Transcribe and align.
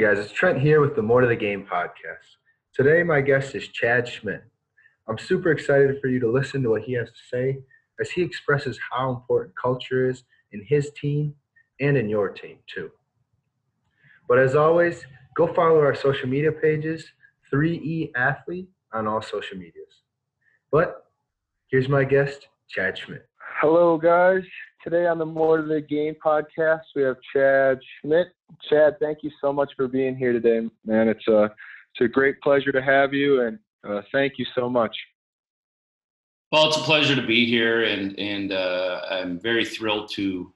Guys, 0.00 0.18
it's 0.18 0.32
Trent 0.32 0.58
here 0.58 0.80
with 0.80 0.96
the 0.96 1.02
More 1.02 1.20
to 1.20 1.26
the 1.26 1.36
Game 1.36 1.66
podcast. 1.70 2.38
Today, 2.74 3.02
my 3.02 3.20
guest 3.20 3.54
is 3.54 3.68
Chad 3.68 4.08
Schmidt. 4.08 4.42
I'm 5.06 5.18
super 5.18 5.50
excited 5.50 6.00
for 6.00 6.08
you 6.08 6.18
to 6.20 6.32
listen 6.32 6.62
to 6.62 6.70
what 6.70 6.84
he 6.84 6.94
has 6.94 7.08
to 7.08 7.20
say 7.30 7.58
as 8.00 8.10
he 8.10 8.22
expresses 8.22 8.80
how 8.90 9.10
important 9.10 9.52
culture 9.60 10.08
is 10.08 10.22
in 10.52 10.64
his 10.66 10.90
team 10.98 11.34
and 11.80 11.98
in 11.98 12.08
your 12.08 12.30
team, 12.30 12.56
too. 12.66 12.90
But 14.26 14.38
as 14.38 14.56
always, 14.56 15.04
go 15.36 15.52
follow 15.52 15.80
our 15.80 15.94
social 15.94 16.30
media 16.30 16.52
pages, 16.52 17.04
3E 17.52 18.12
Athlete, 18.16 18.70
on 18.94 19.06
all 19.06 19.20
social 19.20 19.58
medias. 19.58 20.00
But 20.72 21.04
here's 21.68 21.90
my 21.90 22.04
guest, 22.04 22.48
Chad 22.70 22.96
Schmidt. 22.96 23.28
Hello, 23.60 23.98
guys. 23.98 24.44
Today 24.82 25.06
on 25.06 25.18
the 25.18 25.26
More 25.26 25.58
to 25.58 25.62
the 25.62 25.82
Game 25.82 26.16
podcast, 26.24 26.84
we 26.96 27.02
have 27.02 27.16
Chad 27.34 27.80
Schmidt. 28.00 28.28
Chad, 28.68 28.96
thank 29.00 29.18
you 29.22 29.30
so 29.40 29.52
much 29.52 29.72
for 29.76 29.88
being 29.88 30.16
here 30.16 30.32
today, 30.32 30.68
man. 30.84 31.08
It's 31.08 31.26
a 31.28 31.44
it's 31.44 32.00
a 32.00 32.08
great 32.08 32.40
pleasure 32.40 32.72
to 32.72 32.82
have 32.82 33.12
you, 33.12 33.42
and 33.42 33.58
uh, 33.88 34.02
thank 34.12 34.34
you 34.38 34.46
so 34.54 34.68
much. 34.68 34.96
Well, 36.52 36.68
it's 36.68 36.76
a 36.76 36.80
pleasure 36.80 37.14
to 37.14 37.26
be 37.26 37.46
here, 37.46 37.84
and 37.84 38.18
and 38.18 38.52
uh, 38.52 39.02
I'm 39.10 39.40
very 39.40 39.64
thrilled 39.64 40.10
to 40.14 40.52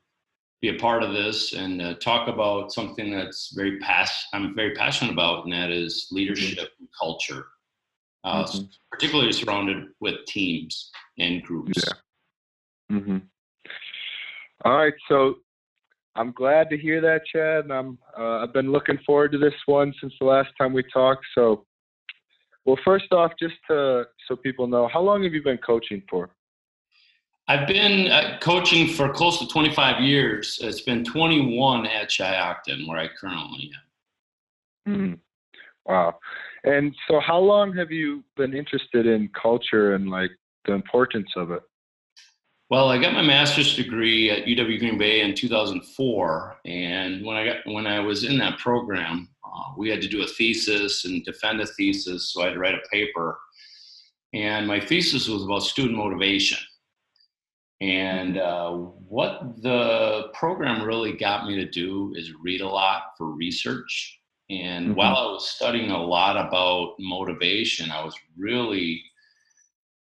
be 0.60 0.74
a 0.74 0.78
part 0.80 1.02
of 1.02 1.12
this 1.12 1.52
and 1.52 1.82
uh, 1.82 1.94
talk 1.96 2.26
about 2.26 2.72
something 2.72 3.10
that's 3.10 3.52
very 3.54 3.78
pass 3.80 4.26
I'm 4.32 4.54
very 4.54 4.74
passionate 4.74 5.12
about, 5.12 5.44
and 5.44 5.52
that 5.52 5.70
is 5.70 6.08
leadership 6.10 6.58
mm-hmm. 6.58 6.84
and 6.84 6.88
culture, 6.98 7.46
uh, 8.24 8.44
mm-hmm. 8.44 8.64
particularly 8.90 9.32
surrounded 9.32 9.88
with 10.00 10.24
teams 10.26 10.90
and 11.18 11.42
groups. 11.42 11.84
Yeah. 11.86 12.96
Mm-hmm. 12.96 13.18
All 14.64 14.76
right, 14.78 14.94
so 15.08 15.36
I'm 16.16 16.32
glad 16.32 16.70
to 16.70 16.78
hear 16.78 17.00
that, 17.00 17.22
Chad, 17.26 17.64
and 17.64 17.72
I'm 17.72 17.98
uh, 18.18 18.42
I've 18.42 18.52
been 18.52 18.70
looking 18.70 18.98
forward 19.04 19.32
to 19.32 19.38
this 19.38 19.54
one 19.66 19.92
since 20.00 20.12
the 20.20 20.26
last 20.26 20.50
time 20.58 20.72
we 20.72 20.84
talked. 20.92 21.24
So, 21.34 21.66
well, 22.64 22.78
first 22.84 23.12
off, 23.12 23.32
just 23.38 23.56
to, 23.68 24.04
so 24.28 24.36
people 24.36 24.66
know, 24.66 24.88
how 24.88 25.00
long 25.00 25.24
have 25.24 25.34
you 25.34 25.42
been 25.42 25.58
coaching 25.58 26.02
for? 26.08 26.30
I've 27.48 27.68
been 27.68 28.10
uh, 28.10 28.38
coaching 28.40 28.88
for 28.88 29.12
close 29.12 29.38
to 29.40 29.46
25 29.48 30.02
years. 30.02 30.58
It's 30.62 30.80
been 30.80 31.04
21 31.04 31.86
at 31.86 32.08
Shiocton, 32.08 32.86
where 32.88 32.98
I 32.98 33.08
currently 33.20 33.72
am. 34.86 34.94
Mm. 34.94 35.18
Wow. 35.84 36.18
And 36.62 36.94
so, 37.08 37.20
how 37.20 37.38
long 37.38 37.76
have 37.76 37.90
you 37.90 38.24
been 38.36 38.54
interested 38.54 39.06
in 39.06 39.28
culture 39.40 39.94
and 39.94 40.08
like 40.08 40.30
the 40.64 40.72
importance 40.72 41.28
of 41.36 41.50
it? 41.50 41.62
Well, 42.70 42.88
I 42.88 42.98
got 42.98 43.12
my 43.12 43.22
master's 43.22 43.76
degree 43.76 44.30
at 44.30 44.46
UW 44.46 44.78
Green 44.78 44.96
Bay 44.96 45.20
in 45.20 45.34
2004, 45.34 46.56
and 46.64 47.24
when 47.24 47.36
I 47.36 47.44
got 47.44 47.56
when 47.66 47.86
I 47.86 48.00
was 48.00 48.24
in 48.24 48.38
that 48.38 48.58
program, 48.58 49.28
uh, 49.44 49.72
we 49.76 49.90
had 49.90 50.00
to 50.00 50.08
do 50.08 50.22
a 50.22 50.26
thesis 50.26 51.04
and 51.04 51.24
defend 51.24 51.60
a 51.60 51.66
thesis, 51.66 52.32
so 52.32 52.40
I 52.42 52.46
had 52.46 52.54
to 52.54 52.58
write 52.58 52.74
a 52.74 52.88
paper. 52.90 53.38
And 54.32 54.66
my 54.66 54.80
thesis 54.80 55.28
was 55.28 55.44
about 55.44 55.62
student 55.62 55.96
motivation. 55.96 56.58
And 57.80 58.38
uh, 58.38 58.70
what 58.70 59.62
the 59.62 60.28
program 60.32 60.82
really 60.82 61.12
got 61.12 61.46
me 61.46 61.56
to 61.56 61.70
do 61.70 62.14
is 62.16 62.32
read 62.42 62.62
a 62.62 62.68
lot 62.68 63.02
for 63.18 63.26
research. 63.26 64.18
And 64.48 64.88
mm-hmm. 64.88 64.94
while 64.94 65.16
I 65.16 65.26
was 65.26 65.50
studying 65.50 65.90
a 65.90 66.02
lot 66.02 66.36
about 66.36 66.94
motivation, 66.98 67.90
I 67.90 68.04
was 68.04 68.14
really 68.38 69.02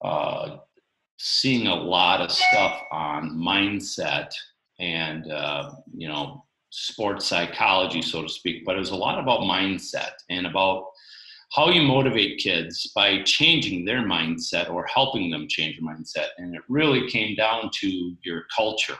uh, 0.03 0.58
seeing 1.17 1.67
a 1.67 1.75
lot 1.75 2.21
of 2.21 2.31
stuff 2.31 2.81
on 2.91 3.31
mindset 3.31 4.29
and 4.79 5.31
uh, 5.31 5.72
you 5.95 6.07
know 6.07 6.44
sports 6.69 7.25
psychology 7.25 8.01
so 8.01 8.22
to 8.22 8.28
speak 8.28 8.66
but 8.66 8.75
it 8.75 8.79
was 8.79 8.90
a 8.90 8.95
lot 8.95 9.17
about 9.17 9.41
mindset 9.41 10.12
and 10.29 10.45
about 10.45 10.85
how 11.51 11.69
you 11.69 11.81
motivate 11.81 12.38
kids 12.40 12.91
by 12.94 13.22
changing 13.23 13.85
their 13.85 14.01
mindset 14.01 14.69
or 14.69 14.85
helping 14.88 15.29
them 15.29 15.47
change 15.47 15.79
their 15.79 15.90
mindset 15.95 16.28
and 16.38 16.53
it 16.53 16.62
really 16.67 17.09
came 17.09 17.35
down 17.35 17.69
to 17.73 18.16
your 18.23 18.44
culture. 18.53 18.97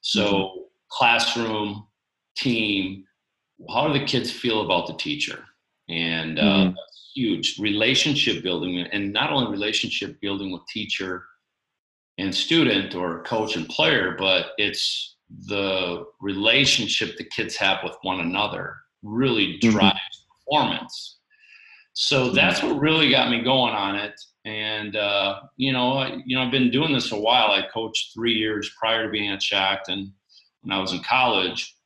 So 0.00 0.24
mm-hmm. 0.24 0.60
classroom 0.90 1.86
team 2.36 3.04
how 3.68 3.86
do 3.86 3.98
the 3.98 4.06
kids 4.06 4.32
feel 4.32 4.62
about 4.62 4.86
the 4.86 4.94
teacher? 4.94 5.44
And 5.88 6.38
uh, 6.38 6.42
mm-hmm 6.42 6.70
huge 7.14 7.58
relationship 7.58 8.42
building 8.42 8.78
and 8.78 9.12
not 9.12 9.32
only 9.32 9.50
relationship 9.50 10.20
building 10.20 10.52
with 10.52 10.62
teacher 10.68 11.24
and 12.18 12.34
student 12.34 12.94
or 12.94 13.22
coach 13.24 13.56
and 13.56 13.68
player 13.68 14.14
but 14.18 14.48
it's 14.58 15.16
the 15.46 16.04
relationship 16.20 17.16
the 17.16 17.24
kids 17.24 17.56
have 17.56 17.78
with 17.82 17.94
one 18.02 18.20
another 18.20 18.76
really 19.02 19.58
mm-hmm. 19.58 19.70
drives 19.70 19.94
mm-hmm. 19.94 20.60
performance 20.62 21.18
so 21.92 22.26
mm-hmm. 22.26 22.34
that's 22.34 22.62
what 22.62 22.78
really 22.78 23.10
got 23.10 23.30
me 23.30 23.42
going 23.42 23.74
on 23.74 23.96
it 23.96 24.18
and 24.44 24.96
uh, 24.96 25.40
you 25.56 25.72
know 25.72 25.92
I, 25.94 26.18
you 26.24 26.36
know 26.36 26.42
i've 26.42 26.52
been 26.52 26.70
doing 26.70 26.92
this 26.92 27.12
a 27.12 27.18
while 27.18 27.50
i 27.50 27.66
coached 27.72 28.14
three 28.14 28.34
years 28.34 28.70
prior 28.78 29.04
to 29.04 29.10
being 29.10 29.30
at 29.30 29.40
Shiocton 29.40 30.12
when 30.62 30.72
i 30.72 30.80
was 30.80 30.92
in 30.92 31.00
college 31.00 31.76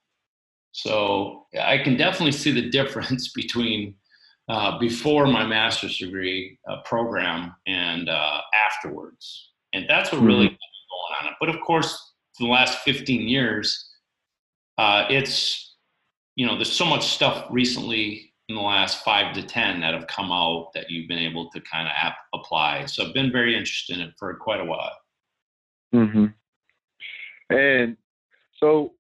so 0.73 1.47
i 1.61 1.79
can 1.79 1.97
definitely 1.97 2.33
see 2.33 2.53
the 2.53 2.71
difference 2.79 3.33
between 3.33 3.95
uh, 4.49 4.79
before 4.79 5.27
my 5.27 5.47
master's 5.47 5.99
degree 5.99 6.59
uh, 6.69 6.77
program 6.85 7.55
and 7.67 8.09
uh, 8.09 8.41
afterwards. 8.67 9.51
And 9.73 9.87
that's 9.89 10.13
what 10.13 10.23
really 10.23 10.47
mm-hmm. 10.47 10.55
going 10.55 11.21
on. 11.21 11.27
It 11.29 11.35
but 11.41 11.49
of 11.49 11.61
course, 11.61 12.13
for 12.37 12.45
the 12.45 12.51
last 12.51 12.79
15 12.81 13.27
years, 13.29 13.91
uh, 14.79 15.07
it's, 15.09 15.77
you 16.37 16.47
know, 16.47 16.57
there's 16.57 16.73
so 16.73 16.85
much 16.85 17.07
stuff 17.07 17.47
recently 17.51 18.33
in 18.49 18.57
the 18.57 18.61
last 18.61 19.03
five 19.05 19.35
to 19.35 19.43
10 19.43 19.81
that 19.81 19.95
have 19.95 20.07
come 20.07 20.31
out 20.31 20.71
that 20.75 20.91
you've 20.91 21.09
been 21.09 21.19
able 21.19 21.49
to 21.51 21.61
kind 21.61 21.89
of 21.89 21.95
ap- 21.97 22.19
apply. 22.35 22.85
So 22.87 23.07
I've 23.07 23.15
been 23.15 23.33
very 23.33 23.57
interested 23.57 23.97
in 23.97 24.03
it 24.03 24.15
for 24.19 24.35
quite 24.35 24.61
a 24.61 24.65
while. 24.65 24.93
Mm-hmm. 25.95 26.27
And 27.51 27.97
so 28.59 28.93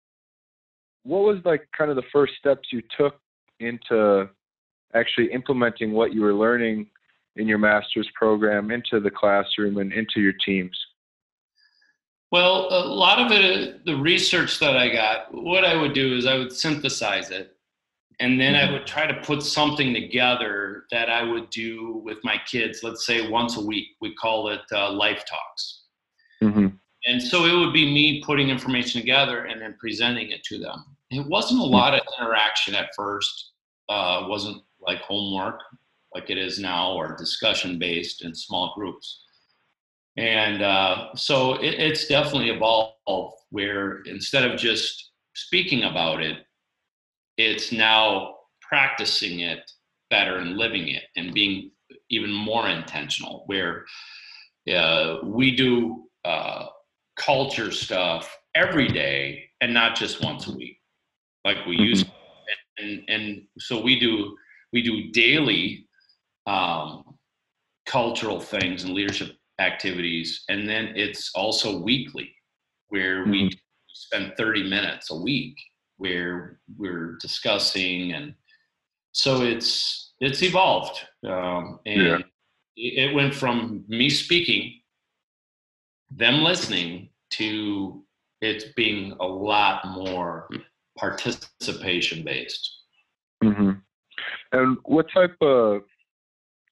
what 1.03 1.21
was 1.21 1.39
like 1.45 1.69
kind 1.77 1.91
of 1.91 1.97
the 1.97 2.03
first 2.13 2.35
steps 2.39 2.69
you 2.73 2.83
took 2.97 3.17
into 3.61 4.29
actually 4.95 5.33
implementing 5.33 5.93
what 5.93 6.13
you 6.13 6.23
were 6.23 6.35
learning 6.35 6.87
in 7.37 7.49
your 7.49 7.59
master's 7.59 8.09
program 8.15 8.71
into 8.71 9.01
the 9.01 9.11
classroom 9.11 9.79
and 9.79 9.93
into 9.93 10.21
your 10.21 10.35
teams? 10.45 10.79
Well, 12.31 12.69
a 12.71 12.83
lot 12.87 13.21
of 13.21 13.31
it, 13.33 13.85
the 13.85 13.97
research 13.97 14.59
that 14.59 14.77
I 14.77 14.89
got, 14.89 15.33
what 15.33 15.65
I 15.65 15.81
would 15.81 15.95
do 15.95 16.17
is 16.17 16.27
I 16.27 16.37
would 16.37 16.53
synthesize 16.53 17.31
it 17.31 17.55
and 18.21 18.41
then 18.41 18.55
mm-hmm. 18.55 18.71
I 18.71 18.73
would 18.73 18.87
try 18.87 19.07
to 19.07 19.15
put 19.23 19.43
something 19.43 19.93
together 19.93 20.85
that 20.91 21.11
I 21.11 21.23
would 21.23 21.51
do 21.51 22.01
with 22.05 22.19
my 22.23 22.37
kids, 22.47 22.81
let's 22.83 23.07
say 23.07 23.29
once 23.29 23.57
a 23.57 23.61
week. 23.65 23.89
We 24.01 24.15
call 24.15 24.49
it 24.49 24.61
uh, 24.73 24.93
Life 24.93 25.25
Talks. 25.29 25.83
Mm-hmm. 26.43 26.69
And 27.07 27.23
so 27.23 27.45
it 27.45 27.59
would 27.59 27.73
be 27.73 27.93
me 27.93 28.23
putting 28.25 28.49
information 28.49 29.01
together 29.01 29.45
and 29.45 29.61
then 29.61 29.77
presenting 29.79 30.31
it 30.31 30.43
to 30.45 30.59
them. 30.59 30.85
It 31.11 31.27
wasn't 31.27 31.61
a 31.61 31.65
lot 31.65 31.95
of 31.95 32.01
interaction 32.19 32.75
at 32.75 32.91
first. 32.97 33.53
Uh, 33.89 34.25
wasn't 34.29 34.63
like 34.87 35.01
homework, 35.01 35.61
like 36.15 36.31
it 36.31 36.39
is 36.39 36.59
now, 36.59 36.93
or 36.93 37.17
discussion 37.17 37.79
based 37.79 38.25
in 38.25 38.35
small 38.35 38.73
groups. 38.77 39.23
And 40.17 40.63
uh, 40.63 41.15
so 41.17 41.55
it, 41.55 41.75
it's 41.75 42.07
definitely 42.07 42.51
evolved 42.51 42.95
where 43.51 44.03
instead 44.03 44.49
of 44.49 44.59
just 44.59 45.11
speaking 45.35 45.85
about 45.85 46.23
it, 46.23 46.39
it's 47.37 47.73
now 47.73 48.35
practicing 48.61 49.41
it 49.41 49.71
better 50.11 50.39
and 50.39 50.57
living 50.57 50.89
it 50.89 51.05
and 51.17 51.35
being 51.35 51.71
even 52.11 52.33
more 52.33 52.69
intentional. 52.69 53.43
Where 53.47 53.85
uh, 54.73 55.19
we 55.25 55.57
do 55.57 56.05
uh, 56.25 56.67
culture 57.17 57.71
stuff 57.71 58.39
every 58.55 58.89
day 58.89 59.45
and 59.61 59.75
not 59.75 59.97
just 59.97 60.23
once 60.23 60.47
a 60.47 60.53
week, 60.53 60.79
like 61.45 61.59
we 61.67 61.77
mm-hmm. 61.77 61.85
used. 61.85 62.07
To. 62.07 62.13
And, 62.79 63.03
and 63.09 63.43
so 63.59 63.81
we 63.81 64.01
do 64.01 64.37
we 64.75 64.83
do 64.83 65.11
daily 65.13 65.87
um, 66.47 67.17
cultural 67.87 68.41
things 68.41 68.83
and 68.83 68.93
leadership 68.93 69.37
activities, 69.61 70.43
and 70.49 70.69
then 70.69 70.93
it's 70.97 71.31
also 71.35 71.81
weekly, 71.81 72.31
where 72.89 73.23
mm-hmm. 73.23 73.31
we 73.31 73.51
spend 73.89 74.35
30 74.37 74.69
minutes 74.69 75.11
a 75.13 75.17
week 75.17 75.57
where 75.97 76.59
we're 76.77 77.17
discussing, 77.23 78.13
and 78.13 78.35
so 79.13 79.43
it's 79.43 80.13
it's 80.21 80.43
evolved, 80.43 81.01
um, 81.27 81.79
and 81.87 82.25
yeah. 82.77 83.05
it 83.07 83.15
went 83.15 83.33
from 83.33 83.85
me 83.89 84.11
speaking, 84.11 84.81
them 86.11 86.43
listening, 86.43 87.11
to 87.31 88.05
it 88.41 88.75
being 88.75 89.13
a 89.21 89.25
lot 89.25 89.87
more 89.87 90.49
participation 90.99 92.25
based. 92.25 92.81
Mm-hmm. 93.43 93.71
And 94.55 94.79
what 94.85 95.07
type 95.13 95.37
of 95.41 95.83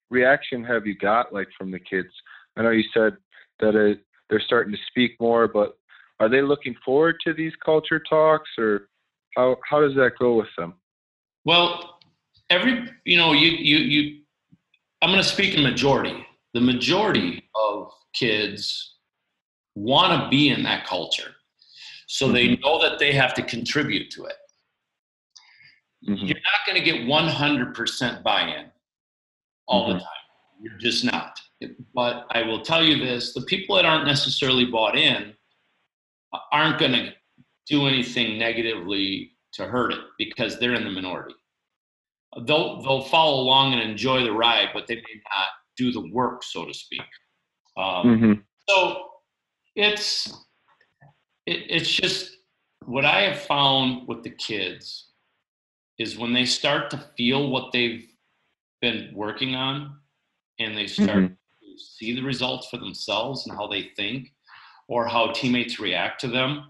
reaction 0.08 0.62
have 0.64 0.86
you 0.86 0.96
got 0.96 1.32
like 1.32 1.48
from 1.58 1.72
the 1.72 1.80
kids? 1.80 2.10
I 2.56 2.62
know 2.62 2.70
you 2.70 2.84
said 2.94 3.16
that 3.58 3.74
it, 3.74 4.04
they're 4.30 4.40
starting 4.40 4.72
to 4.72 4.78
speak 4.86 5.20
more, 5.20 5.48
but 5.48 5.76
are 6.20 6.28
they 6.28 6.42
looking 6.42 6.76
forward 6.84 7.16
to 7.24 7.34
these 7.34 7.52
culture 7.64 7.98
talks 7.98 8.50
or 8.56 8.88
how 9.36 9.56
how 9.68 9.80
does 9.80 9.96
that 9.96 10.12
go 10.20 10.36
with 10.36 10.48
them? 10.56 10.74
Well, 11.44 11.98
every 12.50 12.88
you 13.04 13.16
know 13.16 13.32
you 13.32 13.48
you 13.48 13.78
you. 13.78 14.20
I'm 15.00 15.10
going 15.10 15.20
to 15.20 15.28
speak 15.28 15.54
in 15.56 15.64
majority. 15.64 16.24
The 16.54 16.60
majority 16.60 17.42
of 17.56 17.90
kids 18.14 18.94
want 19.74 20.22
to 20.22 20.28
be 20.28 20.50
in 20.50 20.62
that 20.62 20.86
culture, 20.86 21.32
so 22.06 22.26
mm-hmm. 22.26 22.34
they 22.34 22.56
know 22.58 22.80
that 22.80 23.00
they 23.00 23.12
have 23.12 23.34
to 23.34 23.42
contribute 23.42 24.12
to 24.12 24.26
it. 24.26 24.36
Mm-hmm. 26.08 26.26
You're 26.26 26.36
not 26.36 26.66
going 26.66 26.78
to 26.78 26.84
get 26.84 27.06
100% 27.06 28.22
buy-in 28.22 28.66
all 29.68 29.88
mm-hmm. 29.88 29.94
the 29.94 29.98
time. 30.00 30.08
You're 30.60 30.78
just 30.78 31.04
not. 31.04 31.40
But 31.94 32.26
I 32.30 32.42
will 32.42 32.62
tell 32.62 32.82
you 32.82 32.98
this: 33.04 33.34
the 33.34 33.42
people 33.42 33.76
that 33.76 33.84
aren't 33.84 34.06
necessarily 34.06 34.64
bought 34.64 34.96
in 34.96 35.32
aren't 36.50 36.78
going 36.78 36.92
to 36.92 37.12
do 37.66 37.86
anything 37.86 38.38
negatively 38.38 39.32
to 39.52 39.66
hurt 39.66 39.92
it 39.92 40.00
because 40.18 40.58
they're 40.58 40.74
in 40.74 40.84
the 40.84 40.90
minority. 40.90 41.34
They'll 42.46 42.82
they'll 42.82 43.02
follow 43.02 43.42
along 43.42 43.74
and 43.74 43.82
enjoy 43.82 44.24
the 44.24 44.32
ride, 44.32 44.70
but 44.72 44.86
they 44.86 44.96
may 44.96 45.20
not 45.36 45.48
do 45.76 45.92
the 45.92 46.10
work, 46.12 46.42
so 46.42 46.64
to 46.64 46.74
speak. 46.74 47.02
Um, 47.76 48.06
mm-hmm. 48.06 48.32
So 48.68 49.06
it's 49.76 50.28
it, 51.46 51.64
it's 51.68 51.90
just 51.90 52.36
what 52.86 53.04
I 53.04 53.22
have 53.22 53.40
found 53.42 54.08
with 54.08 54.22
the 54.22 54.30
kids 54.30 55.11
is 55.98 56.18
when 56.18 56.32
they 56.32 56.44
start 56.44 56.90
to 56.90 57.04
feel 57.16 57.50
what 57.50 57.72
they've 57.72 58.06
been 58.80 59.10
working 59.14 59.54
on 59.54 59.96
and 60.58 60.76
they 60.76 60.86
start 60.86 61.10
mm-hmm. 61.10 61.26
to 61.26 61.78
see 61.78 62.14
the 62.14 62.22
results 62.22 62.68
for 62.68 62.78
themselves 62.78 63.46
and 63.46 63.56
how 63.56 63.66
they 63.66 63.90
think 63.96 64.28
or 64.88 65.06
how 65.06 65.30
teammates 65.32 65.78
react 65.78 66.20
to 66.20 66.28
them 66.28 66.64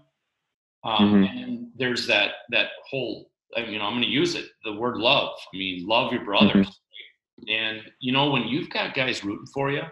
um, 0.83 1.13
mm-hmm. 1.13 1.37
And 1.37 1.67
there's 1.75 2.07
that 2.07 2.31
that 2.49 2.67
whole. 2.89 3.29
I 3.55 3.61
mean, 3.61 3.81
I'm 3.81 3.93
going 3.93 4.03
to 4.03 4.09
use 4.09 4.35
it. 4.35 4.45
The 4.63 4.73
word 4.73 4.97
love. 4.97 5.37
I 5.53 5.57
mean, 5.57 5.85
love 5.85 6.11
your 6.11 6.25
brothers. 6.25 6.67
Mm-hmm. 6.67 7.53
And 7.53 7.81
you 7.99 8.11
know, 8.11 8.29
when 8.29 8.47
you've 8.47 8.69
got 8.69 8.93
guys 8.93 9.23
rooting 9.23 9.47
for 9.47 9.71
you 9.71 9.83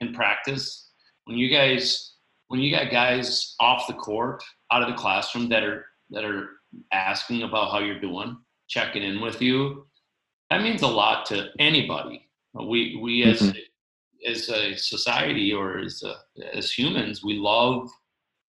in 0.00 0.12
practice, 0.12 0.90
when 1.24 1.36
you 1.36 1.50
guys, 1.50 2.14
when 2.48 2.60
you 2.60 2.74
got 2.74 2.90
guys 2.90 3.54
off 3.60 3.86
the 3.86 3.94
court, 3.94 4.42
out 4.72 4.82
of 4.82 4.88
the 4.88 4.94
classroom 4.94 5.48
that 5.48 5.62
are 5.62 5.86
that 6.10 6.24
are 6.24 6.48
asking 6.92 7.42
about 7.42 7.70
how 7.70 7.80
you're 7.80 8.00
doing, 8.00 8.36
checking 8.70 9.02
in 9.02 9.20
with 9.20 9.42
you, 9.42 9.86
that 10.48 10.62
means 10.62 10.80
a 10.80 10.86
lot 10.86 11.26
to 11.26 11.48
anybody. 11.58 12.26
We 12.54 12.98
we 13.02 13.24
as 13.24 13.42
mm-hmm. 13.42 14.30
as 14.30 14.48
a 14.48 14.76
society 14.76 15.52
or 15.52 15.78
as 15.78 16.02
a, 16.02 16.14
as 16.56 16.72
humans, 16.72 17.22
we 17.22 17.34
love 17.34 17.90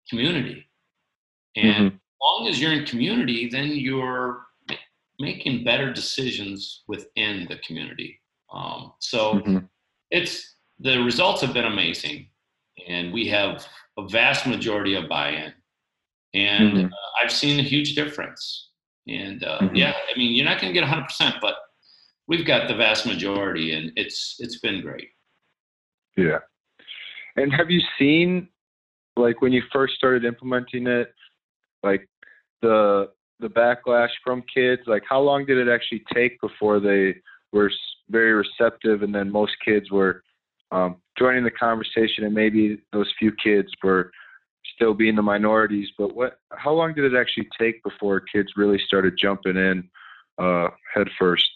community 0.10 0.70
and 1.56 1.76
mm-hmm. 1.76 1.96
as 1.96 2.02
long 2.22 2.48
as 2.48 2.62
you're 2.62 2.74
in 2.74 2.86
community, 2.86 3.50
then 3.50 3.68
you're 3.68 4.46
making 5.20 5.64
better 5.64 5.92
decisions 5.92 6.84
within 6.88 7.46
the 7.50 7.58
community. 7.58 8.20
Um, 8.54 8.94
so 9.00 9.36
mm-hmm. 9.36 9.58
it's 10.12 10.56
the 10.80 11.00
results 11.00 11.42
have 11.42 11.54
been 11.54 11.66
amazing, 11.66 12.30
and 12.88 13.12
we 13.12 13.28
have 13.28 13.68
a 13.98 14.08
vast 14.08 14.48
majority 14.48 14.96
of 14.96 15.10
buy-in, 15.10 15.54
and 16.34 16.74
mm-hmm. 16.74 16.86
uh, 16.86 17.24
I've 17.24 17.32
seen 17.32 17.60
a 17.60 17.64
huge 17.64 17.96
difference. 17.96 18.69
And 19.18 19.44
uh, 19.44 19.60
mm-hmm. 19.60 19.76
yeah, 19.76 19.94
I 20.14 20.18
mean, 20.18 20.36
you're 20.36 20.46
not 20.46 20.62
going 20.62 20.74
to 20.74 20.80
get 20.80 20.88
100, 20.88 21.04
percent 21.04 21.36
but 21.42 21.56
we've 22.28 22.46
got 22.46 22.68
the 22.68 22.76
vast 22.76 23.06
majority, 23.06 23.74
and 23.74 23.92
it's 23.96 24.36
it's 24.40 24.60
been 24.60 24.82
great. 24.82 25.10
Yeah. 26.18 26.40
And 27.36 27.54
have 27.54 27.70
you 27.70 27.82
seen, 27.98 28.50
like, 29.16 29.42
when 29.42 29.54
you 29.54 29.64
first 29.72 29.94
started 29.96 30.26
implementing 30.26 30.88
it, 30.88 31.14
like 31.84 32.08
the 32.62 33.10
the 33.40 33.48
backlash 33.48 34.10
from 34.24 34.44
kids 34.54 34.82
like 34.86 35.04
how 35.08 35.20
long 35.20 35.46
did 35.46 35.58
it 35.58 35.72
actually 35.72 36.04
take 36.14 36.40
before 36.42 36.80
they 36.80 37.16
were 37.54 37.72
very 38.10 38.34
receptive 38.34 39.02
and 39.02 39.14
then 39.14 39.32
most 39.32 39.54
kids 39.64 39.90
were 39.92 40.24
um, 40.72 40.98
joining 41.18 41.44
the 41.44 41.52
conversation 41.52 42.26
and 42.26 42.34
maybe 42.34 42.78
those 42.92 43.12
few 43.18 43.32
kids 43.42 43.70
were 43.84 44.12
still 44.80 44.94
being 44.94 45.16
the 45.16 45.22
minorities 45.22 45.90
but 45.98 46.16
what 46.16 46.40
how 46.54 46.72
long 46.72 46.94
did 46.94 47.04
it 47.04 47.20
actually 47.20 47.48
take 47.60 47.84
before 47.84 48.22
kids 48.22 48.54
really 48.56 48.80
started 48.80 49.14
jumping 49.20 49.58
in 49.58 49.90
uh, 50.38 50.70
head 50.94 51.08
first? 51.20 51.50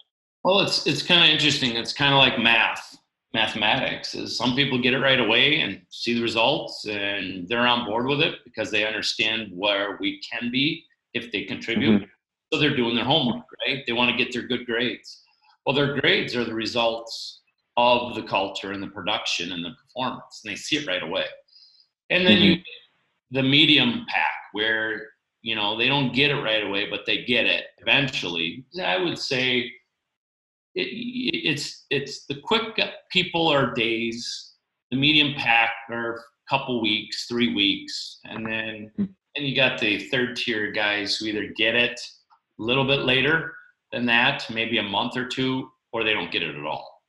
Well 0.43 0.59
it's 0.59 0.85
it's 0.85 1.01
kind 1.01 1.23
of 1.23 1.29
interesting. 1.29 1.77
It's 1.77 1.93
kind 1.93 2.13
of 2.13 2.17
like 2.17 2.37
math. 2.37 2.97
Mathematics 3.33 4.13
is 4.13 4.37
some 4.37 4.55
people 4.55 4.79
get 4.79 4.93
it 4.93 4.99
right 4.99 5.19
away 5.19 5.61
and 5.61 5.81
see 5.89 6.13
the 6.13 6.21
results 6.21 6.85
and 6.85 7.47
they're 7.47 7.65
on 7.65 7.85
board 7.85 8.05
with 8.05 8.21
it 8.21 8.35
because 8.43 8.69
they 8.69 8.85
understand 8.85 9.47
where 9.51 9.97
we 9.99 10.21
can 10.29 10.51
be 10.51 10.83
if 11.15 11.31
they 11.31 11.43
contribute. 11.43 12.01
Mm-hmm. 12.01 12.53
so 12.53 12.59
they're 12.59 12.75
doing 12.75 12.95
their 12.95 13.05
homework 13.05 13.45
right? 13.65 13.83
They 13.87 13.93
want 13.93 14.11
to 14.11 14.17
get 14.17 14.33
their 14.33 14.47
good 14.47 14.65
grades. 14.65 15.23
Well 15.65 15.75
their 15.75 15.99
grades 15.99 16.35
are 16.35 16.43
the 16.43 16.53
results 16.53 17.41
of 17.77 18.13
the 18.15 18.23
culture 18.23 18.71
and 18.73 18.83
the 18.83 18.89
production 18.89 19.53
and 19.53 19.63
the 19.65 19.71
performance 19.81 20.41
and 20.43 20.51
they 20.51 20.57
see 20.57 20.75
it 20.75 20.85
right 20.85 21.01
away. 21.01 21.25
And 22.09 22.27
then 22.27 22.37
mm-hmm. 22.37 22.43
you 22.43 22.57
the 23.33 23.43
medium 23.43 24.05
pack 24.07 24.31
where 24.53 25.09
you 25.41 25.55
know 25.55 25.77
they 25.77 25.87
don't 25.87 26.13
get 26.13 26.31
it 26.31 26.41
right 26.41 26.63
away 26.63 26.89
but 26.89 27.01
they 27.05 27.23
get 27.25 27.45
it 27.45 27.65
eventually 27.79 28.65
i 28.81 28.97
would 28.97 29.17
say 29.17 29.69
it, 30.75 30.81
it's 30.81 31.85
it's 31.89 32.25
the 32.25 32.39
quick 32.43 32.79
people 33.11 33.47
are 33.47 33.73
days, 33.73 34.53
the 34.91 34.97
medium 34.97 35.33
pack 35.35 35.69
are 35.89 36.15
a 36.15 36.19
couple 36.49 36.81
weeks, 36.81 37.25
three 37.25 37.53
weeks, 37.53 38.19
and 38.25 38.45
then 38.45 38.91
and 38.97 39.47
you 39.47 39.55
got 39.55 39.79
the 39.79 40.09
third 40.09 40.35
tier 40.35 40.71
guys 40.71 41.15
who 41.15 41.25
either 41.25 41.53
get 41.55 41.75
it 41.75 41.99
a 42.59 42.63
little 42.63 42.85
bit 42.85 42.99
later 43.01 43.53
than 43.91 44.05
that, 44.05 44.45
maybe 44.49 44.77
a 44.77 44.83
month 44.83 45.17
or 45.17 45.27
two, 45.27 45.69
or 45.91 46.03
they 46.03 46.13
don't 46.13 46.31
get 46.31 46.43
it 46.43 46.55
at 46.55 46.65
all. 46.65 47.01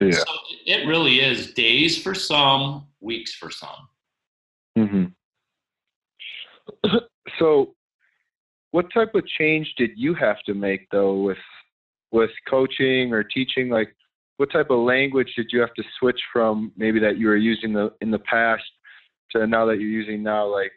Yeah. 0.00 0.12
So 0.12 0.24
it 0.66 0.86
really 0.86 1.20
is 1.20 1.52
days 1.54 2.00
for 2.02 2.14
some, 2.14 2.86
weeks 3.00 3.34
for 3.34 3.50
some. 3.50 3.88
Mm-hmm. 4.78 5.04
So, 7.40 7.74
what 8.70 8.86
type 8.94 9.14
of 9.14 9.26
change 9.26 9.74
did 9.76 9.90
you 9.96 10.14
have 10.14 10.40
to 10.46 10.54
make 10.54 10.88
though 10.90 11.22
with 11.22 11.38
with 12.12 12.30
coaching 12.48 13.12
or 13.12 13.22
teaching? 13.24 13.68
Like 13.68 13.94
what 14.36 14.52
type 14.52 14.70
of 14.70 14.78
language 14.80 15.32
did 15.36 15.48
you 15.50 15.60
have 15.60 15.74
to 15.74 15.82
switch 15.98 16.20
from 16.32 16.72
maybe 16.76 17.00
that 17.00 17.18
you 17.18 17.26
were 17.26 17.36
using 17.36 17.72
the 17.72 17.92
in 18.00 18.10
the 18.10 18.20
past 18.20 18.64
to 19.32 19.46
now 19.46 19.66
that 19.66 19.80
you're 19.80 19.90
using 19.90 20.22
now? 20.22 20.46
Like 20.46 20.72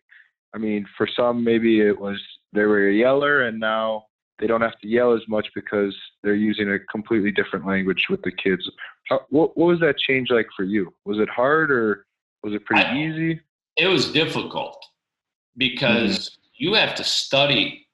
i 0.54 0.58
mean 0.58 0.86
for 0.98 1.08
some 1.16 1.44
maybe 1.44 1.80
it 1.80 2.00
was 2.00 2.20
they 2.54 2.64
were 2.64 2.90
a 2.90 2.94
yeller 2.94 3.44
and 3.44 3.60
now 3.60 4.06
they 4.40 4.48
don't 4.48 4.62
have 4.62 4.80
to 4.80 4.88
yell 4.88 5.14
as 5.14 5.22
much 5.28 5.48
because 5.54 5.96
they're 6.24 6.34
using 6.34 6.72
a 6.72 6.80
completely 6.80 7.32
different 7.32 7.68
language 7.68 8.06
with 8.10 8.22
the 8.22 8.32
kids. 8.32 8.70
How, 9.10 9.22
what, 9.30 9.56
what 9.58 9.68
was 9.68 9.80
that 9.82 9.98
change 9.98 10.30
like 10.32 10.48
for 10.56 10.64
you? 10.64 10.94
Was 11.06 11.20
it 11.20 11.30
hard 11.30 11.72
or 11.72 12.06
was 12.42 12.54
it 12.54 12.66
pretty 12.66 12.84
I, 12.84 12.98
easy? 12.98 13.42
It 13.78 13.88
was 13.88 14.12
difficult 14.12 14.78
because 15.60 16.18
mm-hmm. 16.18 16.66
you 16.66 16.74
have 16.74 16.96
to 16.96 17.04
study 17.04 17.86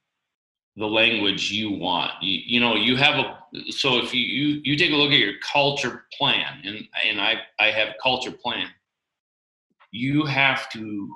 the 0.77 0.85
language 0.85 1.51
you 1.51 1.71
want. 1.71 2.11
You, 2.21 2.39
you 2.45 2.59
know, 2.61 2.75
you 2.75 2.95
have 2.95 3.15
a 3.15 3.37
so 3.71 3.97
if 3.97 4.13
you, 4.13 4.21
you 4.21 4.61
you 4.63 4.77
take 4.77 4.91
a 4.91 4.95
look 4.95 5.11
at 5.11 5.19
your 5.19 5.39
culture 5.39 6.05
plan, 6.17 6.61
and 6.63 6.87
and 7.05 7.19
I 7.19 7.41
I 7.59 7.71
have 7.71 7.95
culture 8.01 8.31
plan. 8.31 8.67
You 9.91 10.25
have 10.25 10.69
to 10.71 11.13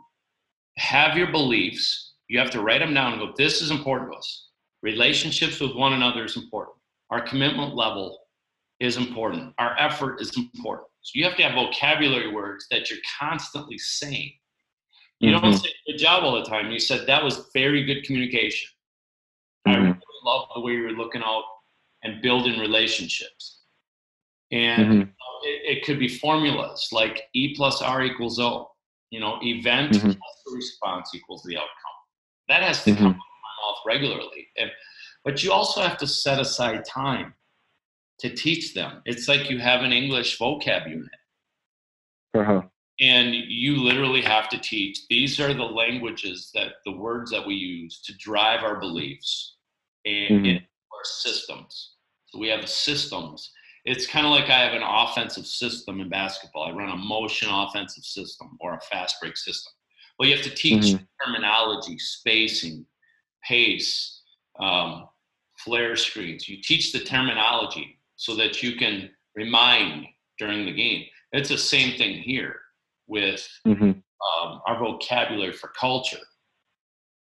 have 0.78 1.18
your 1.18 1.32
beliefs. 1.32 2.14
You 2.28 2.40
have 2.40 2.52
to 2.52 2.62
write 2.62 2.80
them 2.80 2.94
down 2.94 3.14
and 3.14 3.22
go. 3.22 3.34
This 3.38 3.62
is 3.62 3.72
important 3.72 4.12
to 4.12 4.18
us. 4.18 4.48
Relationships 4.82 5.60
with 5.60 5.76
one 5.76 5.94
another 5.94 6.26
is 6.26 6.38
important. 6.38 6.78
Our 7.10 7.22
commitment 7.22 7.76
level 7.76 8.18
is 8.80 8.96
important. 8.96 9.54
Our 9.58 9.78
effort 9.78 10.22
is 10.22 10.38
important. 10.38 10.88
So 11.02 11.12
you 11.16 11.26
have 11.26 11.36
to 11.38 11.44
have 11.44 11.56
vocabulary 11.56 12.32
words 12.32 12.68
that 12.72 12.90
you're 12.90 13.00
constantly 13.20 13.78
saying. 13.78 14.32
You 15.20 15.34
mm-hmm. 15.34 15.44
don't 15.44 15.58
say 15.58 15.70
good 15.88 15.98
job 15.98 16.24
all 16.24 16.36
the 16.42 16.50
time. 16.50 16.72
You 16.72 16.80
said 16.80 17.08
that 17.08 17.24
was 17.24 17.50
very 17.54 17.84
good 17.84 18.04
communication 18.04 18.70
Mm-hmm. 19.68 19.82
I 19.82 19.86
really 19.86 20.00
love 20.24 20.48
the 20.56 20.62
way 20.62 20.74
you're 20.74 20.92
looking 20.92 21.22
out 21.24 21.44
and 22.04 22.22
building 22.22 22.60
relationships. 22.60 23.62
And 24.52 24.86
mm-hmm. 24.86 25.02
it, 25.44 25.78
it, 25.78 25.86
could 25.86 26.00
be 26.00 26.08
formulas 26.08 26.90
like 26.92 27.24
E 27.34 27.56
plus 27.56 27.82
R 27.82 28.04
equals 28.04 28.40
O. 28.40 28.72
You 29.12 29.20
know, 29.20 29.40
event 29.42 29.94
mm-hmm. 29.94 30.12
plus 30.12 30.44
the 30.46 30.56
response 30.56 31.12
equals 31.16 31.44
the 31.44 31.58
outcome. 31.58 31.70
That 32.48 32.64
has 32.64 32.84
to 32.84 32.96
come 32.96 33.08
out 33.08 33.10
of 33.10 33.16
my 33.16 33.68
mouth 33.68 33.78
regularly. 33.86 34.48
And, 34.58 34.72
but 35.24 35.44
you 35.44 35.52
also 35.52 35.82
have 35.82 35.98
to 35.98 36.08
set 36.08 36.40
aside 36.40 36.86
time 36.86 37.34
to 38.20 38.30
teach 38.30 38.74
them. 38.74 39.02
It's 39.06 39.28
like 39.28 39.50
you 39.50 39.60
have 39.60 39.82
an 39.82 39.92
English 39.92 40.38
vocab 40.38 40.90
unit. 40.90 41.10
Uh-huh. 42.36 42.62
And 43.02 43.34
you 43.34 43.78
literally 43.78 44.22
have 44.22 44.50
to 44.50 44.58
teach. 44.58 45.08
These 45.10 45.40
are 45.40 45.54
the 45.54 45.64
languages 45.64 46.52
that 46.54 46.74
the 46.86 46.92
words 46.92 47.32
that 47.32 47.46
we 47.46 47.56
use 47.56 48.02
to 48.02 48.14
drive 48.18 48.64
our 48.64 48.78
beliefs 48.78 49.56
and 50.06 50.46
mm-hmm. 50.46 50.58
our 50.58 51.04
systems. 51.04 51.94
So 52.28 52.40
we 52.40 52.50
have 52.50 52.68
systems. 52.68 53.52
It's 53.86 54.06
kind 54.06 54.26
of 54.26 54.32
like 54.32 54.50
I 54.50 54.60
have 54.60 54.74
an 54.74 54.84
offensive 54.84 55.46
system 55.46 56.02
in 56.02 56.10
basketball. 56.10 56.64
I 56.64 56.72
run 56.72 56.90
a 56.90 56.98
motion 56.98 57.50
offensive 57.50 58.04
system 58.04 58.58
or 58.60 58.76
a 58.76 58.82
fast 58.82 59.16
break 59.22 59.38
system. 59.38 59.72
Well, 60.18 60.28
you 60.28 60.36
have 60.36 60.44
to 60.44 60.54
teach 60.54 60.84
mm-hmm. 60.84 61.04
terminology, 61.26 61.98
spacing, 61.98 62.86
pace, 63.48 64.24
um, 64.60 65.08
flare 65.58 65.96
screens. 65.96 66.50
You 66.50 66.62
teach 66.62 66.92
the 66.92 67.00
terminology 67.00 67.98
so 68.18 68.36
that 68.36 68.62
you 68.62 68.76
can 68.76 69.10
remind 69.36 70.06
during 70.38 70.66
the 70.66 70.74
game. 70.74 71.06
It's 71.32 71.50
the 71.50 71.58
same 71.58 71.98
thing 71.98 72.22
here 72.22 72.56
with 73.10 73.46
mm-hmm. 73.68 73.84
um, 73.84 74.62
our 74.66 74.80
vocabulary 74.80 75.52
for 75.52 75.70
culture. 75.70 76.18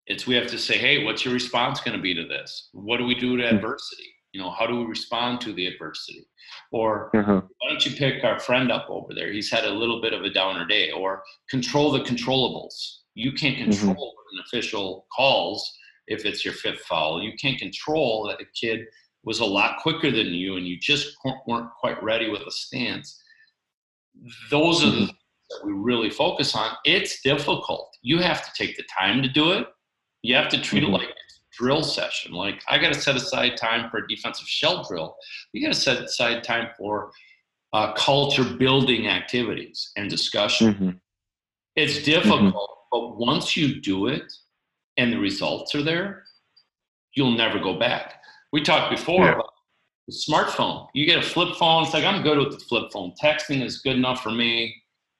It's 0.06 0.26
we 0.26 0.34
have 0.34 0.48
to 0.48 0.58
say, 0.58 0.76
hey, 0.76 1.04
what's 1.04 1.24
your 1.24 1.32
response 1.32 1.80
going 1.80 1.96
to 1.96 2.02
be 2.02 2.14
to 2.14 2.26
this? 2.26 2.68
What 2.72 2.96
do 2.96 3.04
we 3.04 3.14
do 3.14 3.36
to 3.36 3.42
mm-hmm. 3.42 3.56
adversity? 3.56 4.08
You 4.32 4.40
know, 4.40 4.50
how 4.50 4.66
do 4.66 4.80
we 4.80 4.84
respond 4.84 5.40
to 5.42 5.52
the 5.52 5.66
adversity? 5.66 6.26
Or 6.72 7.16
uh-huh. 7.16 7.42
why 7.42 7.68
don't 7.68 7.86
you 7.86 7.92
pick 7.96 8.24
our 8.24 8.40
friend 8.40 8.72
up 8.72 8.86
over 8.88 9.14
there? 9.14 9.32
He's 9.32 9.50
had 9.50 9.64
a 9.64 9.70
little 9.70 10.02
bit 10.02 10.12
of 10.12 10.22
a 10.22 10.30
downer 10.30 10.66
day. 10.66 10.90
Or 10.90 11.22
control 11.48 11.92
the 11.92 12.00
controllables. 12.00 12.96
You 13.14 13.32
can't 13.32 13.56
mm-hmm. 13.56 13.70
control 13.70 13.94
mm-hmm. 13.94 14.38
an 14.38 14.44
official 14.46 15.06
calls 15.14 15.72
if 16.08 16.24
it's 16.24 16.44
your 16.44 16.54
fifth 16.54 16.80
foul. 16.80 17.22
You 17.22 17.32
can't 17.40 17.58
control 17.58 18.26
that 18.28 18.38
the 18.38 18.46
kid 18.60 18.80
was 19.24 19.40
a 19.40 19.44
lot 19.44 19.78
quicker 19.80 20.10
than 20.10 20.26
you 20.26 20.56
and 20.56 20.66
you 20.66 20.78
just 20.78 21.16
weren't 21.46 21.70
quite 21.80 22.02
ready 22.02 22.28
with 22.28 22.42
a 22.42 22.50
stance. 22.50 23.22
Those 24.50 24.84
are 24.84 24.90
the 24.90 24.96
mm-hmm. 24.96 25.16
That 25.54 25.66
we 25.66 25.72
really 25.72 26.10
focus 26.10 26.54
on. 26.54 26.70
It's 26.84 27.20
difficult. 27.22 27.96
You 28.02 28.18
have 28.18 28.44
to 28.44 28.50
take 28.56 28.76
the 28.76 28.84
time 28.98 29.22
to 29.22 29.28
do 29.28 29.52
it. 29.52 29.66
You 30.22 30.34
have 30.34 30.48
to 30.50 30.60
treat 30.60 30.84
mm-hmm. 30.84 30.94
it 30.94 30.98
like 30.98 31.08
a 31.08 31.14
drill 31.56 31.82
session. 31.82 32.32
Like 32.32 32.62
I 32.68 32.78
got 32.78 32.92
to 32.92 33.00
set 33.00 33.16
aside 33.16 33.56
time 33.56 33.90
for 33.90 33.98
a 33.98 34.08
defensive 34.08 34.46
shell 34.46 34.84
drill. 34.88 35.16
You 35.52 35.66
got 35.66 35.74
to 35.74 35.80
set 35.80 36.02
aside 36.02 36.44
time 36.44 36.68
for 36.76 37.10
uh, 37.72 37.92
culture 37.94 38.44
building 38.44 39.08
activities 39.08 39.90
and 39.96 40.10
discussion. 40.10 40.74
Mm-hmm. 40.74 40.90
It's 41.76 42.02
difficult, 42.02 42.40
mm-hmm. 42.40 42.90
but 42.92 43.18
once 43.18 43.56
you 43.56 43.80
do 43.80 44.06
it, 44.06 44.32
and 44.96 45.12
the 45.12 45.18
results 45.18 45.74
are 45.74 45.82
there, 45.82 46.24
you'll 47.14 47.36
never 47.36 47.58
go 47.58 47.78
back. 47.78 48.14
We 48.52 48.62
talked 48.62 48.90
before 48.90 49.24
yeah. 49.24 49.32
about 49.32 49.50
the 50.06 50.14
smartphone. 50.14 50.86
You 50.94 51.06
get 51.06 51.18
a 51.18 51.22
flip 51.22 51.56
phone, 51.56 51.84
it's 51.84 51.94
like 51.94 52.04
I'm 52.04 52.22
good 52.22 52.38
with 52.38 52.52
the 52.52 52.64
flip 52.64 52.92
phone. 52.92 53.12
Texting 53.22 53.62
is 53.62 53.80
good 53.80 53.96
enough 53.96 54.22
for 54.22 54.30
me. 54.30 54.74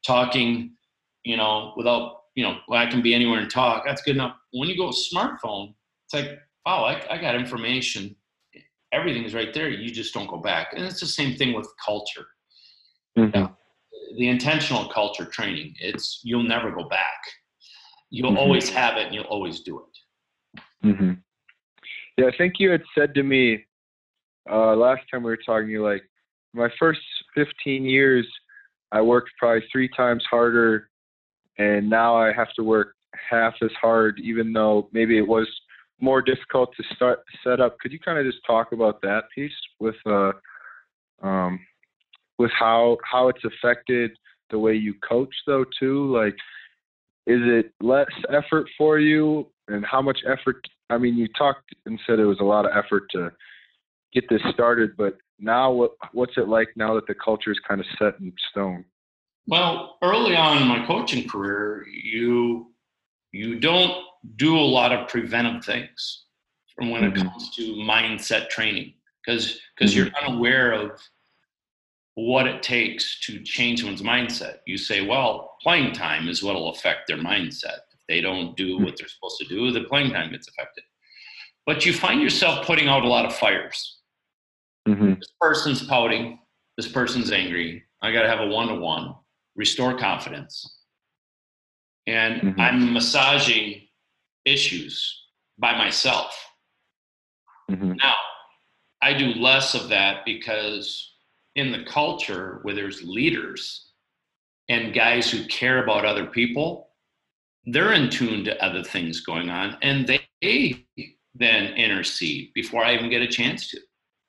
Talking, 0.06 0.72
you 1.24 1.36
know, 1.36 1.72
without, 1.76 2.22
you 2.34 2.44
know, 2.44 2.58
I 2.70 2.86
can 2.86 3.02
be 3.02 3.14
anywhere 3.14 3.40
and 3.40 3.50
talk. 3.50 3.84
That's 3.86 4.02
good 4.02 4.16
enough. 4.16 4.36
When 4.52 4.68
you 4.68 4.76
go 4.76 4.90
smartphone, 4.90 5.74
it's 6.06 6.14
like, 6.14 6.38
wow, 6.66 6.84
I, 6.84 7.14
I 7.14 7.18
got 7.18 7.34
information. 7.34 8.14
Everything 8.92 9.24
is 9.24 9.34
right 9.34 9.52
there. 9.52 9.68
You 9.68 9.90
just 9.90 10.14
don't 10.14 10.28
go 10.28 10.38
back. 10.38 10.68
And 10.74 10.84
it's 10.84 11.00
the 11.00 11.06
same 11.06 11.36
thing 11.36 11.54
with 11.54 11.68
culture. 11.84 12.26
Mm-hmm. 13.18 13.52
The 14.18 14.28
intentional 14.28 14.88
culture 14.88 15.24
training. 15.24 15.74
It's 15.80 16.20
you'll 16.22 16.42
never 16.42 16.70
go 16.70 16.88
back 16.88 17.18
you'll 18.14 18.30
mm-hmm. 18.30 18.38
always 18.38 18.68
have 18.70 18.96
it 18.96 19.06
and 19.06 19.14
you'll 19.14 19.24
always 19.24 19.60
do 19.60 19.80
it. 19.80 20.86
Mm-hmm. 20.86 21.12
Yeah, 22.16 22.26
I 22.26 22.36
think 22.36 22.54
you 22.58 22.70
had 22.70 22.82
said 22.96 23.12
to 23.14 23.24
me 23.24 23.64
uh, 24.50 24.76
last 24.76 25.02
time 25.10 25.24
we 25.24 25.30
were 25.30 25.38
talking, 25.44 25.68
you're 25.68 25.88
like, 25.88 26.02
my 26.52 26.68
first 26.78 27.00
15 27.34 27.84
years, 27.84 28.26
I 28.92 29.00
worked 29.00 29.30
probably 29.38 29.64
three 29.70 29.88
times 29.88 30.24
harder, 30.30 30.88
and 31.58 31.88
now 31.88 32.16
I 32.16 32.32
have 32.32 32.52
to 32.56 32.62
work 32.62 32.94
half 33.30 33.54
as 33.62 33.70
hard, 33.80 34.20
even 34.22 34.52
though 34.52 34.88
maybe 34.92 35.18
it 35.18 35.26
was 35.26 35.48
more 36.00 36.20
difficult 36.20 36.70
to 36.76 36.94
start 36.94 37.20
set 37.42 37.60
up. 37.60 37.78
Could 37.78 37.92
you 37.92 37.98
kind 37.98 38.18
of 38.18 38.26
just 38.30 38.44
talk 38.46 38.72
about 38.72 39.00
that 39.02 39.24
piece 39.34 39.52
with 39.80 39.96
uh, 40.06 40.32
um, 41.22 41.60
with 42.38 42.50
how 42.58 42.98
how 43.10 43.28
it's 43.28 43.44
affected 43.44 44.10
the 44.50 44.58
way 44.58 44.74
you 44.74 44.94
coach 45.08 45.34
though 45.46 45.64
too? 45.78 46.12
Like 46.12 46.36
is 47.26 47.40
it 47.42 47.72
less 47.80 48.10
effort 48.30 48.66
for 48.76 48.98
you 48.98 49.46
and 49.68 49.84
how 49.84 50.02
much 50.02 50.18
effort 50.26 50.64
i 50.90 50.98
mean 50.98 51.16
you 51.16 51.26
talked 51.36 51.74
and 51.86 51.98
said 52.06 52.18
it 52.18 52.24
was 52.24 52.40
a 52.40 52.44
lot 52.44 52.66
of 52.66 52.72
effort 52.72 53.04
to 53.10 53.30
get 54.12 54.24
this 54.28 54.42
started 54.52 54.90
but 54.96 55.16
now 55.38 55.70
what 55.70 55.92
what's 56.12 56.36
it 56.36 56.48
like 56.48 56.68
now 56.76 56.94
that 56.94 57.06
the 57.06 57.14
culture 57.14 57.50
is 57.50 57.58
kind 57.66 57.80
of 57.80 57.86
set 57.98 58.18
in 58.20 58.32
stone 58.50 58.84
well 59.46 59.96
early 60.02 60.36
on 60.36 60.62
in 60.62 60.68
my 60.68 60.84
coaching 60.86 61.28
career 61.28 61.84
you 61.88 62.72
you 63.32 63.58
don't 63.58 64.04
do 64.36 64.56
a 64.56 64.60
lot 64.60 64.92
of 64.92 65.08
preventive 65.08 65.64
things 65.64 66.24
from 66.74 66.90
when 66.90 67.02
mm-hmm. 67.02 67.16
it 67.16 67.30
comes 67.30 67.54
to 67.54 67.74
mindset 67.74 68.48
training 68.48 68.94
because 69.24 69.60
because 69.76 69.94
mm-hmm. 69.94 70.04
you're 70.04 70.14
unaware 70.22 70.72
of 70.72 71.00
what 72.14 72.46
it 72.46 72.62
takes 72.62 73.20
to 73.20 73.40
change 73.42 73.82
one's 73.82 74.02
mindset. 74.02 74.58
You 74.66 74.78
say, 74.78 75.06
well, 75.06 75.56
playing 75.60 75.92
time 75.92 76.28
is 76.28 76.42
what 76.42 76.54
will 76.54 76.70
affect 76.70 77.08
their 77.08 77.16
mindset. 77.16 77.78
If 77.92 78.00
they 78.08 78.20
don't 78.20 78.56
do 78.56 78.76
hmm. 78.78 78.84
what 78.84 78.96
they're 78.96 79.08
supposed 79.08 79.38
to 79.38 79.46
do, 79.46 79.70
the 79.70 79.84
playing 79.84 80.12
time 80.12 80.30
gets 80.30 80.48
affected. 80.48 80.84
But 81.66 81.84
you 81.84 81.92
find 81.92 82.20
yourself 82.20 82.66
putting 82.66 82.88
out 82.88 83.04
a 83.04 83.08
lot 83.08 83.24
of 83.24 83.34
fires. 83.34 83.98
Mm-hmm. 84.88 85.14
This 85.14 85.32
person's 85.40 85.86
pouting. 85.86 86.38
This 86.76 86.90
person's 86.90 87.32
angry. 87.32 87.84
I 88.02 88.12
got 88.12 88.22
to 88.22 88.28
have 88.28 88.40
a 88.40 88.46
one 88.46 88.68
to 88.68 88.74
one, 88.74 89.14
restore 89.56 89.96
confidence. 89.96 90.80
And 92.06 92.40
mm-hmm. 92.40 92.60
I'm 92.60 92.92
massaging 92.92 93.82
issues 94.44 95.22
by 95.58 95.76
myself. 95.78 96.38
Mm-hmm. 97.70 97.92
Now, 97.92 98.14
I 99.00 99.14
do 99.14 99.28
less 99.34 99.74
of 99.74 99.88
that 99.88 100.24
because 100.24 101.14
in 101.56 101.72
the 101.72 101.84
culture 101.84 102.58
where 102.62 102.74
there's 102.74 103.02
leaders 103.02 103.92
and 104.68 104.94
guys 104.94 105.30
who 105.30 105.46
care 105.46 105.82
about 105.82 106.04
other 106.04 106.26
people, 106.26 106.88
they're 107.66 107.92
in 107.92 108.10
tune 108.10 108.44
to 108.44 108.64
other 108.64 108.82
things 108.82 109.20
going 109.20 109.48
on 109.48 109.76
and 109.82 110.06
they 110.06 110.86
then 111.34 111.72
intercede 111.74 112.52
before 112.54 112.84
I 112.84 112.94
even 112.94 113.10
get 113.10 113.22
a 113.22 113.28
chance 113.28 113.70
to, 113.70 113.78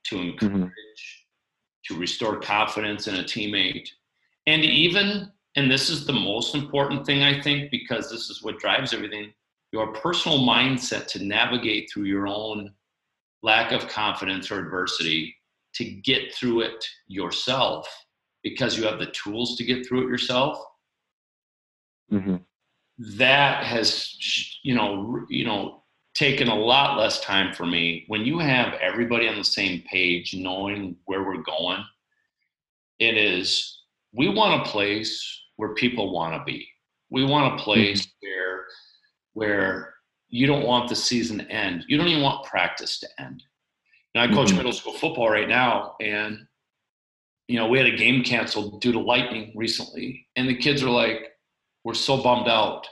to 0.06 0.16
mm-hmm. 0.16 0.30
encourage, 0.30 0.64
mm-hmm. 0.64 1.94
to 1.94 2.00
restore 2.00 2.40
confidence 2.40 3.08
in 3.08 3.16
a 3.16 3.24
teammate. 3.24 3.90
And 4.48 4.64
even, 4.64 5.32
and 5.56 5.72
this 5.72 5.90
is 5.90 6.06
the 6.06 6.14
most 6.14 6.56
important 6.56 7.06
thing 7.06 7.24
I 7.24 7.42
think, 7.42 7.72
because 7.72 8.10
this 8.10 8.30
is 8.30 8.44
what 8.44 8.60
drives 8.60 8.94
everything, 8.94 9.34
your 9.72 9.94
personal 9.94 10.40
mindset 10.40 11.08
to 11.08 11.24
navigate 11.24 11.90
through 11.92 12.06
your 12.06 12.28
own 12.28 12.72
lack 13.44 13.72
of 13.72 13.88
confidence 13.88 14.50
or 14.52 14.60
adversity 14.60 15.36
to 15.76 15.84
get 15.84 16.34
through 16.34 16.62
it 16.62 16.86
yourself 17.08 17.88
because 18.44 18.78
you 18.78 18.86
have 18.86 19.00
the 19.00 19.12
tools 19.12 19.58
to 19.58 19.64
get 19.64 19.86
through 19.86 20.06
it 20.06 20.10
yourself 20.10 20.58
mm-hmm. 22.12 22.38
that 22.98 23.64
has 23.64 24.16
you 24.64 24.74
know 24.74 25.26
you 25.30 25.46
know 25.46 25.84
taken 26.16 26.48
a 26.48 26.56
lot 26.56 26.98
less 26.98 27.20
time 27.22 27.54
for 27.54 27.66
me 27.66 28.06
when 28.08 28.26
you 28.26 28.40
have 28.40 28.74
everybody 28.76 29.28
on 29.28 29.36
the 29.38 29.44
same 29.44 29.84
page 29.90 30.34
knowing 30.34 30.96
where 31.06 31.24
we're 31.24 31.44
going 31.44 31.84
it 33.00 33.18
is 33.18 33.82
we 34.14 34.30
want 34.30 34.62
a 34.62 34.70
place 34.70 35.42
where 35.58 35.74
people 35.74 36.14
want 36.14 36.34
to 36.34 36.44
be 36.46 36.68
we 37.10 37.24
want 37.24 37.54
a 37.54 37.64
place 37.64 38.02
mm-hmm. 38.06 38.28
where 38.28 38.66
where 39.34 39.94
you 40.30 40.48
don't 40.48 40.66
want 40.66 40.90
the 40.90 40.96
season 40.96 41.38
to 41.38 41.50
end 41.52 41.84
you 41.88 41.98
don't 41.98 42.08
even 42.08 42.24
want 42.24 42.46
practice 42.46 43.00
to 43.00 43.08
end 43.20 43.44
now, 44.16 44.24
I 44.24 44.28
coach 44.28 44.48
mm-hmm. 44.48 44.58
middle 44.58 44.72
school 44.72 44.94
football 44.94 45.30
right 45.30 45.48
now, 45.48 45.96
and 46.00 46.48
you 47.50 47.60
know 47.60 47.68
we 47.68 47.78
had 47.78 47.86
a 47.86 47.98
game 47.98 48.24
canceled 48.24 48.82
due 48.82 48.94
to 48.94 49.00
lightning 49.00 49.52
recently, 49.56 50.26
and 50.38 50.48
the 50.48 50.56
kids 50.56 50.82
are 50.82 50.90
like, 50.90 51.34
"We're 51.84 51.94
so 51.96 52.24
bummed 52.24 52.48
out." 52.48 52.88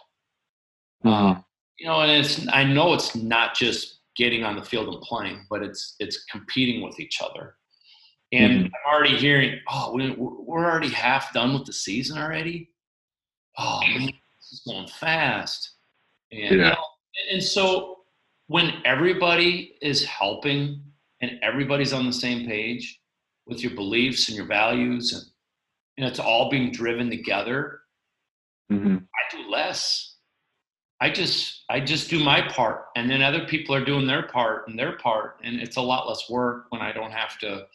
Mm-hmm. 1.06 1.40
You 1.80 1.88
know, 1.88 2.02
and 2.02 2.12
it's 2.12 2.48
I 2.50 2.64
know 2.64 2.94
it's 2.94 3.16
not 3.16 3.56
just 3.56 4.02
getting 4.16 4.44
on 4.44 4.56
the 4.56 4.64
field 4.64 4.94
and 4.94 5.02
playing, 5.02 5.46
but 5.50 5.64
it's 5.64 5.96
it's 6.00 6.26
competing 6.26 6.82
with 6.82 7.00
each 7.00 7.22
other. 7.22 7.56
And 8.32 8.54
mm-hmm. 8.54 8.66
I'm 8.66 8.94
already 8.94 9.18
hearing, 9.18 9.60
"Oh, 9.70 9.94
we, 9.94 10.12
we're 10.18 10.66
already 10.66 10.90
half 10.90 11.34
done 11.34 11.54
with 11.54 11.66
the 11.66 11.74
season 11.74 12.18
already." 12.18 12.70
Oh 13.58 13.82
man, 13.82 14.06
this 14.08 14.52
is 14.52 14.62
going 14.68 14.88
fast. 14.88 15.72
And, 16.32 16.42
yeah. 16.42 16.52
You 16.52 16.58
know, 16.58 16.86
and 17.32 17.44
so 17.44 17.98
when 18.48 18.74
everybody 18.86 19.76
is 19.82 20.06
helping 20.06 20.82
and 21.22 21.40
everybody's 21.42 21.94
on 21.94 22.06
the 22.06 22.14
same 22.14 22.48
page 22.48 23.00
with 23.46 23.64
your 23.64 23.74
beliefs 23.76 24.28
and 24.28 24.38
your 24.38 24.46
values 24.46 25.14
and, 25.14 25.24
and 25.98 26.06
it's 26.06 26.20
all 26.20 26.50
being 26.50 26.72
driven 26.72 27.10
together 27.10 27.80
mm-hmm. 28.72 28.96
i 28.98 29.36
do 29.36 29.50
less 29.50 30.13
i 31.04 31.10
just 31.10 31.64
i 31.70 31.80
just 31.80 32.10
do 32.10 32.24
my 32.24 32.42
part 32.50 32.86
and 32.96 33.10
then 33.10 33.22
other 33.22 33.46
people 33.46 33.76
are 33.76 33.86
doing 33.86 34.08
their 34.08 34.24
part 34.24 34.68
and 34.68 34.78
their 34.78 34.98
part 34.98 35.40
and 35.44 35.60
it's 35.60 35.78
a 35.78 35.82
lot 35.82 36.08
less 36.08 36.30
work 36.30 36.66
when 36.70 36.82
i 36.82 36.92
don't 36.92 37.12
have 37.12 37.38
to 37.38 37.66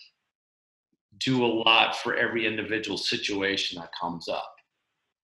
do 1.19 1.45
a 1.45 1.47
lot 1.47 1.97
for 1.97 2.15
every 2.15 2.47
individual 2.47 2.97
situation 2.97 3.81
that 3.81 3.91
comes 3.99 4.29
up 4.29 4.55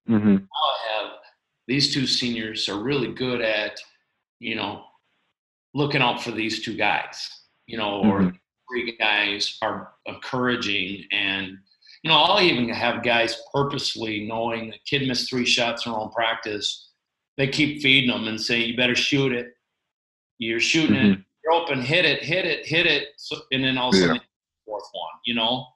mm-hmm. 0.09 0.37
i 0.37 1.03
have 1.03 1.11
these 1.67 1.93
two 1.93 2.07
seniors 2.07 2.69
are 2.69 2.83
really 2.83 3.13
good 3.13 3.41
at 3.41 3.79
you 4.39 4.55
know 4.55 4.85
looking 5.75 6.03
out 6.03 6.23
for 6.23 6.31
these 6.31 6.63
two 6.63 6.77
guys 6.77 7.45
you 7.67 7.79
know, 7.79 8.03
or 8.03 8.21
mm-hmm. 8.21 8.37
three 8.71 8.97
guys 8.97 9.59
are 9.63 9.93
encouraging 10.07 11.05
and 11.13 11.59
you 12.03 12.11
know, 12.11 12.19
I'll 12.19 12.43
even 12.43 12.69
have 12.69 13.03
guys 13.03 13.41
purposely 13.55 14.27
knowing 14.27 14.69
the 14.69 14.77
kid 14.85 15.09
missed 15.09 15.31
three 15.31 15.47
shots 15.47 15.87
in 15.87 15.93
a 15.93 15.95
row 15.95 16.05
in 16.05 16.11
practice. 16.11 16.84
They 17.37 17.49
keep 17.49 17.83
feeding 17.83 18.11
them 18.11 18.29
and 18.29 18.41
say, 18.41 18.61
"You 18.61 18.76
better 18.76 18.95
shoot 18.95 19.33
it. 19.33 19.49
You're 20.38 20.61
shooting 20.61 20.97
mm-hmm. 20.97 21.12
it. 21.12 21.19
you're 21.45 21.53
open, 21.53 21.81
hit 21.83 22.05
it, 22.05 22.23
hit 22.23 22.45
it, 22.45 22.67
hit 22.67 22.87
it, 22.87 23.09
so, 23.17 23.37
and 23.53 23.62
then 23.64 23.76
all 23.79 23.88
of 23.91 23.95
a 23.95 23.99
sudden, 23.99 24.17
Yeah. 24.17 24.23
fourth 24.64 24.88
one. 24.93 25.12
You 25.25 25.35
know, 25.35 25.67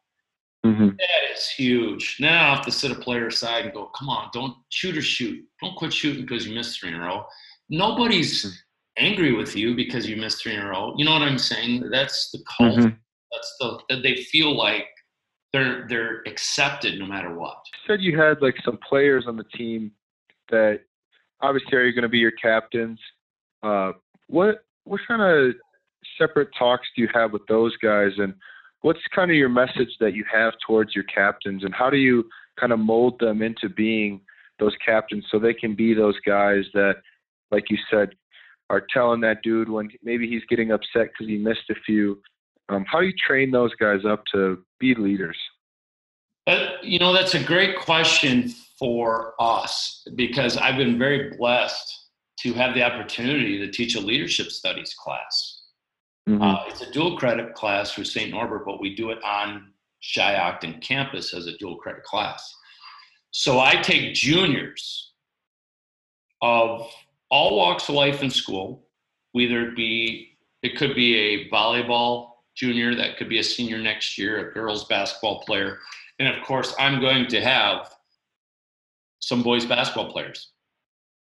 Mm-hmm. 0.66 0.88
that 0.88 1.32
is 1.36 1.48
huge. 1.50 2.16
Now 2.18 2.50
I 2.50 2.54
have 2.56 2.64
to 2.64 2.72
sit 2.72 2.90
a 2.90 2.94
player 2.96 3.28
aside 3.28 3.64
and 3.66 3.72
go, 3.72 3.86
come 3.86 4.08
on, 4.08 4.28
don't 4.32 4.56
shoot 4.70 4.96
or 4.98 5.02
shoot. 5.02 5.44
Don't 5.62 5.76
quit 5.76 5.92
shooting 5.92 6.22
because 6.22 6.46
you 6.46 6.54
missed 6.54 6.80
three 6.80 6.88
in 6.88 6.96
a 6.96 7.00
row. 7.00 7.24
Nobody's 7.70 8.42
Hmm. 8.42 8.50
angry 8.96 9.32
with 9.32 9.54
you 9.54 9.76
because 9.76 10.08
you 10.08 10.16
missed 10.16 10.42
three 10.42 10.54
in 10.54 10.60
a 10.60 10.66
row. 10.66 10.94
You 10.96 11.04
know 11.04 11.12
what 11.12 11.22
I'm 11.22 11.38
saying? 11.38 11.88
That's 11.90 12.30
the 12.32 12.38
cult. 12.56 12.76
Mm-hmm. 12.76 12.96
That's 13.32 13.56
the 13.60 13.78
that 13.88 14.02
they 14.02 14.16
feel 14.16 14.56
like 14.56 14.88
they're 15.52 15.86
they're 15.88 16.22
accepted 16.26 16.98
no 16.98 17.06
matter 17.06 17.32
what. 17.38 17.58
You 17.72 17.78
said 17.94 18.00
you 18.02 18.18
had 18.18 18.42
like 18.42 18.56
some 18.64 18.78
players 18.88 19.26
on 19.28 19.36
the 19.36 19.44
team 19.44 19.92
that 20.50 20.80
obviously 21.40 21.76
are 21.76 21.92
going 21.92 22.02
to 22.02 22.08
be 22.08 22.18
your 22.18 22.32
captains. 22.32 22.98
Uh, 23.62 23.92
what 24.28 24.64
what 24.84 25.00
kind 25.06 25.22
of 25.22 25.54
separate 26.16 26.48
talks 26.58 26.86
do 26.96 27.02
you 27.02 27.08
have 27.12 27.32
with 27.32 27.46
those 27.46 27.76
guys, 27.78 28.12
and 28.18 28.34
what's 28.82 29.00
kind 29.14 29.30
of 29.30 29.36
your 29.36 29.48
message 29.48 29.90
that 30.00 30.14
you 30.14 30.24
have 30.32 30.54
towards 30.66 30.94
your 30.94 31.04
captains, 31.04 31.64
and 31.64 31.74
how 31.74 31.90
do 31.90 31.96
you 31.96 32.28
kind 32.58 32.72
of 32.72 32.78
mold 32.78 33.18
them 33.20 33.42
into 33.42 33.68
being 33.68 34.20
those 34.58 34.74
captains 34.84 35.24
so 35.30 35.38
they 35.38 35.54
can 35.54 35.74
be 35.74 35.94
those 35.94 36.18
guys 36.26 36.64
that, 36.74 36.96
like 37.50 37.64
you 37.70 37.78
said, 37.90 38.10
are 38.70 38.84
telling 38.92 39.20
that 39.20 39.42
dude 39.42 39.68
when 39.68 39.88
maybe 40.02 40.28
he's 40.28 40.42
getting 40.48 40.72
upset 40.72 41.08
because 41.12 41.26
he 41.26 41.36
missed 41.36 41.70
a 41.70 41.74
few. 41.86 42.20
Um, 42.68 42.84
how 42.86 43.00
do 43.00 43.06
you 43.06 43.14
train 43.26 43.50
those 43.50 43.74
guys 43.76 44.00
up 44.06 44.24
to 44.32 44.62
be 44.78 44.94
leaders? 44.94 45.38
You 46.82 46.98
know, 46.98 47.12
that's 47.12 47.34
a 47.34 47.42
great 47.42 47.78
question 47.78 48.54
for 48.78 49.34
us 49.40 50.06
because 50.14 50.56
I've 50.56 50.76
been 50.76 50.98
very 50.98 51.36
blessed 51.36 51.94
to 52.40 52.52
have 52.54 52.74
the 52.74 52.82
opportunity 52.82 53.58
to 53.58 53.70
teach 53.70 53.96
a 53.96 54.00
leadership 54.00 54.50
studies 54.50 54.94
class. 54.94 55.62
Mhm. 56.28 56.42
Uh, 56.42 56.64
it's 56.68 56.82
a 56.82 56.90
dual 56.92 57.16
credit 57.18 57.54
class 57.54 57.92
through 57.92 58.04
St. 58.04 58.30
Norbert, 58.30 58.64
but 58.64 58.80
we 58.80 58.94
do 58.94 59.10
it 59.10 59.22
on 59.24 59.72
Shiocton 60.02 60.80
campus 60.80 61.34
as 61.34 61.46
a 61.46 61.56
dual 61.56 61.76
credit 61.76 62.04
class. 62.04 62.54
So 63.30 63.58
I 63.60 63.76
take 63.82 64.14
juniors 64.14 65.12
of 66.40 66.90
all 67.30 67.56
walks 67.56 67.88
of 67.88 67.94
life 67.94 68.22
in 68.22 68.30
school, 68.30 68.86
whether 69.32 69.68
it 69.68 69.76
be, 69.76 70.38
it 70.62 70.76
could 70.76 70.94
be 70.94 71.16
a 71.16 71.50
volleyball 71.50 72.30
junior, 72.54 72.94
that 72.94 73.16
could 73.16 73.28
be 73.28 73.38
a 73.38 73.44
senior 73.44 73.78
next 73.78 74.18
year, 74.18 74.48
a 74.48 74.52
girls 74.52 74.84
basketball 74.84 75.40
player. 75.40 75.78
And 76.18 76.28
of 76.28 76.42
course, 76.44 76.74
I'm 76.78 77.00
going 77.00 77.26
to 77.28 77.40
have 77.40 77.94
some 79.20 79.42
boys 79.42 79.64
basketball 79.66 80.10
players. 80.12 80.52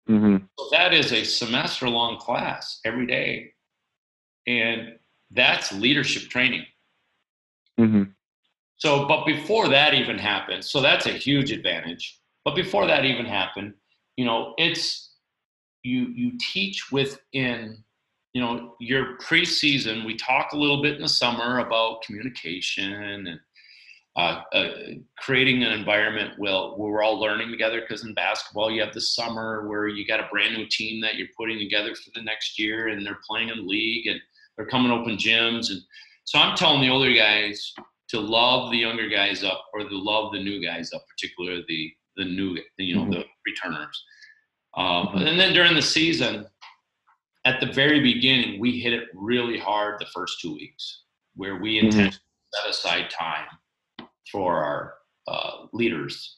Mhm. 0.09 0.47
So 0.57 0.69
that 0.71 0.93
is 0.93 1.11
a 1.11 1.23
semester 1.23 1.89
long 1.89 2.17
class 2.17 2.79
every 2.85 3.07
day. 3.07 3.53
And 4.47 4.99
that's 5.31 5.71
leadership 5.71 6.29
training. 6.29 6.65
Mhm. 7.79 8.13
So, 8.77 9.07
but 9.07 9.25
before 9.25 9.67
that 9.69 9.93
even 9.93 10.17
happened, 10.17 10.63
so 10.63 10.81
that's 10.81 11.05
a 11.05 11.11
huge 11.11 11.51
advantage. 11.51 12.19
But 12.43 12.55
before 12.55 12.85
that 12.87 13.05
even 13.05 13.25
happened, 13.25 13.73
you 14.17 14.25
know, 14.25 14.53
it's 14.57 15.15
you 15.83 16.07
you 16.09 16.37
teach 16.37 16.91
within, 16.91 17.83
you 18.33 18.41
know, 18.41 18.75
your 18.79 19.17
preseason. 19.17 20.05
We 20.05 20.15
talk 20.15 20.51
a 20.51 20.57
little 20.57 20.81
bit 20.81 20.95
in 20.95 21.01
the 21.01 21.09
summer 21.09 21.59
about 21.59 22.03
communication 22.03 22.93
and 22.93 23.39
uh, 24.15 24.41
uh, 24.53 24.69
creating 25.17 25.63
an 25.63 25.73
environment 25.73 26.31
where, 26.37 26.53
where 26.53 26.91
we're 26.91 27.03
all 27.03 27.19
learning 27.19 27.51
together. 27.51 27.81
Because 27.81 28.05
in 28.05 28.13
basketball, 28.13 28.71
you 28.71 28.81
have 28.81 28.93
the 28.93 29.01
summer 29.01 29.67
where 29.67 29.87
you 29.87 30.07
got 30.07 30.21
a 30.21 30.27
brand 30.31 30.55
new 30.55 30.65
team 30.69 31.01
that 31.01 31.15
you're 31.15 31.27
putting 31.37 31.59
together 31.59 31.93
for 31.95 32.11
the 32.15 32.21
next 32.23 32.57
year, 32.57 32.87
and 32.87 33.05
they're 33.05 33.19
playing 33.27 33.49
in 33.49 33.57
the 33.57 33.63
league 33.63 34.07
and 34.07 34.19
they're 34.55 34.67
coming 34.67 34.91
open 34.91 35.17
gyms. 35.17 35.69
And 35.69 35.81
so 36.23 36.39
I'm 36.39 36.55
telling 36.55 36.81
the 36.81 36.89
older 36.89 37.13
guys 37.13 37.73
to 38.09 38.19
love 38.19 38.71
the 38.71 38.77
younger 38.77 39.09
guys 39.09 39.43
up 39.43 39.65
or 39.73 39.81
to 39.81 39.87
love 39.97 40.31
the 40.31 40.41
new 40.41 40.63
guys 40.63 40.93
up, 40.93 41.03
particularly 41.09 41.65
the 41.67 41.91
the 42.17 42.23
new, 42.23 42.57
you 42.77 42.95
know, 42.95 43.01
Mhm. 43.01 43.11
the 43.11 43.25
returners. 43.45 44.05
Um, 44.77 45.07
Mhm. 45.07 45.27
And 45.27 45.37
then 45.37 45.51
during 45.53 45.75
the 45.75 45.81
season, 45.81 46.47
at 47.43 47.59
the 47.59 47.65
very 47.65 47.99
beginning, 47.99 48.57
we 48.57 48.79
hit 48.79 48.93
it 48.93 49.09
really 49.13 49.59
hard 49.59 49.99
the 49.99 50.05
first 50.13 50.39
two 50.39 50.53
weeks, 50.53 51.01
where 51.33 51.57
we 51.57 51.75
Mhm. 51.77 51.83
intentionally 51.87 52.23
set 52.53 52.69
aside 52.69 53.09
time 53.09 53.47
for 54.31 54.63
our 54.63 54.93
uh, 55.27 55.67
leaders. 55.73 56.37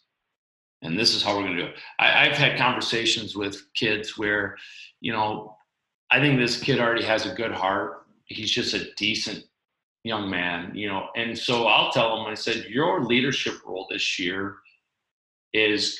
And 0.81 0.97
this 0.97 1.15
is 1.15 1.23
how 1.23 1.35
we're 1.35 1.43
going 1.43 1.57
to 1.57 1.63
do 1.63 1.69
it. 1.69 1.75
I, 1.99 2.27
I've 2.27 2.37
had 2.37 2.57
conversations 2.57 3.35
with 3.35 3.61
kids 3.73 4.17
where, 4.17 4.55
you 5.01 5.11
know, 5.11 5.57
I 6.11 6.19
think 6.19 6.39
this 6.39 6.61
kid 6.61 6.79
already 6.79 7.03
has 7.03 7.25
a 7.25 7.33
good 7.33 7.51
heart. 7.51 8.05
He's 8.25 8.51
just 8.51 8.73
a 8.73 8.93
decent 8.95 9.43
young 10.03 10.29
man, 10.29 10.71
you 10.73 10.87
know. 10.87 11.07
And 11.15 11.37
so 11.37 11.67
I'll 11.67 11.91
tell 11.91 12.17
him, 12.17 12.27
I 12.27 12.33
said, 12.33 12.65
your 12.69 13.03
leadership 13.03 13.55
role 13.65 13.87
this 13.89 14.19
year 14.19 14.57
is 15.53 15.99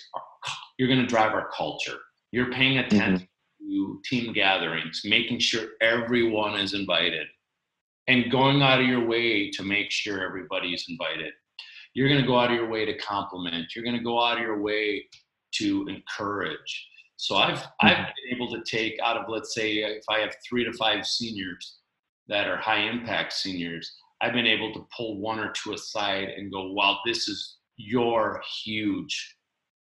you're 0.78 0.88
going 0.88 1.02
to 1.02 1.08
drive 1.08 1.34
our 1.34 1.50
culture. 1.56 1.97
You're 2.32 2.52
paying 2.52 2.78
attention 2.78 3.28
to 3.60 4.02
team 4.06 4.34
gatherings, 4.34 5.02
making 5.04 5.39
sure 5.39 5.69
everyone 5.82 6.60
is 6.60 6.73
invited, 6.73 7.28
and 8.08 8.32
going 8.32 8.62
out 8.62 8.80
of 8.80 8.88
your 8.88 9.06
way 9.06 9.50
to 9.52 9.63
make 9.63 9.91
sure 9.91 10.23
everybody's 10.23 10.86
invited. 10.88 11.34
You're 11.97 12.10
going 12.10 12.21
to 12.21 12.27
go 12.27 12.38
out 12.39 12.51
of 12.51 12.55
your 12.55 12.69
way 12.69 12.86
to 12.86 12.95
compliment. 12.99 13.75
You're 13.75 13.83
going 13.83 13.97
to 13.97 14.03
go 14.03 14.23
out 14.23 14.38
of 14.38 14.43
your 14.43 14.62
way 14.62 15.03
to 15.55 15.88
encourage. 15.88 16.88
So 17.15 17.38
I've 17.38 17.63
I've 17.81 17.97
been 17.97 18.36
able 18.36 18.51
to 18.51 18.62
take 18.69 18.99
out 19.03 19.17
of 19.17 19.23
let's 19.27 19.55
say 19.55 19.77
if 19.77 20.03
I 20.07 20.19
have 20.19 20.36
three 20.47 20.63
to 20.63 20.71
five 20.73 21.07
seniors 21.07 21.79
that 22.27 22.47
are 22.47 22.57
high 22.57 22.81
impact 22.81 23.33
seniors, 23.33 23.91
I've 24.21 24.33
been 24.33 24.45
able 24.45 24.71
to 24.75 24.86
pull 24.95 25.19
one 25.19 25.39
or 25.39 25.51
two 25.53 25.73
aside 25.73 26.29
and 26.38 26.51
go, 26.51 26.71
wow, 26.73 26.99
this 27.03 27.27
is 27.27 27.57
your 27.77 28.43
huge 28.63 29.36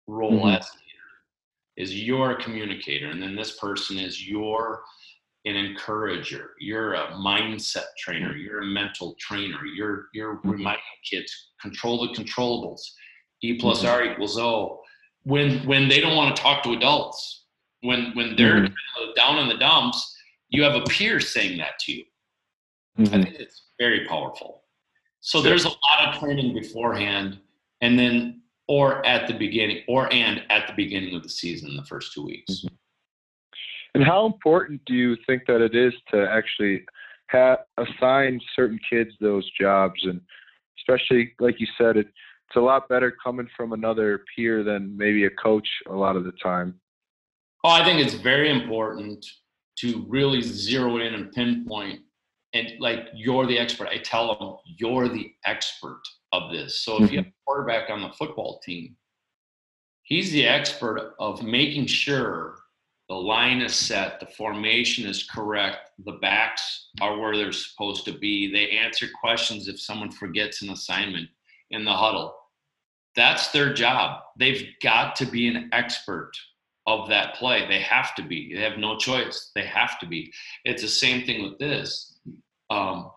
role 0.08 0.44
Mhm. 0.46 0.58
as 0.58 0.70
a 0.70 0.78
leader. 0.78 1.10
Is 1.76 2.02
you're 2.02 2.36
communicator, 2.36 3.10
and 3.10 3.22
then 3.22 3.36
this 3.36 3.58
person 3.60 4.00
is 4.00 4.26
your 4.26 4.86
an 5.46 5.56
encourager. 5.56 6.52
You're 6.60 6.94
a 6.96 7.08
mindset 7.14 7.86
trainer. 7.98 8.36
You're 8.36 8.62
a 8.62 8.66
mental 8.66 9.16
trainer. 9.20 9.66
You're 9.66 10.10
you're 10.14 10.38
Mhm. 10.38 10.52
reminding 10.52 10.84
kids 11.10 11.52
control 11.62 12.06
the 12.08 12.14
controllables. 12.14 12.82
E 13.42 13.58
plus 13.58 13.84
Mhm. 13.84 13.90
R 13.90 14.06
equals 14.06 14.38
O. 14.38 14.82
When 15.24 15.66
when 15.66 15.88
they 15.88 16.02
don't 16.02 16.16
want 16.16 16.36
to 16.36 16.42
talk 16.42 16.64
to 16.64 16.74
adults, 16.74 17.46
when 17.82 18.12
when 18.16 18.36
they're 18.36 18.68
Mhm. 18.68 19.16
down 19.16 19.40
in 19.40 19.48
the 19.48 19.58
dumps, 19.58 20.18
you 20.50 20.64
have 20.64 20.76
a 20.76 20.82
peer 20.86 21.20
saying 21.20 21.58
that 21.60 21.80
to 21.80 21.94
you. 21.94 22.06
I 22.98 23.02
Mhm. 23.04 23.24
think 23.24 23.36
it's 23.40 23.64
very 23.80 24.06
powerful. 24.08 24.66
So 25.22 25.42
there's 25.42 25.66
a 25.66 25.70
lot 25.70 26.08
of 26.08 26.20
training 26.20 26.54
beforehand, 26.54 27.40
and 27.82 27.98
then 27.98 28.42
or 28.68 29.04
at 29.06 29.28
the 29.28 29.34
beginning, 29.34 29.84
or 29.88 30.12
and 30.14 30.44
at 30.52 30.68
the 30.68 30.74
beginning 30.74 31.16
of 31.16 31.24
the 31.24 31.30
season, 31.30 31.76
the 31.76 31.84
first 31.86 32.14
two 32.14 32.24
weeks. 32.24 32.66
And 33.96 34.04
how 34.04 34.26
important 34.26 34.82
do 34.86 34.94
you 34.94 35.18
think 35.26 35.44
that 35.48 35.62
it 35.62 35.76
is 35.76 35.94
to 36.12 36.30
actually 36.30 36.86
ha- 37.32 37.58
assign 37.78 38.40
certain 38.56 38.80
kids 38.90 39.12
those 39.20 39.50
jobs? 39.60 40.00
And 40.04 40.22
especially, 40.80 41.34
like 41.40 41.60
you 41.60 41.68
said, 41.78 41.98
it, 41.98 42.08
it's 42.08 42.56
a 42.56 42.62
lot 42.62 42.90
better 42.90 43.14
coming 43.24 43.48
from 43.56 43.74
another 43.74 44.24
peer 44.36 44.64
than 44.64 44.96
maybe 44.96 45.26
a 45.26 45.30
coach 45.30 45.68
a 45.88 45.94
lot 45.94 46.16
of 46.16 46.24
the 46.24 46.34
time. 46.44 46.76
Oh, 47.64 47.70
I 47.70 47.84
think 47.84 48.00
it's 48.00 48.16
very 48.16 48.50
important 48.50 49.26
to 49.80 50.06
really 50.08 50.42
zero 50.42 50.98
in 50.98 51.14
and 51.14 51.32
pinpoint. 51.32 52.02
And 52.54 52.72
like 52.80 53.08
you're 53.14 53.46
the 53.46 53.60
expert, 53.60 53.90
I 53.90 53.98
tell 53.98 54.36
them 54.36 54.56
you're 54.78 55.08
the 55.08 55.32
expert 55.46 56.02
of 56.32 56.52
this. 56.52 56.82
So 56.82 57.04
if 57.04 57.12
you 57.12 57.18
have 57.18 57.26
mm-hmm. 57.26 57.30
a 57.30 57.46
quarterback 57.46 57.90
on 57.90 58.02
the 58.02 58.10
football 58.10 58.60
team, 58.66 58.96
he's 60.04 60.32
the 60.32 60.48
expert 60.48 61.14
of 61.20 61.44
making 61.44 61.86
sure 61.86 62.56
the 63.10 63.16
line 63.16 63.62
is 63.62 63.76
set, 63.76 64.20
the 64.20 64.28
formation 64.28 65.08
is 65.08 65.24
correct, 65.24 65.90
the 66.06 66.14
backs 66.14 66.90
are 67.02 67.18
where 67.18 67.36
they're 67.36 67.52
supposed 67.52 68.06
to 68.06 68.14
be. 68.14 68.52
They 68.52 68.70
answer 68.70 69.08
questions 69.20 69.68
if 69.68 69.82
someone 69.82 70.12
forgets 70.12 70.62
an 70.62 70.70
assignment 70.70 71.28
in 71.72 71.84
the 71.84 71.94
huddle. 71.94 72.36
That's 73.16 73.50
their 73.50 73.74
job. 73.74 74.22
They've 74.38 74.68
got 74.84 75.16
to 75.18 75.26
be 75.26 75.48
an 75.48 75.70
expert 75.74 76.32
of 76.86 77.10
that 77.10 77.36
play. 77.36 77.68
They 77.68 77.82
have 77.82 78.14
to 78.16 78.22
be. 78.22 78.54
They 78.54 78.62
have 78.62 78.78
no 78.78 78.98
choice. 78.98 79.52
They 79.56 79.66
have 79.66 80.00
to 80.00 80.06
be. 80.06 80.32
It's 80.64 80.84
the 80.84 80.88
same 80.88 81.26
thing 81.26 81.44
with 81.44 81.58
this. 81.58 82.20
Um, 82.70 83.12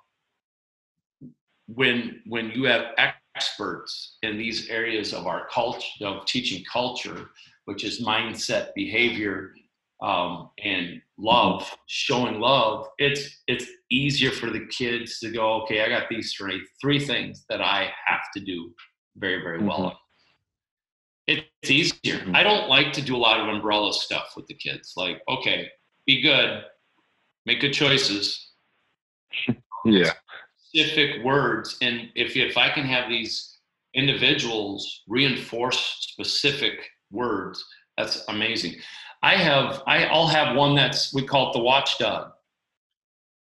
when 1.67 2.23
when 2.27 2.51
you 2.51 2.65
have 2.65 2.95
experts 3.37 4.17
in 4.23 4.37
these 4.37 4.69
areas 4.69 5.13
of 5.13 5.27
our 5.27 5.47
culture 5.49 5.87
of 6.03 6.25
teaching 6.27 6.65
culture, 6.71 7.31
which 7.67 7.85
is 7.85 8.03
mindset, 8.03 8.75
behavior, 8.75 9.55
um, 10.03 10.51
and 10.63 11.01
love, 11.17 11.71
showing 11.87 12.41
love, 12.41 12.89
it's 12.99 13.43
it's 13.47 13.67
easier 13.91 14.33
for 14.33 14.51
the 14.51 14.67
kids 14.67 15.21
to 15.21 15.31
go. 15.31 15.63
Okay, 15.63 15.83
I 15.83 15.89
got 15.89 16.09
these 16.11 16.35
three 16.35 16.61
three 16.81 16.99
things 16.99 17.45
that 17.49 17.61
I 17.63 17.91
have 18.07 18.23
to 18.35 18.41
do 18.41 18.75
very 19.17 19.41
very 19.43 19.61
well. 19.61 19.91
Mhm. 19.91 19.97
It's 21.29 21.71
easier. 21.71 22.19
Mhm. 22.19 22.35
I 22.35 22.43
don't 22.43 22.69
like 22.69 22.93
to 22.95 23.03
do 23.03 23.15
a 23.17 23.23
lot 23.29 23.41
of 23.41 23.49
umbrella 23.49 23.93
stuff 23.95 24.33
with 24.37 24.47
the 24.49 24.55
kids. 24.55 24.95
Like, 24.97 25.23
okay, 25.29 25.71
be 26.05 26.21
good, 26.21 26.65
make 27.47 27.61
good 27.61 27.73
choices, 27.73 28.51
yeah. 29.85 30.13
Specific 30.57 31.23
words, 31.23 31.77
and 31.81 32.11
if 32.17 32.37
if 32.37 32.57
I 32.59 32.71
can 32.71 32.85
have 32.85 33.09
these 33.09 33.59
individuals 33.95 35.03
reinforce 35.07 35.79
specific 36.01 36.91
words, 37.11 37.65
that's 37.97 38.25
amazing. 38.29 38.75
I 39.23 39.37
have 39.37 39.83
I 39.87 40.05
I'll 40.05 40.27
have 40.27 40.57
one 40.57 40.75
that's 40.75 41.15
we 41.15 41.25
call 41.25 41.51
it 41.51 41.53
the 41.55 41.63
watchdog. 41.63 42.33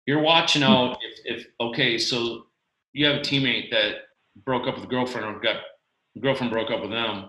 You're 0.06 0.20
watching 0.20 0.62
out 0.62 0.98
if, 1.02 1.40
if 1.40 1.46
okay, 1.60 1.98
so 1.98 2.46
you 2.92 3.06
have 3.06 3.16
a 3.16 3.20
teammate 3.20 3.70
that 3.70 3.96
broke 4.44 4.66
up 4.66 4.76
with 4.76 4.84
a 4.84 4.88
girlfriend 4.88 5.26
or 5.26 5.38
got 5.40 5.56
girlfriend 6.20 6.52
broke 6.52 6.70
up 6.70 6.80
with 6.80 6.90
them, 6.90 7.28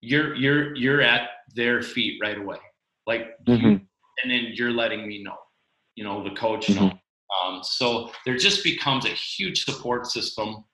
you're 0.00 0.34
you're 0.34 0.74
you're 0.74 1.02
at 1.02 1.28
their 1.54 1.82
feet 1.82 2.18
right 2.22 2.38
away. 2.38 2.58
Like 3.06 3.34
mm-hmm. 3.46 3.66
you, 3.66 3.80
and 4.22 4.30
then 4.30 4.48
you're 4.54 4.72
letting 4.72 5.06
me 5.06 5.22
know. 5.22 5.36
You 5.94 6.04
know, 6.04 6.24
the 6.24 6.34
coach 6.34 6.66
mm-hmm. 6.66 6.86
know. 6.86 6.98
Um, 7.44 7.60
so 7.62 8.10
there 8.24 8.36
just 8.36 8.62
becomes 8.62 9.04
a 9.04 9.10
huge 9.10 9.64
support 9.64 10.06
system 10.06 10.64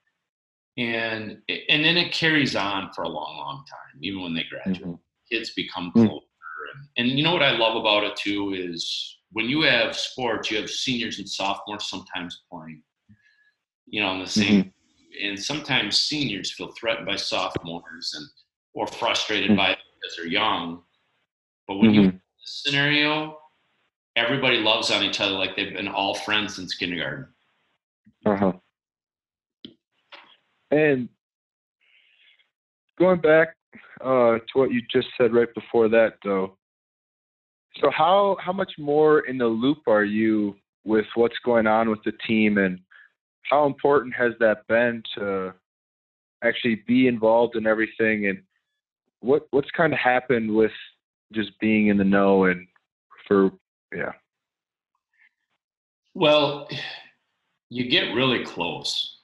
and 0.78 1.38
and 1.48 1.84
then 1.84 1.96
it 1.96 2.12
carries 2.12 2.56
on 2.56 2.90
for 2.94 3.02
a 3.02 3.08
long, 3.08 3.36
long 3.36 3.64
time, 3.68 4.00
even 4.02 4.22
when 4.22 4.34
they 4.34 4.44
graduate. 4.44 4.86
Mm-hmm. 4.86 4.94
Kids 5.30 5.52
become 5.54 5.92
mm-hmm. 5.94 6.16
And, 6.96 7.08
you 7.08 7.22
know 7.22 7.32
what 7.32 7.42
I 7.42 7.56
love 7.56 7.76
about 7.76 8.04
it 8.04 8.16
too 8.16 8.54
is 8.56 9.18
when 9.30 9.46
you 9.48 9.62
have 9.62 9.96
sports, 9.96 10.50
you 10.50 10.58
have 10.58 10.70
seniors 10.70 11.18
and 11.18 11.28
sophomores 11.28 11.88
sometimes 11.88 12.42
playing, 12.50 12.82
you 13.86 14.00
know, 14.00 14.08
on 14.08 14.20
the 14.20 14.26
same 14.26 14.64
Mm-hmm. 14.64 15.26
and 15.28 15.38
sometimes 15.38 16.00
seniors 16.00 16.52
feel 16.52 16.72
threatened 16.72 17.06
by 17.06 17.16
sophomores 17.16 18.14
and 18.16 18.26
or 18.74 18.86
frustrated 18.86 19.50
Mhm. 19.50 19.56
by 19.56 19.70
it 19.72 19.78
because 20.00 20.16
they're 20.16 20.26
young. 20.26 20.82
But 21.68 21.76
when 21.76 21.92
you 21.94 22.02
this 22.10 22.62
scenario, 22.64 23.38
everybody 24.16 24.58
loves 24.58 24.90
on 24.90 25.02
each 25.02 25.20
other 25.20 25.32
like 25.32 25.54
they've 25.56 25.72
been 25.72 25.88
all 25.88 26.14
friends 26.14 26.56
since 26.56 26.74
kindergarten. 26.74 27.32
Uh-huh. 28.24 28.52
And 30.70 31.08
going 32.98 33.20
back 33.20 33.54
uh, 34.00 34.38
to 34.38 34.52
what 34.54 34.72
you 34.72 34.82
just 34.90 35.08
said 35.16 35.32
right 35.32 35.52
before 35.54 35.88
that, 35.88 36.14
though. 36.24 36.58
So 37.80 37.90
how 37.90 38.36
how 38.40 38.52
much 38.52 38.72
more 38.78 39.20
in 39.20 39.38
the 39.38 39.46
loop 39.46 39.78
are 39.86 40.04
you 40.04 40.56
with 40.84 41.06
what's 41.14 41.38
going 41.44 41.66
on 41.66 41.88
with 41.88 42.02
the 42.04 42.12
team, 42.26 42.58
and 42.58 42.78
how 43.50 43.66
important 43.66 44.14
has 44.14 44.32
that 44.40 44.66
been 44.68 45.02
to 45.16 45.54
actually 46.44 46.82
be 46.86 47.06
involved 47.06 47.56
in 47.56 47.66
everything? 47.66 48.26
And 48.26 48.42
what 49.20 49.46
what's 49.50 49.70
kind 49.70 49.92
of 49.92 49.98
happened 49.98 50.54
with 50.54 50.72
just 51.32 51.58
being 51.60 51.86
in 51.86 51.96
the 51.96 52.04
know 52.04 52.44
and 52.44 52.66
for 53.26 53.52
yeah. 53.94 54.12
Well, 56.14 56.68
you 57.70 57.88
get 57.88 58.14
really 58.14 58.44
close. 58.44 59.20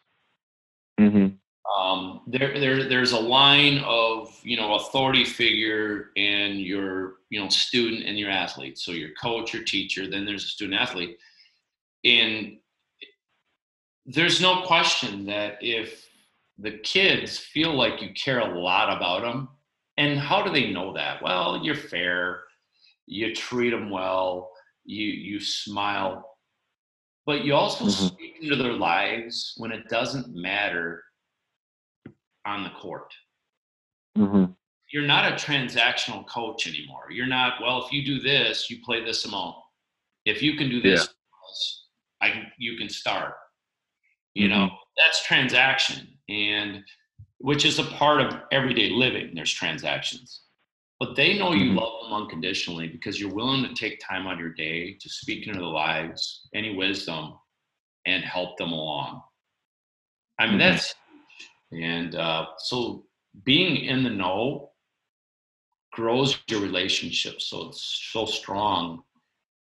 Mm-hmm. 0.99 1.37
Um, 1.77 2.23
there, 2.27 2.59
there, 2.59 2.89
there's 2.89 3.13
a 3.13 3.19
line 3.19 3.79
of 3.85 4.39
you 4.43 4.57
know 4.57 4.75
authority 4.75 5.25
figure 5.25 6.11
and 6.17 6.61
your 6.61 7.17
you 7.31 7.41
know 7.41 7.49
student 7.49 8.05
and 8.05 8.19
your 8.19 8.31
athlete. 8.31 8.79
So 8.79 8.93
your 8.93 9.11
coach, 9.21 9.53
your 9.53 9.65
teacher, 9.65 10.09
then 10.09 10.25
there's 10.25 10.45
a 10.45 10.49
student 10.49 10.81
athlete, 10.81 11.19
and 12.05 12.59
there's 14.07 14.41
no 14.41 14.63
question 14.63 15.27
that 15.27 15.59
if 15.61 16.07
the 16.59 16.79
kids 16.79 17.39
feel 17.39 17.75
like 17.75 18.01
you 18.01 18.11
care 18.15 18.41
a 18.41 18.59
lot 18.59 18.97
about 18.97 19.23
them, 19.23 19.49
and 19.99 20.19
how 20.19 20.43
do 20.43 20.51
they 20.51 20.73
know 20.73 20.95
that? 20.95 21.23
Well, 21.23 21.61
you're 21.63 21.75
fair, 21.75 22.45
you 23.07 23.35
treat 23.35 23.71
them 23.71 23.91
well, 23.91 24.51
you 24.85 25.07
you 25.07 25.39
smile, 25.39 26.39
but 27.27 27.45
you 27.45 27.55
also 27.55 27.85
Mhm. 27.85 28.15
speak 28.15 28.37
into 28.41 28.57
their 28.57 28.73
lives 28.73 29.53
when 29.59 29.71
it 29.71 29.89
doesn't 29.89 30.35
matter 30.35 31.05
on 32.49 32.65
the 32.65 32.71
court. 32.71 33.13
Mm-hmm. 34.17 34.53
You're 34.91 35.07
not 35.07 35.31
a 35.31 35.37
transactional 35.37 36.27
coach 36.27 36.67
anymore. 36.67 37.11
You're 37.11 37.27
not, 37.27 37.61
well, 37.61 37.85
if 37.85 37.93
you 37.93 38.05
do 38.05 38.21
this, 38.21 38.71
you 38.71 38.79
play 38.85 39.05
this 39.05 39.25
amount. 39.27 39.57
If 40.25 40.43
you 40.43 40.57
can 40.57 40.71
do 40.71 40.81
this, 40.81 41.09
I 42.21 42.31
can, 42.31 42.47
you 42.59 42.77
can 42.79 42.89
start. 42.89 43.35
You 44.35 44.49
know, 44.49 44.71
that's 44.97 45.25
transaction 45.25 46.07
and 46.29 46.83
which 47.39 47.65
is 47.65 47.79
a 47.79 47.85
part 47.85 48.21
of 48.21 48.41
everyday 48.51 48.91
living. 48.91 49.33
There's 49.35 49.53
transactions. 49.53 50.43
But 50.99 51.15
they 51.15 51.39
know 51.39 51.53
you 51.53 51.71
Mhm. 51.73 51.77
love 51.77 52.03
them 52.03 52.13
unconditionally 52.13 52.89
because 52.89 53.21
you're 53.21 53.33
willing 53.33 53.63
to 53.63 53.75
take 53.75 54.01
time 54.01 54.27
out 54.27 54.35
of 54.35 54.41
your 54.41 54.55
day 54.55 54.95
to 54.95 55.09
speak 55.09 55.47
into 55.47 55.61
their 55.61 55.69
lives, 55.69 56.49
any 56.55 56.75
wisdom, 56.75 57.39
and 58.07 58.25
help 58.25 58.57
them 58.59 58.73
along. 58.73 59.23
I 60.41 60.47
mean, 60.47 60.57
Mhm. 60.57 60.59
that's 60.59 60.95
and 61.73 62.15
uh, 62.15 62.47
so 62.59 63.05
being 63.45 63.77
in 63.77 64.03
the 64.03 64.11
know 64.11 64.71
grows 65.93 66.39
your 66.49 66.61
relationship 66.61 67.41
so 67.41 67.69
it's 67.69 68.09
so 68.13 68.25
strong 68.25 69.03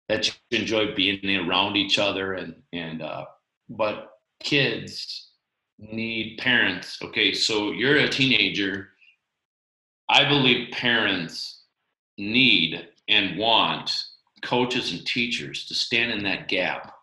that 0.07 0.27
you 0.27 0.33
enjoy 0.59 0.93
being 0.95 1.47
around 1.47 1.75
each 1.75 1.99
other 1.99 2.33
and 2.33 2.55
and 2.73 3.01
uh, 3.01 3.25
but 3.69 4.11
kids 4.39 5.31
need 5.79 6.37
parents. 6.37 6.99
Okay 7.01 7.33
so 7.33 7.71
you're 7.71 7.97
a 7.97 8.09
teenager. 8.09 8.89
I 10.09 10.27
believe 10.27 10.71
parents 10.71 11.63
need 12.17 12.87
and 13.09 13.37
want 13.37 13.91
coaches 14.41 14.91
and 14.91 15.05
teachers 15.05 15.65
to 15.65 15.75
stand 15.75 16.11
in 16.11 16.23
that 16.23 16.47
gap 16.47 16.93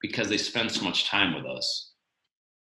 because 0.00 0.28
they 0.28 0.38
spend 0.38 0.70
so 0.70 0.82
much 0.82 1.08
time 1.08 1.34
with 1.34 1.44
us. 1.44 1.90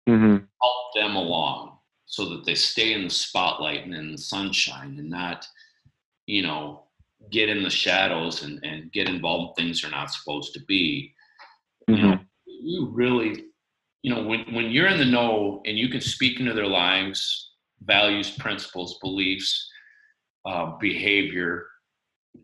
Mm-hmm. 0.09 0.45
help 0.61 0.95
them 0.97 1.15
along 1.15 1.79
so 2.13 2.29
that 2.29 2.45
they 2.45 2.55
stay 2.55 2.93
in 2.93 3.05
the 3.05 3.11
spotlight 3.11 3.87
and 3.87 3.95
in 3.95 4.13
the 4.13 4.19
sunshine 4.19 4.97
and 4.99 5.09
not 5.09 5.47
you 6.27 6.43
know 6.43 6.85
get 7.31 7.49
in 7.49 7.63
the 7.63 7.71
shadows 7.71 8.43
and, 8.43 8.63
and 8.63 8.93
get 8.93 9.09
involved 9.09 9.59
in 9.59 9.67
things 9.67 9.81
they're 9.81 9.91
not 9.91 10.11
supposed 10.11 10.53
to 10.53 10.61
be. 10.67 11.15
You 11.89 11.97
know 11.97 12.19
you 12.47 12.91
really 12.93 13.47
you 14.03 14.15
know 14.15 14.23
when, 14.23 14.41
when 14.55 14.71
you're 14.71 14.89
in 14.89 14.99
the 14.99 15.05
know 15.05 15.63
and 15.65 15.79
you 15.79 15.89
can 15.89 16.01
speak 16.01 16.39
into 16.39 16.53
their 16.53 16.67
lives 16.67 17.51
values 17.83 18.31
principles 18.31 18.99
beliefs 19.01 19.69
uh, 20.45 20.77
behavior 20.81 21.67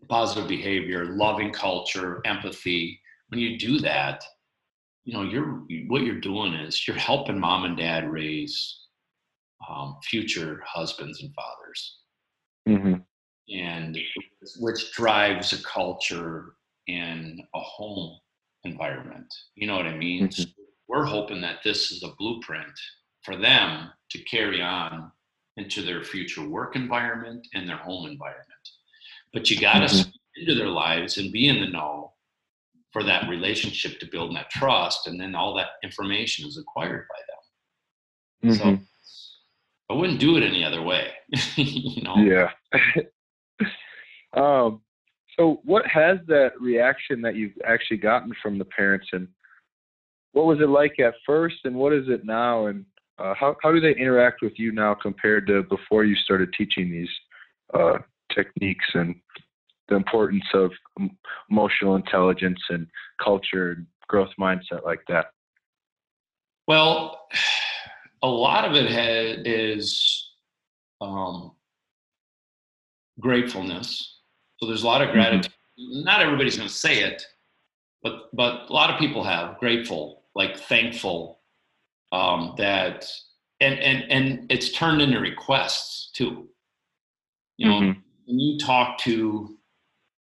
positive 0.09 0.49
behavior 0.49 1.05
loving 1.05 1.53
culture 1.53 2.21
empathy 2.25 2.99
when 3.29 3.39
you 3.39 3.57
do 3.57 3.79
that 3.79 4.23
you 5.05 5.13
know 5.13 5.23
you're 5.23 5.63
what 5.87 6.01
you're 6.01 6.19
doing 6.19 6.53
is 6.53 6.87
you're 6.87 6.97
helping 6.97 7.39
mom 7.39 7.65
and 7.65 7.77
dad 7.77 8.09
raise 8.09 8.79
um, 9.67 9.97
future 10.03 10.61
husbands 10.65 11.21
and 11.21 11.33
fathers 11.33 11.97
Mm-hmm. 12.67 12.95
and 13.51 13.97
which 14.59 14.91
drives 14.93 15.53
a 15.53 15.63
culture 15.63 16.53
and 16.87 17.41
a 17.55 17.59
home 17.59 18.17
environment 18.63 19.33
you 19.55 19.65
know 19.65 19.75
what 19.75 19.87
i 19.87 19.95
mean 19.95 20.27
Mhm. 20.27 20.33
So 20.33 20.45
we're 20.87 21.05
hoping 21.05 21.41
that 21.41 21.63
this 21.63 21.91
is 21.91 22.03
a 22.03 22.13
blueprint 22.17 22.71
for 23.23 23.35
them 23.37 23.91
to 24.11 24.23
carry 24.23 24.61
on 24.61 25.11
into 25.57 25.81
their 25.81 26.03
future 26.03 26.47
work 26.47 26.75
environment 26.75 27.47
and 27.53 27.67
their 27.67 27.77
home 27.77 28.07
environment 28.07 28.65
but 29.33 29.49
you 29.49 29.59
got 29.59 29.79
to 29.79 29.85
Mhm. 29.85 30.01
speak 30.03 30.21
into 30.35 30.55
their 30.55 30.69
lives 30.69 31.17
and 31.17 31.31
be 31.31 31.47
in 31.47 31.59
the 31.61 31.67
know 31.67 32.13
for 32.91 33.03
that 33.03 33.29
relationship 33.29 33.99
to 33.99 34.05
build 34.07 34.35
that 34.35 34.49
trust 34.51 35.07
and 35.07 35.19
then 35.19 35.33
all 35.33 35.53
that 35.55 35.71
information 35.83 36.47
is 36.47 36.57
acquired 36.57 37.07
by 37.09 37.19
them 37.29 38.51
Mm-hmm. 38.51 38.75
so 38.77 38.88
i 39.89 39.93
wouldn't 39.93 40.19
do 40.19 40.37
it 40.37 40.43
any 40.43 40.63
other 40.63 40.81
way 40.81 41.07
you 41.55 42.01
know 42.01 42.15
Yeah. 42.17 42.49
um, 44.33 44.81
so 45.37 45.61
what 45.63 45.85
has 45.87 46.17
that 46.27 46.51
reaction 46.59 47.21
that 47.21 47.35
you've 47.35 47.53
actually 47.65 47.97
gotten 47.97 48.33
from 48.41 48.57
the 48.57 48.65
parents 48.65 49.07
and 49.13 49.27
what 50.33 50.45
was 50.45 50.59
it 50.59 50.69
like 50.69 50.99
at 50.99 51.13
first 51.25 51.57
and 51.63 51.75
what 51.75 51.93
is 51.93 52.05
it 52.07 52.25
now 52.25 52.67
and 52.67 52.85
uh, 53.19 53.33
how, 53.37 53.55
how 53.61 53.71
do 53.71 53.79
they 53.79 53.95
interact 53.95 54.41
with 54.41 54.53
you 54.57 54.71
now 54.71 54.93
compared 54.93 55.45
to 55.47 55.63
before 55.63 56.05
you 56.05 56.15
started 56.15 56.53
teaching 56.53 56.89
these 56.89 57.09
uh, 57.73 57.97
techniques 58.33 58.85
and 58.93 59.15
the 59.89 59.95
importance 59.95 60.45
of 60.53 60.71
emotional 61.49 61.95
intelligence 61.95 62.59
and 62.69 62.87
culture 63.21 63.71
and 63.71 63.85
growth 64.07 64.29
mindset 64.39 64.85
like 64.85 65.01
that? 65.07 65.27
Well, 66.67 67.27
a 68.21 68.27
lot 68.27 68.65
of 68.65 68.75
it 68.75 68.89
ha- 68.91 69.41
is 69.45 70.31
um, 71.01 71.51
gratefulness. 73.19 74.19
So 74.57 74.67
there's 74.67 74.83
a 74.83 74.87
lot 74.87 75.01
of 75.01 75.11
gratitude. 75.11 75.53
Not 75.77 76.21
everybody's 76.21 76.57
going 76.57 76.67
to 76.67 76.73
say 76.75 77.03
it, 77.03 77.23
but 78.03 78.29
but 78.33 78.69
a 78.69 78.73
lot 78.73 78.89
of 78.89 78.99
people 78.99 79.23
have 79.23 79.57
grateful, 79.59 80.23
like 80.35 80.57
thankful 80.57 81.39
um, 82.11 82.55
that, 82.57 83.05
and 83.61 83.79
and 83.79 84.03
and 84.11 84.51
it's 84.51 84.71
turned 84.71 85.01
into 85.01 85.19
requests 85.19 86.11
too. 86.13 86.49
You 87.57 87.67
know, 87.67 87.79
Mhm. 87.81 88.03
when 88.25 88.39
you 88.39 88.57
talk 88.59 88.97
to 88.99 89.57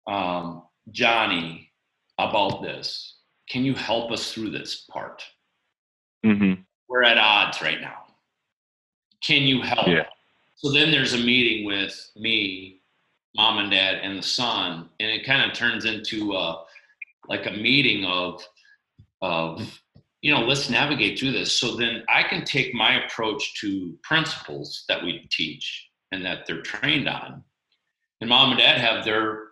um, 0.08 0.64
Johnny 0.92 1.72
about 2.18 2.62
this, 2.64 3.20
can 3.50 3.64
you 3.64 3.74
help 3.76 4.12
us 4.12 4.32
through 4.34 4.50
this 4.52 4.86
part? 4.90 5.24
Mm-hmm. 6.26 6.62
We're 6.94 7.02
at 7.02 7.18
odds 7.18 7.60
right 7.60 7.82
now. 7.82 8.04
Can 9.24 9.42
you 9.42 9.64
help? 9.64 9.88
Yeah. 9.88 10.04
So 10.58 10.72
then 10.72 10.92
there's 10.92 11.16
a 11.16 11.18
meeting 11.18 11.66
with 11.66 12.12
me, 12.16 12.82
mom 13.36 13.58
and 13.58 13.72
dad, 13.72 13.96
and 14.04 14.20
the 14.20 14.22
son, 14.22 14.90
and 15.00 15.10
it 15.10 15.26
kind 15.26 15.50
of 15.50 15.58
turns 15.58 15.86
into 15.86 16.36
uh, 16.36 16.62
like 17.28 17.48
a 17.48 17.52
meeting 17.52 18.06
of 18.06 18.46
of 19.24 19.82
you 20.22 20.32
know 20.32 20.42
let's 20.42 20.70
navigate 20.70 21.18
through 21.18 21.32
this. 21.32 21.54
So 21.60 21.76
then 21.76 22.04
I 22.10 22.22
can 22.22 22.46
take 22.46 22.76
my 22.76 23.04
approach 23.04 23.60
to 23.62 23.98
principles 24.04 24.86
that 24.88 25.04
we 25.04 25.28
teach 25.32 25.90
and 26.12 26.24
that 26.24 26.46
they're 26.46 26.62
trained 26.62 27.10
on, 27.10 27.44
and 28.22 28.30
mom 28.30 28.52
and 28.52 28.60
dad 28.60 28.78
have 28.80 29.04
their 29.04 29.46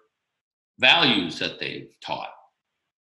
values 0.78 1.40
that 1.40 1.60
they've 1.60 1.90
taught, 2.06 2.36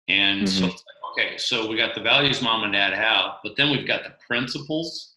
and 0.09 0.49
so 0.49 0.63
Mhm. 0.63 0.69
it's 0.69 0.83
like, 0.87 1.00
okay, 1.11 1.37
so 1.39 1.69
we 1.69 1.77
got 1.77 1.95
the 1.95 2.01
values 2.01 2.43
mom 2.43 2.65
and 2.65 2.73
dad 2.73 2.93
have, 2.93 3.35
but 3.43 3.57
then 3.57 3.71
we've 3.71 3.87
got 3.87 4.05
the 4.05 4.15
principles 4.27 5.17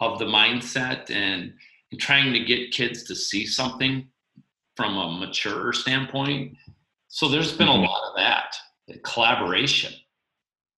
of 0.00 0.18
the 0.18 0.24
mindset 0.24 1.10
and, 1.10 1.52
and 1.90 2.00
trying 2.00 2.32
to 2.32 2.40
get 2.40 2.72
kids 2.72 3.04
to 3.04 3.14
see 3.14 3.46
something 3.46 4.08
from 4.76 4.96
a 4.96 5.18
mature 5.18 5.72
standpoint. 5.72 6.56
So 7.08 7.28
there's 7.28 7.56
been 7.56 7.68
Mhm. 7.68 7.78
a 7.78 7.86
lot 7.86 8.10
of 8.10 8.16
that 8.16 8.56
the 8.88 8.98
collaboration, 9.00 9.92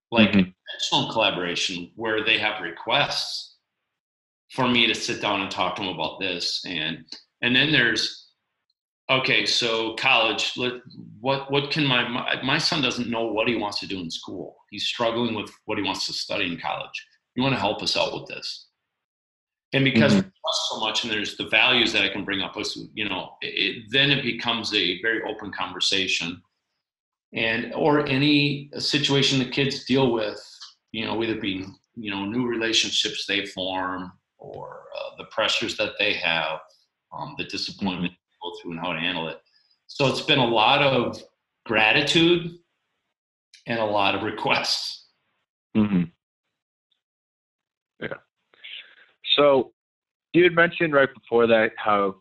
like 0.09 0.31
Mhm. 0.31 0.53
intentional 0.73 1.11
collaboration, 1.11 1.91
where 1.95 2.23
they 2.23 2.39
have 2.39 2.61
requests 2.61 3.57
for 4.51 4.67
me 4.67 4.87
to 4.87 4.95
sit 4.95 5.21
down 5.21 5.41
and 5.41 5.51
talk 5.51 5.75
to 5.75 5.83
them 5.83 5.93
about 5.93 6.19
this, 6.19 6.65
and 6.65 7.05
and 7.41 7.55
then 7.55 7.71
there's 7.71 8.18
okay, 9.09 9.45
so 9.45 9.95
college. 9.95 10.53
Let, 10.57 10.73
what 11.19 11.51
what 11.51 11.71
can 11.71 11.85
my, 11.85 12.07
my 12.07 12.41
my 12.43 12.57
son 12.57 12.81
doesn't 12.81 13.09
know 13.09 13.25
what 13.25 13.47
he 13.47 13.55
wants 13.55 13.79
to 13.79 13.87
do 13.87 13.99
in 13.99 14.11
school. 14.11 14.57
He's 14.69 14.85
struggling 14.85 15.35
with 15.35 15.51
what 15.65 15.77
he 15.77 15.83
wants 15.83 16.05
to 16.07 16.13
study 16.13 16.45
in 16.45 16.59
college. 16.59 17.05
You 17.35 17.43
want 17.43 17.55
to 17.55 17.59
help 17.59 17.81
us 17.81 17.97
out 17.97 18.13
with 18.13 18.27
this, 18.27 18.67
and 19.73 19.83
because 19.83 20.13
we 20.13 20.21
trust 20.21 20.69
so 20.71 20.79
much, 20.79 21.03
and 21.03 21.11
there's 21.11 21.37
the 21.37 21.47
values 21.47 21.93
that 21.93 22.03
I 22.03 22.09
can 22.09 22.23
bring 22.23 22.41
up. 22.41 22.55
With, 22.55 22.75
you 22.93 23.07
know, 23.07 23.31
it, 23.41 23.47
it, 23.47 23.83
then 23.89 24.11
it 24.11 24.23
becomes 24.23 24.73
a 24.73 25.01
very 25.01 25.21
open 25.23 25.51
conversation, 25.51 26.41
and 27.33 27.73
or 27.73 28.05
any 28.07 28.69
situation 28.77 29.39
the 29.39 29.49
kids 29.49 29.85
deal 29.85 30.11
with. 30.11 30.43
You 30.91 31.05
know, 31.05 31.15
whether 31.15 31.33
it 31.33 31.41
be 31.41 31.65
you 31.95 32.11
know 32.11 32.25
new 32.25 32.47
relationships 32.47 33.25
they 33.25 33.45
form 33.45 34.11
or 34.37 34.85
uh, 34.97 35.15
the 35.17 35.25
pressures 35.25 35.75
that 35.77 35.93
they 35.99 36.13
have, 36.13 36.59
um, 37.11 37.35
the 37.37 37.43
disappointment 37.43 38.13
go 38.41 38.53
through 38.61 38.71
and 38.71 38.79
how 38.79 38.93
to 38.93 38.99
handle 38.99 39.27
it. 39.27 39.39
So 39.87 40.07
it's 40.07 40.21
been 40.21 40.39
a 40.39 40.47
lot 40.47 40.81
of 40.81 41.21
gratitude 41.65 42.51
and 43.67 43.79
a 43.79 43.85
lot 43.85 44.15
of 44.15 44.23
requests. 44.23 45.07
Mm-hmm. 45.75 46.03
Yeah. 48.01 48.07
So 49.35 49.71
you 50.33 50.43
had 50.43 50.53
mentioned 50.53 50.93
right 50.93 51.09
before 51.13 51.47
that 51.47 51.71
how 51.77 52.15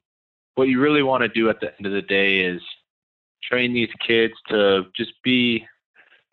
what 0.54 0.68
you 0.68 0.81
really 0.81 1.02
want 1.02 1.22
to 1.22 1.28
do 1.28 1.48
at 1.48 1.61
the 1.61 1.68
end 1.76 1.87
of 1.87 1.92
the 1.92 2.02
day 2.02 2.40
is 2.40 2.61
train 3.42 3.72
these 3.72 3.90
kids 4.07 4.35
to 4.48 4.85
just 4.96 5.12
be, 5.22 5.64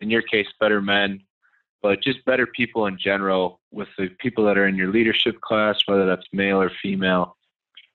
in 0.00 0.10
your 0.10 0.22
case, 0.22 0.46
better 0.58 0.82
men, 0.82 1.20
but 1.80 2.02
just 2.02 2.24
better 2.24 2.46
people 2.46 2.86
in 2.86 2.98
general 2.98 3.60
with 3.70 3.88
the 3.96 4.08
people 4.18 4.44
that 4.44 4.58
are 4.58 4.66
in 4.66 4.74
your 4.74 4.90
leadership 4.90 5.40
class, 5.40 5.76
whether 5.86 6.06
that's 6.06 6.26
male 6.32 6.60
or 6.60 6.70
female. 6.82 7.36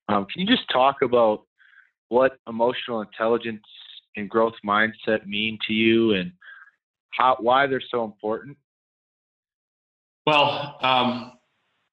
Um, 0.08 0.26
can 0.26 0.42
you 0.42 0.48
just 0.48 0.70
talk 0.70 1.02
about 1.02 1.44
what 2.12 2.38
emotional 2.46 3.00
intelligence 3.00 3.64
and 4.18 4.30
growth 4.30 4.56
mindset 4.66 5.26
mean 5.26 5.58
to 5.66 5.74
you 5.74 6.12
and 6.12 6.34
how 7.12 7.38
why 7.40 7.66
they're 7.68 7.82
so 7.90 8.04
important? 8.04 8.58
Well, 10.28 10.78
um, 10.82 11.32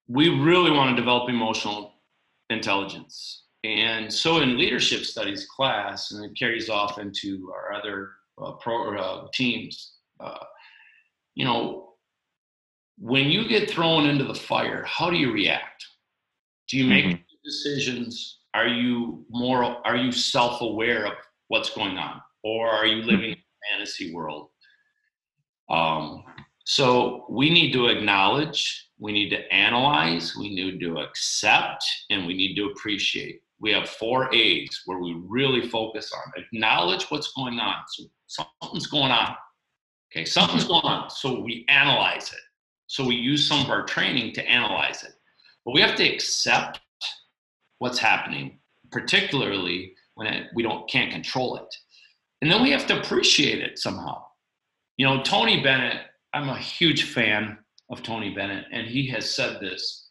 we 0.08 0.28
really 0.28 0.72
want 0.72 0.90
to 0.90 1.00
develop 1.00 1.28
emotional 1.28 1.94
intelligence. 2.50 3.44
And 3.62 4.12
so 4.12 4.40
in 4.40 4.58
leadership 4.58 5.04
studies 5.04 5.46
class, 5.46 6.10
and 6.10 6.24
it 6.24 6.36
carries 6.36 6.68
off 6.68 6.98
into 6.98 7.52
our 7.54 7.72
other 7.72 8.10
uh, 8.42 8.52
pro, 8.52 8.98
uh, 8.98 9.28
teams, 9.32 9.98
uh, 10.18 10.44
you 11.36 11.44
know, 11.44 11.92
when 12.98 13.26
you 13.26 13.48
get 13.48 13.70
thrown 13.70 14.06
into 14.06 14.24
the 14.24 14.34
fire, 14.34 14.84
how 14.84 15.10
do 15.10 15.16
you 15.16 15.32
react? 15.32 15.86
Do 16.68 16.76
you 16.76 16.86
make 16.86 17.04
Mhm. 17.04 17.24
decisions? 17.44 18.37
Are 18.58 18.66
you 18.66 19.24
more, 19.30 19.86
are 19.86 19.96
you 19.96 20.10
self-aware 20.10 21.06
of 21.06 21.12
what's 21.46 21.70
going 21.70 21.96
on? 21.96 22.20
Or 22.42 22.68
are 22.68 22.86
you 22.86 23.02
living 23.04 23.30
in 23.30 23.36
a 23.36 23.70
fantasy 23.70 24.12
world? 24.12 24.48
Um, 25.70 26.24
so 26.64 27.24
we 27.30 27.50
need 27.50 27.72
to 27.74 27.86
acknowledge, 27.86 28.88
we 28.98 29.12
need 29.12 29.30
to 29.30 29.52
analyze, 29.52 30.34
we 30.36 30.52
need 30.52 30.80
to 30.80 30.98
accept, 30.98 31.84
and 32.10 32.26
we 32.26 32.34
need 32.34 32.56
to 32.56 32.70
appreciate. 32.70 33.42
We 33.60 33.70
have 33.74 33.88
four 33.88 34.34
A's 34.34 34.82
where 34.86 34.98
we 34.98 35.14
really 35.24 35.68
focus 35.68 36.10
on 36.12 36.42
acknowledge 36.42 37.04
what's 37.10 37.32
going 37.34 37.60
on. 37.60 37.76
So 37.86 38.06
something's 38.26 38.88
going 38.88 39.12
on. 39.12 39.36
Okay, 40.10 40.24
something's 40.24 40.64
going 40.64 40.84
on. 40.84 41.10
So 41.10 41.40
we 41.42 41.64
analyze 41.68 42.32
it. 42.32 42.40
So 42.88 43.04
we 43.04 43.14
use 43.14 43.46
some 43.46 43.60
of 43.60 43.70
our 43.70 43.84
training 43.84 44.34
to 44.34 44.50
analyze 44.50 45.04
it. 45.04 45.12
But 45.64 45.74
we 45.74 45.80
have 45.80 45.94
to 45.94 46.04
accept 46.04 46.80
what's 47.78 47.98
happening, 47.98 48.58
particularly 48.90 49.94
when 50.14 50.26
it, 50.26 50.46
we 50.54 50.62
don't 50.62 50.88
can't 50.90 51.12
control 51.12 51.56
it. 51.56 51.74
And 52.42 52.50
then 52.50 52.62
we 52.62 52.70
have 52.70 52.86
to 52.86 53.00
appreciate 53.00 53.60
it 53.60 53.78
somehow. 53.78 54.24
You 54.96 55.06
know, 55.06 55.22
Tony 55.22 55.62
Bennett, 55.62 56.02
I'm 56.34 56.48
a 56.48 56.58
huge 56.58 57.04
fan 57.04 57.58
of 57.90 58.02
Tony 58.02 58.34
Bennett, 58.34 58.66
and 58.72 58.86
he 58.86 59.06
has 59.08 59.34
said 59.34 59.60
this 59.60 60.08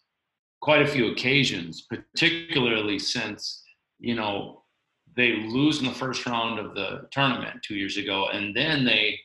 quite 0.62 0.82
a 0.82 0.88
few 0.88 1.12
occasions, 1.12 1.86
particularly 1.90 3.00
since, 3.00 3.64
you 4.00 4.16
know, 4.16 4.64
they 5.16 5.34
lose 5.34 5.80
in 5.80 5.86
the 5.86 5.94
first 5.94 6.26
round 6.26 6.60
of 6.60 6.74
the 6.76 7.08
tournament 7.12 7.62
two 7.64 7.76
years 7.76 7.98
ago, 7.98 8.28
and 8.30 8.56
then 8.56 8.86
they 8.86 9.20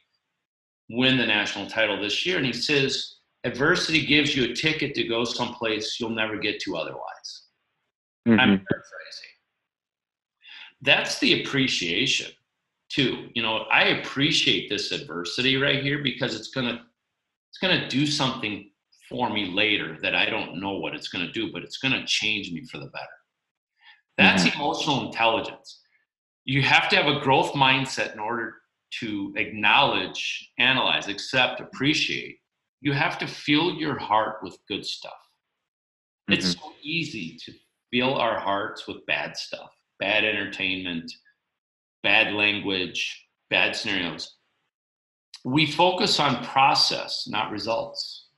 win 0.90 1.16
the 1.16 1.26
national 1.26 1.66
title 1.66 2.00
this 2.00 2.24
year. 2.26 2.36
And 2.36 2.46
he 2.46 2.52
says, 2.52 3.16
adversity 3.44 4.04
gives 4.06 4.36
you 4.36 4.44
a 4.44 4.54
ticket 4.54 4.94
to 4.94 5.04
go 5.04 5.24
someplace 5.24 5.98
you'll 5.98 6.10
never 6.10 6.38
get 6.38 6.60
to 6.60 6.76
otherwise. 6.76 7.41
I'm 8.26 8.38
Mhm. 8.38 8.66
paraphrasing. 8.66 9.28
That's 10.80 11.18
the 11.18 11.42
appreciation 11.42 12.32
too. 12.88 13.30
You 13.34 13.42
know, 13.42 13.58
I 13.64 13.84
appreciate 13.84 14.68
this 14.68 14.92
adversity 14.92 15.56
right 15.56 15.82
here 15.82 16.02
because 16.02 16.34
it's 16.34 16.48
gonna 16.48 16.88
it's 17.48 17.58
gonna 17.58 17.88
do 17.88 18.06
something 18.06 18.70
for 19.08 19.28
me 19.30 19.46
later 19.46 19.98
that 20.00 20.14
I 20.14 20.26
don't 20.26 20.58
know 20.60 20.78
what 20.78 20.94
it's 20.94 21.08
gonna 21.08 21.30
do, 21.32 21.52
but 21.52 21.62
it's 21.62 21.78
gonna 21.78 22.06
change 22.06 22.50
me 22.50 22.64
for 22.64 22.78
the 22.78 22.86
better. 22.86 23.06
That's 24.16 24.44
emotional 24.54 25.06
intelligence. 25.06 25.82
You 26.44 26.62
have 26.62 26.88
to 26.90 26.96
have 26.96 27.06
a 27.06 27.20
growth 27.20 27.52
mindset 27.52 28.12
in 28.12 28.18
order 28.18 28.62
to 29.00 29.32
acknowledge, 29.36 30.52
analyze, 30.58 31.08
accept, 31.08 31.60
appreciate. 31.60 32.40
You 32.80 32.92
have 32.92 33.18
to 33.18 33.26
fill 33.26 33.74
your 33.74 33.98
heart 33.98 34.42
with 34.42 34.58
good 34.66 34.84
stuff. 34.84 35.12
It's 36.28 36.52
so 36.52 36.74
easy 36.82 37.36
to 37.44 37.52
fill 37.92 38.14
our 38.14 38.40
hearts 38.40 38.88
with 38.88 39.04
bad 39.06 39.36
stuff, 39.36 39.70
bad 40.00 40.24
entertainment, 40.24 41.12
bad 42.02 42.32
language, 42.34 43.26
bad 43.50 43.76
scenarios. 43.76 44.36
We 45.44 45.66
focus 45.66 46.18
on 46.18 46.44
process, 46.44 47.26
not 47.28 47.50
results. 47.50 48.28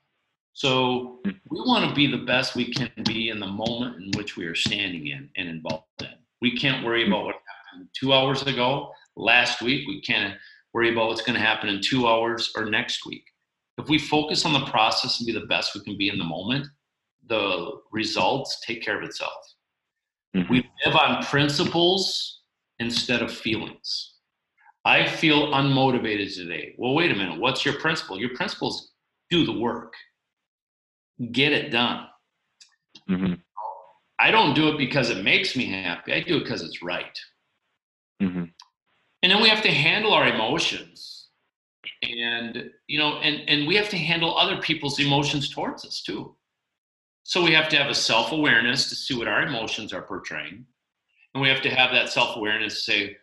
So 0.54 1.20
we 1.24 1.60
want 1.60 1.88
to 1.88 1.94
be 1.94 2.06
the 2.06 2.24
best 2.24 2.54
we 2.54 2.72
can 2.72 2.90
be 3.04 3.28
in 3.28 3.40
the 3.40 3.46
moment 3.46 4.02
in 4.02 4.10
which 4.16 4.36
we 4.36 4.46
are 4.46 4.54
standing 4.54 5.08
in 5.08 5.28
and 5.36 5.48
involved 5.48 5.84
in. 6.00 6.08
We 6.40 6.56
can't 6.56 6.84
worry 6.84 7.06
about 7.06 7.24
what 7.24 7.34
happened 7.34 7.88
two 7.98 8.12
hours 8.12 8.42
ago, 8.42 8.92
last 9.16 9.62
week. 9.62 9.86
We 9.86 10.00
can't 10.00 10.34
worry 10.72 10.92
about 10.92 11.08
what's 11.08 11.22
going 11.22 11.38
to 11.38 11.44
happen 11.44 11.68
in 11.68 11.80
two 11.80 12.06
hours 12.06 12.52
or 12.56 12.66
next 12.66 13.04
week. 13.06 13.24
If 13.78 13.88
we 13.88 13.98
focus 13.98 14.44
on 14.44 14.52
the 14.52 14.66
process 14.66 15.18
and 15.18 15.26
be 15.26 15.32
the 15.32 15.46
best 15.46 15.74
we 15.74 15.82
can 15.82 15.98
be 15.98 16.08
in 16.08 16.18
the 16.18 16.24
moment, 16.24 16.66
the 17.28 17.80
results 17.92 18.60
take 18.66 18.82
care 18.82 18.98
of 18.98 19.04
itself. 19.04 19.54
Mhm. 20.34 20.48
We 20.48 20.70
live 20.84 20.96
on 20.96 21.24
principles 21.24 22.42
instead 22.78 23.22
of 23.22 23.32
feelings. 23.32 24.14
I 24.84 25.06
feel 25.06 25.52
unmotivated 25.52 26.34
today. 26.34 26.74
Well, 26.76 26.94
wait 26.94 27.10
a 27.10 27.14
minute. 27.14 27.40
What's 27.40 27.64
your 27.64 27.78
principle? 27.80 28.18
Your 28.18 28.34
principles 28.34 28.92
do 29.30 29.46
the 29.46 29.52
work, 29.52 29.94
get 31.32 31.52
it 31.52 31.70
done. 31.70 32.08
Mhm. 33.08 33.42
I 34.18 34.30
don't 34.30 34.54
do 34.54 34.68
it 34.68 34.78
because 34.78 35.10
it 35.10 35.22
makes 35.24 35.56
me 35.56 35.66
happy. 35.66 36.12
I 36.12 36.20
do 36.20 36.36
it 36.36 36.40
because 36.40 36.62
it's 36.62 36.82
right. 36.82 37.18
Mhm. 38.20 38.52
And 39.22 39.32
then 39.32 39.40
we 39.42 39.48
have 39.48 39.62
to 39.62 39.70
handle 39.70 40.12
our 40.12 40.28
emotions. 40.28 41.28
And 42.02 42.70
you 42.86 42.98
know, 42.98 43.18
and 43.20 43.48
and 43.48 43.66
we 43.66 43.74
have 43.76 43.88
to 43.90 43.98
handle 43.98 44.36
other 44.36 44.60
people's 44.60 44.98
emotions 45.00 45.48
towards 45.48 45.84
us 45.84 46.02
too. 46.02 46.36
So 47.24 47.42
we 47.42 47.52
have 47.52 47.68
to 47.70 47.76
have 47.76 47.90
a 47.90 47.94
self-awareness 47.94 48.88
to 48.88 48.94
see 48.94 49.14
what 49.16 49.28
our 49.28 49.42
emotions 49.42 49.92
are 49.92 50.02
portraying. 50.02 50.64
And 51.34 51.42
we 51.42 51.48
have 51.48 51.62
to 51.62 51.70
have 51.70 51.90
that 51.90 52.10
self-awareness 52.10 52.74
to 52.76 52.80
say, 52.92 53.16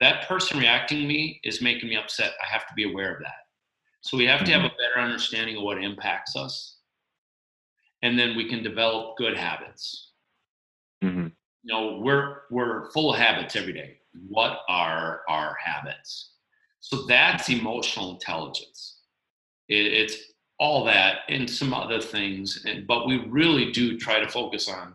that 0.00 0.28
person 0.28 0.58
reacting 0.58 1.00
to 1.00 1.06
me 1.06 1.40
is 1.42 1.62
making 1.62 1.88
me 1.88 1.96
upset. 1.96 2.34
I 2.44 2.52
have 2.52 2.66
to 2.68 2.74
be 2.74 2.84
aware 2.84 3.14
of 3.14 3.20
that. 3.22 3.46
So 4.00 4.16
we 4.16 4.26
have 4.26 4.44
to 4.44 4.52
have 4.52 4.64
a 4.64 4.68
better 4.70 5.00
understanding 5.00 5.56
of 5.56 5.62
what 5.62 5.82
impacts 5.82 6.36
us. 6.36 6.76
and 8.02 8.18
then 8.18 8.36
we 8.36 8.48
can 8.48 8.62
develop 8.62 9.16
good 9.16 9.36
habits. 9.36 10.12
Mm-hmm. 11.02 11.28
You 11.62 11.74
know, 11.74 11.98
we're 12.02 12.42
we're 12.50 12.90
full 12.92 13.12
of 13.12 13.18
habits 13.18 13.56
every 13.56 13.72
day. 13.72 13.98
What 14.28 14.60
are 14.68 15.22
our 15.28 15.56
habits? 15.62 16.32
So 16.80 17.06
that's 17.06 17.48
emotional 17.48 18.12
intelligence. 18.12 19.00
It, 19.68 19.86
it's 19.86 20.16
all 20.58 20.84
that 20.84 21.20
and 21.28 21.48
some 21.48 21.72
other 21.72 22.00
things, 22.00 22.64
and, 22.66 22.86
but 22.86 23.06
we 23.06 23.18
really 23.28 23.70
do 23.72 23.98
try 23.98 24.18
to 24.20 24.28
focus 24.28 24.68
on 24.68 24.94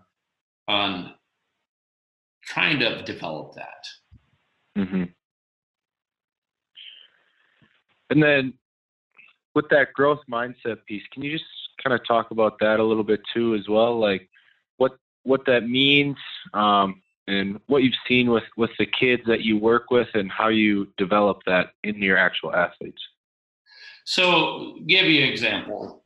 on 0.67 1.13
trying 2.43 2.79
to 2.79 3.01
develop 3.03 3.55
that. 3.55 3.85
Mm-hmm. 4.77 5.03
And 8.09 8.23
then 8.23 8.53
with 9.55 9.69
that 9.69 9.93
growth 9.93 10.19
mindset 10.29 10.85
piece, 10.85 11.03
can 11.11 11.23
you 11.23 11.31
just 11.31 11.45
kind 11.83 11.93
of 11.93 12.05
talk 12.07 12.31
about 12.31 12.59
that 12.59 12.79
a 12.79 12.83
little 12.83 13.03
bit 13.03 13.21
too 13.33 13.55
as 13.55 13.67
well? 13.67 13.99
Like 13.99 14.29
what 14.77 14.93
what 15.23 15.45
that 15.45 15.67
means 15.67 16.17
um, 16.53 17.01
and 17.27 17.59
what 17.67 17.83
you've 17.83 17.93
seen 18.07 18.29
with 18.29 18.43
with 18.57 18.71
the 18.77 18.85
kids 18.85 19.23
that 19.27 19.41
you 19.41 19.57
work 19.57 19.89
with 19.89 20.09
and 20.13 20.31
how 20.31 20.49
you 20.49 20.87
develop 20.97 21.39
that 21.45 21.71
in 21.83 22.01
your 22.01 22.17
actual 22.17 22.53
athletes. 22.53 23.01
So, 24.05 24.75
give 24.87 25.05
you 25.05 25.23
an 25.23 25.29
example. 25.29 26.03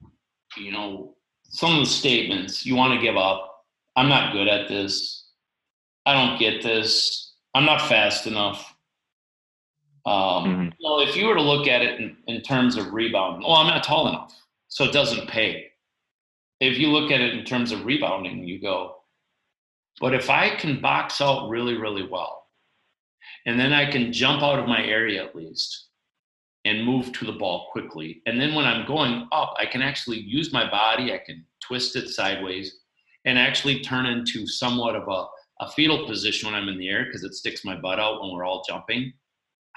You 0.55 0.71
know, 0.71 1.15
some 1.43 1.73
of 1.73 1.79
the 1.79 1.91
statements 1.91 2.65
you 2.65 2.75
want 2.75 2.93
to 2.93 3.05
give 3.05 3.17
up. 3.17 3.65
I'm 3.95 4.09
not 4.09 4.33
good 4.33 4.47
at 4.47 4.67
this. 4.67 5.25
I 6.05 6.13
don't 6.13 6.39
get 6.39 6.61
this. 6.61 7.33
I'm 7.53 7.65
not 7.65 7.81
fast 7.81 8.27
enough. 8.27 8.75
Um, 10.05 10.13
mm-hmm. 10.13 10.69
Well, 10.81 10.99
if 11.01 11.17
you 11.17 11.25
were 11.25 11.35
to 11.35 11.41
look 11.41 11.67
at 11.67 11.81
it 11.81 11.99
in, 11.99 12.15
in 12.27 12.41
terms 12.41 12.77
of 12.77 12.93
rebounding, 12.93 13.41
well, 13.41 13.57
I'm 13.57 13.67
not 13.67 13.83
tall 13.83 14.07
enough, 14.07 14.33
so 14.67 14.85
it 14.85 14.93
doesn't 14.93 15.27
pay. 15.27 15.65
If 16.61 16.77
you 16.77 16.87
look 16.87 17.11
at 17.11 17.19
it 17.19 17.33
in 17.33 17.43
terms 17.43 17.71
of 17.71 17.85
rebounding, 17.85 18.47
you 18.47 18.61
go, 18.61 18.95
but 19.99 20.13
if 20.13 20.29
I 20.29 20.55
can 20.55 20.79
box 20.79 21.19
out 21.19 21.49
really, 21.49 21.75
really 21.75 22.07
well, 22.07 22.45
and 23.45 23.59
then 23.59 23.73
I 23.73 23.91
can 23.91 24.13
jump 24.13 24.43
out 24.43 24.59
of 24.59 24.67
my 24.67 24.81
area 24.81 25.25
at 25.25 25.35
least 25.35 25.86
and 26.67 26.85
move 26.85 27.11
to 27.13 27.25
the 27.25 27.31
ball 27.31 27.69
quickly, 27.71 28.21
and 28.25 28.39
then 28.39 28.53
when 28.53 28.65
I'm 28.65 28.85
going 28.85 29.27
up, 29.31 29.55
I 29.59 29.65
can 29.65 29.81
actually 29.81 30.19
use 30.19 30.53
my 30.53 30.69
body, 30.69 31.13
I 31.13 31.21
can 31.25 31.45
twist 31.61 31.95
it 31.95 32.09
sideways, 32.09 32.79
and 33.25 33.37
actually 33.37 33.81
turn 33.81 34.05
into 34.05 34.47
somewhat 34.47 34.95
of 34.95 35.07
a, 35.07 35.63
a 35.63 35.71
fetal 35.71 36.07
position 36.07 36.49
when 36.49 36.59
I'm 36.59 36.69
in 36.69 36.77
the 36.77 36.89
air 36.89 37.05
because 37.05 37.23
it 37.23 37.33
sticks 37.33 37.65
my 37.65 37.75
butt 37.75 37.99
out 37.99 38.21
when 38.21 38.31
we're 38.31 38.45
all 38.45 38.63
jumping 38.67 39.13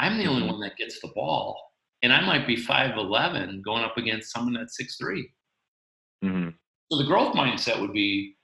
I'm 0.00 0.16
the 0.16 0.26
only 0.26 0.42
mm-hmm. 0.42 0.52
one 0.52 0.60
that 0.60 0.76
gets 0.76 0.98
the 1.00 1.08
ball. 1.14 1.60
And 2.02 2.12
I 2.12 2.24
might 2.24 2.46
be 2.46 2.56
5'11 2.56 3.62
going 3.62 3.84
up 3.84 3.98
against 3.98 4.32
someone 4.32 4.54
that's 4.54 4.80
6'3. 4.80 5.22
Mm-hmm. 6.24 6.48
So 6.90 6.98
the 6.98 7.06
growth 7.06 7.34
mindset 7.34 7.80
would 7.80 7.92
be 7.92 8.36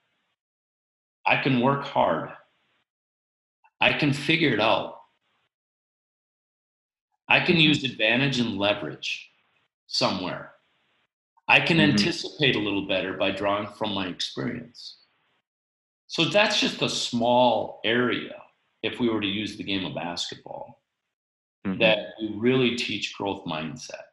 I 1.26 1.42
can 1.42 1.60
work 1.60 1.84
hard, 1.84 2.30
I 3.80 3.94
can 3.94 4.12
figure 4.12 4.50
it 4.50 4.60
out. 4.60 4.95
I 7.28 7.40
can 7.40 7.56
use 7.56 7.84
advantage 7.84 8.38
and 8.38 8.56
leverage 8.56 9.30
somewhere. 9.86 10.52
I 11.48 11.60
can 11.60 11.78
mm-hmm. 11.78 11.92
anticipate 11.92 12.56
a 12.56 12.60
little 12.60 12.86
better 12.86 13.14
by 13.14 13.30
drawing 13.30 13.68
from 13.68 13.94
my 13.94 14.06
experience. 14.08 14.98
So 16.08 16.24
that's 16.24 16.60
just 16.60 16.82
a 16.82 16.88
small 16.88 17.80
area 17.84 18.34
if 18.82 19.00
we 19.00 19.08
were 19.08 19.20
to 19.20 19.26
use 19.26 19.56
the 19.56 19.64
game 19.64 19.84
of 19.84 19.94
basketball 19.94 20.82
mm-hmm. 21.66 21.80
that 21.80 22.14
we 22.20 22.32
really 22.36 22.76
teach 22.76 23.14
growth 23.14 23.44
mindset. 23.44 24.06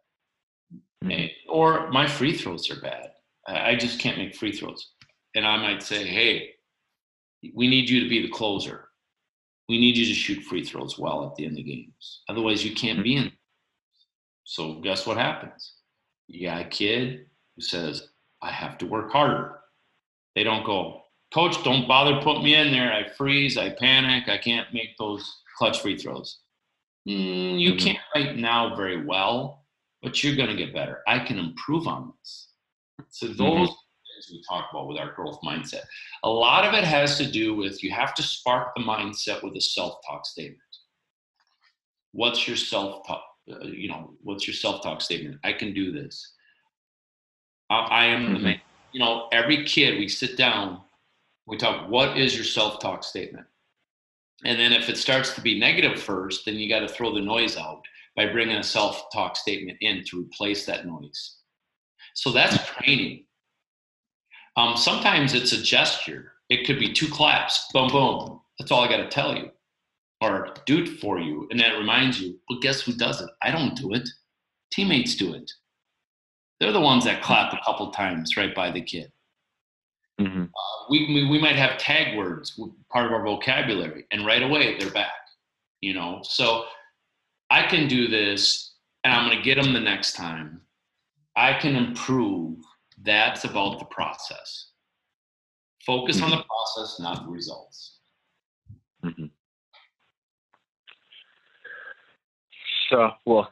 Mm-hmm. 1.04 1.12
And, 1.12 1.30
or 1.49 1.91
my 1.91 2.08
free 2.08 2.36
throws 2.36 2.69
are 2.71 2.82
bad. 2.82 3.12
I 3.47 3.76
just 3.76 3.99
can't 3.99 4.17
make 4.17 4.36
free 4.36 4.52
throws. 4.52 4.91
And 5.36 5.45
I 5.45 5.58
might 5.58 5.84
say, 5.84 6.06
hey, 6.06 6.52
we 7.54 7.67
need 7.67 7.89
you 7.89 8.02
to 8.02 8.10
be 8.10 8.21
the 8.21 8.32
closer. 8.32 8.89
We 9.69 9.80
need 9.80 9.97
you 9.97 10.06
to 10.06 10.13
shoot 10.13 10.43
free 10.43 10.63
throws 10.63 10.99
well 10.99 11.26
at 11.26 11.36
the 11.36 11.45
end 11.45 11.58
of 11.58 11.65
games. 11.65 12.21
Otherwise, 12.28 12.65
you 12.65 12.76
can't 12.76 13.04
be 13.04 13.15
in. 13.15 13.32
So, 14.43 14.80
guess 14.82 15.08
what 15.08 15.17
happens? 15.17 15.76
You 16.28 16.47
got 16.47 16.62
a 16.62 16.65
kid 16.65 17.28
who 17.56 17.62
says, 17.62 18.10
I 18.41 18.52
have 18.52 18.78
to 18.80 18.86
work 18.86 19.12
harder. 19.12 19.60
They 20.36 20.43
don't 20.43 20.65
go, 20.65 21.04
Coach, 21.34 21.63
don't 21.63 21.88
bother 21.88 22.21
putting 22.21 22.43
me 22.43 22.56
in 22.56 22.71
there. 22.71 22.91
I 22.91 23.10
freeze, 23.10 23.58
I 23.58 23.69
panic, 23.71 24.30
I 24.30 24.38
can't 24.38 24.71
make 24.73 24.97
those 24.99 25.41
clutch 25.58 25.82
free 25.82 25.97
throws. 25.97 26.39
Mm, 27.08 27.60
you 27.60 27.71
mm-hmm. 27.71 27.86
can't 27.86 27.99
right 28.15 28.36
now 28.38 28.76
very 28.76 29.06
well, 29.06 29.65
but 30.02 30.23
you're 30.23 30.36
going 30.36 30.49
to 30.49 30.56
get 30.56 30.73
better. 30.73 31.02
I 31.08 31.19
can 31.19 31.39
improve 31.39 31.88
on 31.88 32.13
this. 32.19 32.49
So 33.10 33.28
those 33.28 33.38
mm-hmm. 33.38 33.73
Things 34.25 34.38
we 34.38 34.43
talk 34.47 34.69
about 34.71 34.88
with 34.88 34.97
our 34.97 35.13
growth 35.13 35.39
mindset. 35.43 35.81
A 36.23 36.29
lot 36.29 36.65
of 36.65 36.73
it 36.73 36.83
has 36.83 37.17
to 37.17 37.29
do 37.29 37.55
with 37.55 37.83
you 37.83 37.91
have 37.91 38.13
to 38.15 38.23
spark 38.23 38.73
the 38.75 38.81
mindset 38.81 39.43
with 39.43 39.55
a 39.55 39.62
self-talk 39.62 40.25
statement. 40.25 40.59
What's 42.12 42.47
your 42.47 42.57
self-talk? 42.57 43.23
Uh, 43.51 43.65
you 43.65 43.89
know, 43.89 44.13
what's 44.21 44.47
your 44.47 44.53
self-talk 44.53 45.01
statement? 45.01 45.39
I 45.43 45.53
can 45.53 45.73
do 45.73 45.91
this. 45.91 46.33
I, 47.69 47.79
I 47.79 48.05
am 48.05 48.23
mm-hmm. 48.23 48.33
the 48.33 48.39
man. 48.39 48.62
You 48.91 48.99
know, 48.99 49.27
every 49.31 49.65
kid 49.65 49.97
we 49.97 50.07
sit 50.07 50.38
down, 50.38 50.81
we 51.47 51.57
talk. 51.57 51.89
What 51.89 52.17
is 52.17 52.36
your 52.36 52.45
self-talk 52.45 53.03
statement? 53.03 53.47
And 54.45 54.59
then 54.59 54.73
if 54.73 54.89
it 54.89 54.97
starts 54.97 55.33
to 55.36 55.41
be 55.41 55.59
negative 55.59 56.01
first, 56.01 56.45
then 56.45 56.55
you 56.55 56.69
got 56.69 56.79
to 56.79 56.88
throw 56.88 57.13
the 57.13 57.21
noise 57.21 57.57
out 57.57 57.81
by 58.15 58.27
bringing 58.27 58.57
a 58.57 58.63
self 58.63 59.05
talk 59.12 59.36
statement 59.36 59.77
in 59.81 60.03
to 60.05 60.21
replace 60.21 60.65
that 60.65 60.86
noise. 60.86 61.38
So 62.13 62.31
that's 62.31 62.65
training. 62.67 63.25
Um, 64.55 64.77
sometimes 64.77 65.33
it's 65.33 65.51
a 65.51 65.61
gesture. 65.61 66.33
It 66.49 66.65
could 66.65 66.79
be 66.79 66.93
two 66.93 67.07
claps, 67.07 67.67
boom, 67.73 67.89
boom. 67.89 68.41
That's 68.59 68.71
all 68.71 68.83
I 68.83 68.89
got 68.89 68.97
to 68.97 69.09
tell 69.09 69.35
you 69.35 69.49
or 70.23 70.53
do 70.65 70.83
it 70.83 70.99
for 70.99 71.19
you. 71.19 71.47
And 71.51 71.59
then 71.59 71.71
it 71.71 71.77
reminds 71.77 72.19
you, 72.21 72.39
well, 72.49 72.59
guess 72.59 72.81
who 72.81 72.93
does 72.93 73.21
it? 73.21 73.29
I 73.41 73.51
don't 73.51 73.75
do 73.75 73.93
it. 73.93 74.07
Teammates 74.71 75.15
do 75.15 75.33
it. 75.33 75.51
They're 76.59 76.71
the 76.71 76.79
ones 76.79 77.03
that 77.03 77.21
clap 77.21 77.53
a 77.53 77.59
couple 77.65 77.91
times 77.91 78.37
right 78.37 78.55
by 78.55 78.71
the 78.71 78.81
kid. 78.81 79.11
Mm-hmm. 80.21 80.43
Uh, 80.43 80.85
we, 80.89 81.07
we, 81.13 81.29
we 81.29 81.41
might 81.41 81.57
have 81.57 81.77
tag 81.77 82.17
words 82.17 82.59
part 82.91 83.05
of 83.05 83.11
our 83.11 83.23
vocabulary, 83.23 84.05
and 84.11 84.25
right 84.25 84.43
away 84.43 84.77
they're 84.77 84.91
back. 84.91 85.11
You 85.81 85.93
know, 85.93 86.21
so 86.23 86.65
I 87.49 87.63
can 87.63 87.87
do 87.89 88.07
this, 88.07 88.75
and 89.03 89.13
I'm 89.13 89.27
going 89.27 89.37
to 89.37 89.43
get 89.43 89.61
them 89.61 89.73
the 89.73 89.79
next 89.79 90.13
time. 90.13 90.61
I 91.35 91.53
can 91.59 91.75
improve. 91.75 92.59
That's 93.03 93.43
about 93.43 93.79
the 93.79 93.85
process. 93.85 94.67
Focus 95.85 96.17
mm-hmm. 96.17 96.25
on 96.25 96.31
the 96.31 96.37
mm-hmm. 96.37 96.47
process, 96.75 96.99
not 96.99 97.25
the 97.25 97.31
results. 97.31 97.99
Mm-hmm. 99.03 99.25
So, 102.89 103.11
well, 103.25 103.49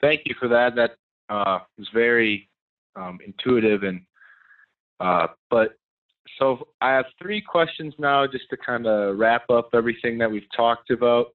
thank 0.00 0.22
you 0.26 0.34
for 0.38 0.48
that. 0.48 0.76
That 0.76 0.92
uh, 1.28 1.60
was 1.78 1.88
very 1.92 2.48
um, 2.96 3.18
intuitive 3.24 3.82
and 3.82 4.02
uh, 5.00 5.26
but 5.50 5.72
so 6.38 6.68
I 6.80 6.92
have 6.92 7.06
three 7.20 7.40
questions 7.40 7.94
now 7.98 8.26
just 8.26 8.44
to 8.50 8.56
kind 8.56 8.86
of 8.86 9.18
wrap 9.18 9.48
up 9.50 9.70
everything 9.74 10.18
that 10.18 10.30
we've 10.30 10.50
talked 10.56 10.90
about. 10.90 11.26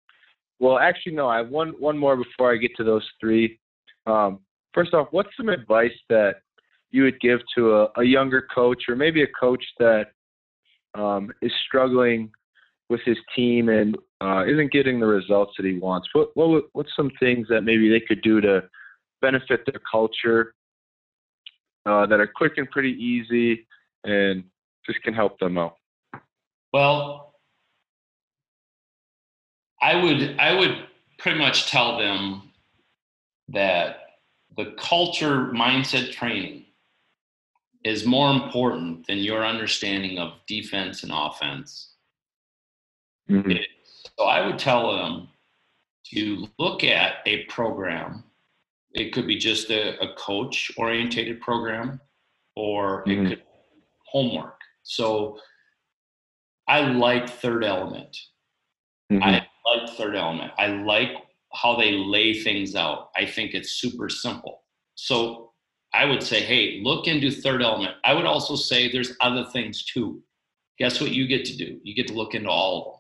Well, 0.60 0.80
actually, 0.80 1.14
no, 1.14 1.28
I 1.28 1.38
have 1.38 1.50
one 1.50 1.70
one 1.80 1.98
more 1.98 2.18
before 2.18 2.52
I 2.54 2.58
get 2.58 2.76
to 2.78 2.84
those 2.84 3.08
three. 3.20 3.60
Um, 4.06 4.40
first 4.74 4.94
off, 4.94 5.08
what's 5.12 5.30
some 5.38 5.50
advice 5.50 5.98
that 6.10 6.38
you 6.92 7.04
would 7.04 7.20
give 7.20 7.40
to 7.56 7.76
a, 7.76 7.88
a 7.98 8.04
younger 8.04 8.48
coach 8.54 8.84
or 8.88 8.96
maybe 8.96 9.24
a 9.24 9.28
coach 9.40 9.64
that 9.80 10.08
um, 10.96 11.32
is 11.42 11.52
struggling 11.68 12.32
with 12.90 13.02
his 13.06 13.18
team 13.36 13.70
and 13.70 13.98
uh, 14.22 14.44
isn't 14.46 14.72
getting 14.72 15.00
the 15.00 15.06
results 15.06 15.54
that 15.58 15.66
he 15.66 15.78
wants? 15.78 16.08
What, 16.14 16.36
what 16.36 16.66
what's 16.74 16.96
some 16.96 17.12
things 17.20 17.48
that 17.50 17.62
maybe 17.62 17.90
they 17.90 18.00
could 18.00 18.22
do 18.22 18.42
to 18.42 18.64
benefit 19.22 19.62
their 19.66 19.82
culture 19.90 20.54
uh, 21.86 22.06
that 22.08 22.20
are 22.20 22.28
quick 22.28 22.54
and 22.58 22.70
pretty 22.70 22.92
easy 22.92 23.68
and 24.04 24.44
just 24.86 25.02
can 25.04 25.14
help 25.14 25.40
them 25.40 25.58
out? 25.58 25.76
Well, 26.74 27.36
I 29.82 29.96
would 29.96 30.38
I 30.40 30.58
would 30.58 30.86
pretty 31.20 31.40
much 31.40 31.70
tell 31.70 31.98
them 31.98 32.52
that 33.50 33.98
the 34.58 34.74
culture 34.78 35.52
mindset 35.54 36.12
training 36.12 36.66
is 37.84 38.06
more 38.06 38.32
important 38.32 39.08
than 39.08 39.20
your 39.20 39.46
understanding 39.46 40.18
of 40.18 40.34
defense 40.48 41.04
and 41.04 41.12
offense. 41.14 41.94
Mm-hmm. 43.30 43.52
So 44.18 44.26
I 44.26 44.46
would 44.46 44.60
tell 44.60 44.96
them 44.96 45.30
to 46.14 46.48
look 46.58 46.84
at 46.84 47.18
a 47.26 47.46
program. 47.46 48.24
It 48.94 49.14
could 49.14 49.28
be 49.28 49.38
just 49.38 49.70
a, 49.70 50.00
a 50.02 50.14
coach 50.16 50.72
orientated 50.78 51.40
program, 51.42 52.02
or 52.56 53.04
mm-hmm. 53.06 53.28
it 53.28 53.30
could 53.30 53.44
homework. 54.06 54.60
So 54.84 55.40
I 56.68 56.82
like 56.82 57.30
Third 57.30 57.64
Element. 57.64 58.18
Mm-hmm. 59.12 59.24
I 59.24 59.48
like 59.66 59.90
Third 59.92 60.16
Element. 60.16 60.52
I 60.58 60.68
like 60.68 61.12
how 61.54 61.76
they 61.76 61.94
lay 61.94 62.34
things 62.34 62.76
out. 62.76 63.10
I 63.16 63.26
think 63.26 63.54
it's 63.54 63.72
super 63.72 64.10
simple. 64.10 64.64
So 64.96 65.49
I 65.94 66.06
would 66.06 66.22
say, 66.22 66.42
hey, 66.42 66.82
look 66.84 67.08
into 67.08 67.32
third 67.32 67.62
element. 67.62 67.96
I 68.04 68.14
would 68.14 68.26
also 68.26 68.56
say 68.56 68.92
there's 68.92 69.14
other 69.22 69.46
things 69.46 69.84
too. 69.84 70.22
Guess 70.78 71.02
what 71.02 71.12
you 71.12 71.28
get 71.28 71.46
to 71.46 71.58
do? 71.58 71.80
You 71.84 71.96
get 71.96 72.08
to 72.08 72.14
look 72.14 72.36
into 72.36 72.50
all 72.50 72.78
of 72.78 72.84
them. 72.86 73.00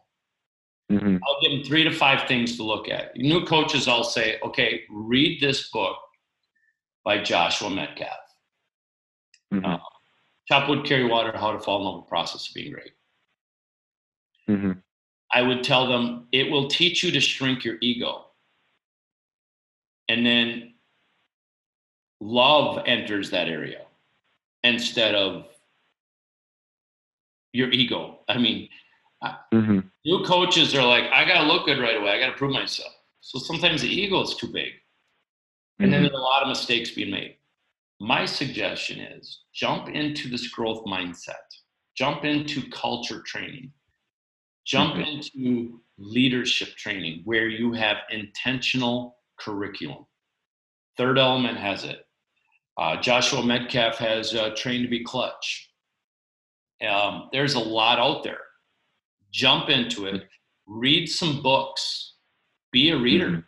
Mm-hmm. 0.99 1.17
I'll 1.23 1.41
give 1.41 1.51
them 1.51 1.63
three 1.63 1.83
to 1.83 1.91
five 1.91 2.27
things 2.27 2.57
to 2.57 2.63
look 2.63 2.89
at. 2.89 3.15
New 3.15 3.45
coaches, 3.45 3.87
I'll 3.87 4.03
say, 4.03 4.39
okay, 4.43 4.81
read 4.89 5.39
this 5.39 5.69
book 5.69 5.97
by 7.05 7.21
Joshua 7.21 7.69
Medcalf. 7.69 8.07
Mm-hmm. 9.53 9.75
Chop 10.47 10.67
Wood, 10.67 10.83
Carry 10.83 11.05
Water, 11.05 11.31
How 11.37 11.51
to 11.51 11.59
Fall 11.59 11.79
in 11.79 11.85
Love 11.85 11.95
with 11.97 12.05
the 12.05 12.09
Process 12.09 12.47
of 12.47 12.55
Being 12.55 12.73
Great. 12.73 12.91
Mm-hmm. 14.49 14.71
I 15.31 15.43
would 15.43 15.63
tell 15.63 15.87
them 15.87 16.27
it 16.31 16.51
will 16.51 16.67
teach 16.67 17.03
you 17.03 17.11
to 17.11 17.19
shrink 17.19 17.63
your 17.63 17.77
ego. 17.81 18.25
And 20.07 20.25
then 20.25 20.73
love 22.19 22.83
enters 22.85 23.29
that 23.31 23.47
area 23.47 23.81
instead 24.63 25.15
of 25.15 25.45
your 27.53 27.71
ego. 27.71 28.19
I 28.27 28.37
mean, 28.37 28.69
mm-hmm. 29.23 29.79
new 30.05 30.23
coaches 30.23 30.75
are 30.75 30.85
like, 30.85 31.05
I 31.11 31.25
got 31.25 31.41
to 31.41 31.47
look 31.47 31.65
good 31.65 31.79
right 31.79 31.97
away. 31.97 32.11
I 32.11 32.19
got 32.19 32.27
to 32.27 32.37
prove 32.37 32.51
myself. 32.51 32.93
So 33.21 33.39
sometimes 33.39 33.81
the 33.81 33.87
ego 33.87 34.21
is 34.21 34.35
too 34.35 34.47
big. 34.47 34.73
And 35.79 35.85
mm-hmm. 35.85 35.91
then 35.91 36.01
there's 36.03 36.13
a 36.13 36.17
lot 36.17 36.41
of 36.41 36.49
mistakes 36.49 36.91
being 36.91 37.11
made. 37.11 37.35
My 37.99 38.25
suggestion 38.25 38.99
is 38.99 39.41
jump 39.53 39.89
into 39.89 40.29
this 40.29 40.47
growth 40.47 40.85
mindset, 40.85 41.33
jump 41.97 42.23
into 42.23 42.69
culture 42.69 43.21
training, 43.25 43.71
jump 44.65 44.95
mm-hmm. 44.95 45.41
into 45.41 45.81
leadership 45.97 46.69
training 46.77 47.21
where 47.25 47.47
you 47.47 47.73
have 47.73 47.97
intentional 48.09 49.17
curriculum. 49.37 50.05
Third 50.97 51.17
element 51.17 51.57
has 51.57 51.83
it. 51.83 52.05
Uh, 52.79 52.95
Joshua 53.01 53.41
Medcalf 53.41 53.95
has 53.95 54.33
uh, 54.33 54.51
trained 54.55 54.83
to 54.83 54.89
be 54.89 55.03
clutch. 55.03 55.69
Um, 56.87 57.27
there's 57.33 57.55
a 57.55 57.59
lot 57.59 57.99
out 57.99 58.23
there. 58.23 58.39
Jump 59.31 59.67
into 59.67 60.05
it, 60.05 60.23
read 60.65 61.07
some 61.07 61.43
books, 61.43 62.13
be 62.71 62.91
a 62.91 62.97
reader, 62.97 63.27
mm-hmm. 63.27 63.39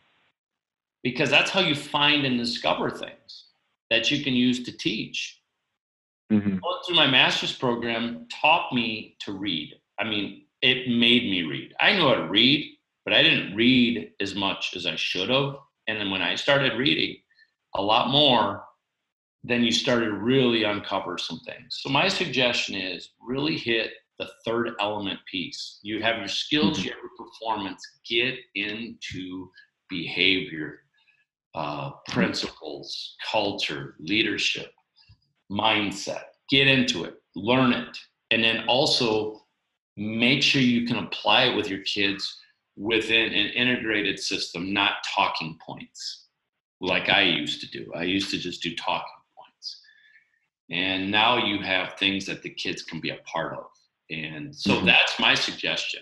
because 1.01 1.29
that's 1.29 1.49
how 1.49 1.61
you 1.61 1.75
find 1.75 2.25
and 2.25 2.37
discover 2.37 2.89
things 2.89 3.45
that 3.89 4.11
you 4.11 4.21
can 4.21 4.33
use 4.33 4.63
to 4.63 4.77
teach. 4.77 5.39
Mm-hmm. 6.29 6.57
Going 6.57 6.79
through 6.85 6.97
my 6.97 7.07
master's 7.07 7.55
program 7.55 8.27
taught 8.29 8.73
me 8.73 9.15
to 9.21 9.31
read. 9.31 9.73
I 9.97 10.03
mean, 10.03 10.43
it 10.61 10.89
made 10.89 11.23
me 11.23 11.43
read. 11.43 11.73
I 11.79 11.93
knew 11.93 12.07
how 12.09 12.15
to 12.15 12.27
read, 12.27 12.77
but 13.05 13.13
I 13.13 13.23
didn't 13.23 13.55
read 13.55 14.11
as 14.19 14.35
much 14.35 14.73
as 14.75 14.85
I 14.85 14.97
should 14.97 15.29
have. 15.29 15.55
And 15.87 15.97
then 15.97 16.11
when 16.11 16.21
I 16.21 16.35
started 16.35 16.77
reading 16.77 17.15
a 17.75 17.81
lot 17.81 18.09
more, 18.09 18.65
then 19.43 19.63
you 19.63 19.71
started 19.71 20.05
to 20.05 20.13
really 20.13 20.63
uncover 20.63 21.17
some 21.17 21.39
things. 21.45 21.79
So 21.81 21.89
my 21.89 22.07
suggestion 22.07 22.75
is 22.75 23.11
really 23.21 23.57
hit 23.57 23.91
the 24.19 24.29
third 24.45 24.71
element 24.79 25.19
piece. 25.29 25.79
You 25.81 26.01
have 26.03 26.17
your 26.17 26.27
skills, 26.27 26.77
mm-hmm. 26.77 26.85
you 26.85 26.91
have 26.91 26.99
your 26.99 27.27
performance. 27.27 27.81
Get 28.07 28.35
into 28.55 29.49
behavior, 29.89 30.81
uh, 31.55 31.91
principles, 32.07 33.15
culture, 33.31 33.95
leadership, 33.99 34.71
mindset. 35.51 36.23
Get 36.49 36.67
into 36.67 37.05
it, 37.05 37.15
learn 37.35 37.73
it, 37.73 37.97
and 38.29 38.43
then 38.43 38.65
also 38.67 39.41
make 39.97 40.43
sure 40.43 40.61
you 40.61 40.85
can 40.85 40.97
apply 40.97 41.45
it 41.45 41.55
with 41.55 41.69
your 41.69 41.81
kids 41.81 42.37
within 42.77 43.33
an 43.33 43.49
integrated 43.49 44.19
system, 44.19 44.73
not 44.73 44.95
talking 45.15 45.57
points 45.65 46.27
like 46.79 47.09
I 47.09 47.21
used 47.21 47.61
to 47.61 47.67
do. 47.67 47.91
I 47.95 48.03
used 48.03 48.31
to 48.31 48.37
just 48.37 48.61
do 48.61 48.75
talking. 48.75 49.20
And 50.71 51.11
now 51.11 51.45
you 51.45 51.59
have 51.59 51.95
things 51.95 52.25
that 52.25 52.41
the 52.41 52.49
kids 52.49 52.81
can 52.81 53.01
be 53.01 53.09
a 53.09 53.17
part 53.25 53.53
of. 53.53 53.65
And 54.09 54.55
so 54.55 54.75
mm-hmm. 54.75 54.85
that's 54.85 55.19
my 55.19 55.35
suggestion 55.35 56.01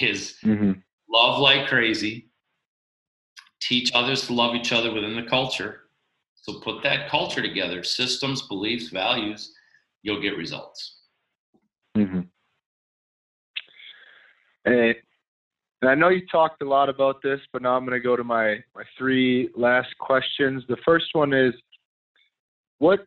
is 0.00 0.36
mm-hmm. 0.44 0.72
love 1.10 1.40
like 1.40 1.68
crazy, 1.68 2.28
teach 3.60 3.90
others 3.94 4.26
to 4.26 4.34
love 4.34 4.54
each 4.54 4.72
other 4.72 4.92
within 4.92 5.16
the 5.16 5.22
culture. 5.22 5.80
So 6.34 6.60
put 6.60 6.82
that 6.82 7.08
culture 7.08 7.40
together, 7.40 7.82
systems, 7.82 8.42
beliefs, 8.42 8.90
values, 8.90 9.52
you'll 10.02 10.20
get 10.20 10.36
results. 10.36 11.00
Mm-hmm. 11.96 12.20
And, 14.66 14.94
and 15.80 15.90
I 15.90 15.94
know 15.94 16.08
you 16.10 16.26
talked 16.26 16.62
a 16.62 16.68
lot 16.68 16.90
about 16.90 17.22
this, 17.22 17.40
but 17.52 17.62
now 17.62 17.74
I'm 17.74 17.86
going 17.86 17.98
to 17.98 18.04
go 18.04 18.16
to 18.16 18.24
my, 18.24 18.62
my 18.74 18.84
three 18.98 19.48
last 19.56 19.96
questions. 19.98 20.62
The 20.68 20.76
first 20.84 21.06
one 21.12 21.32
is 21.32 21.54
what 22.78 23.00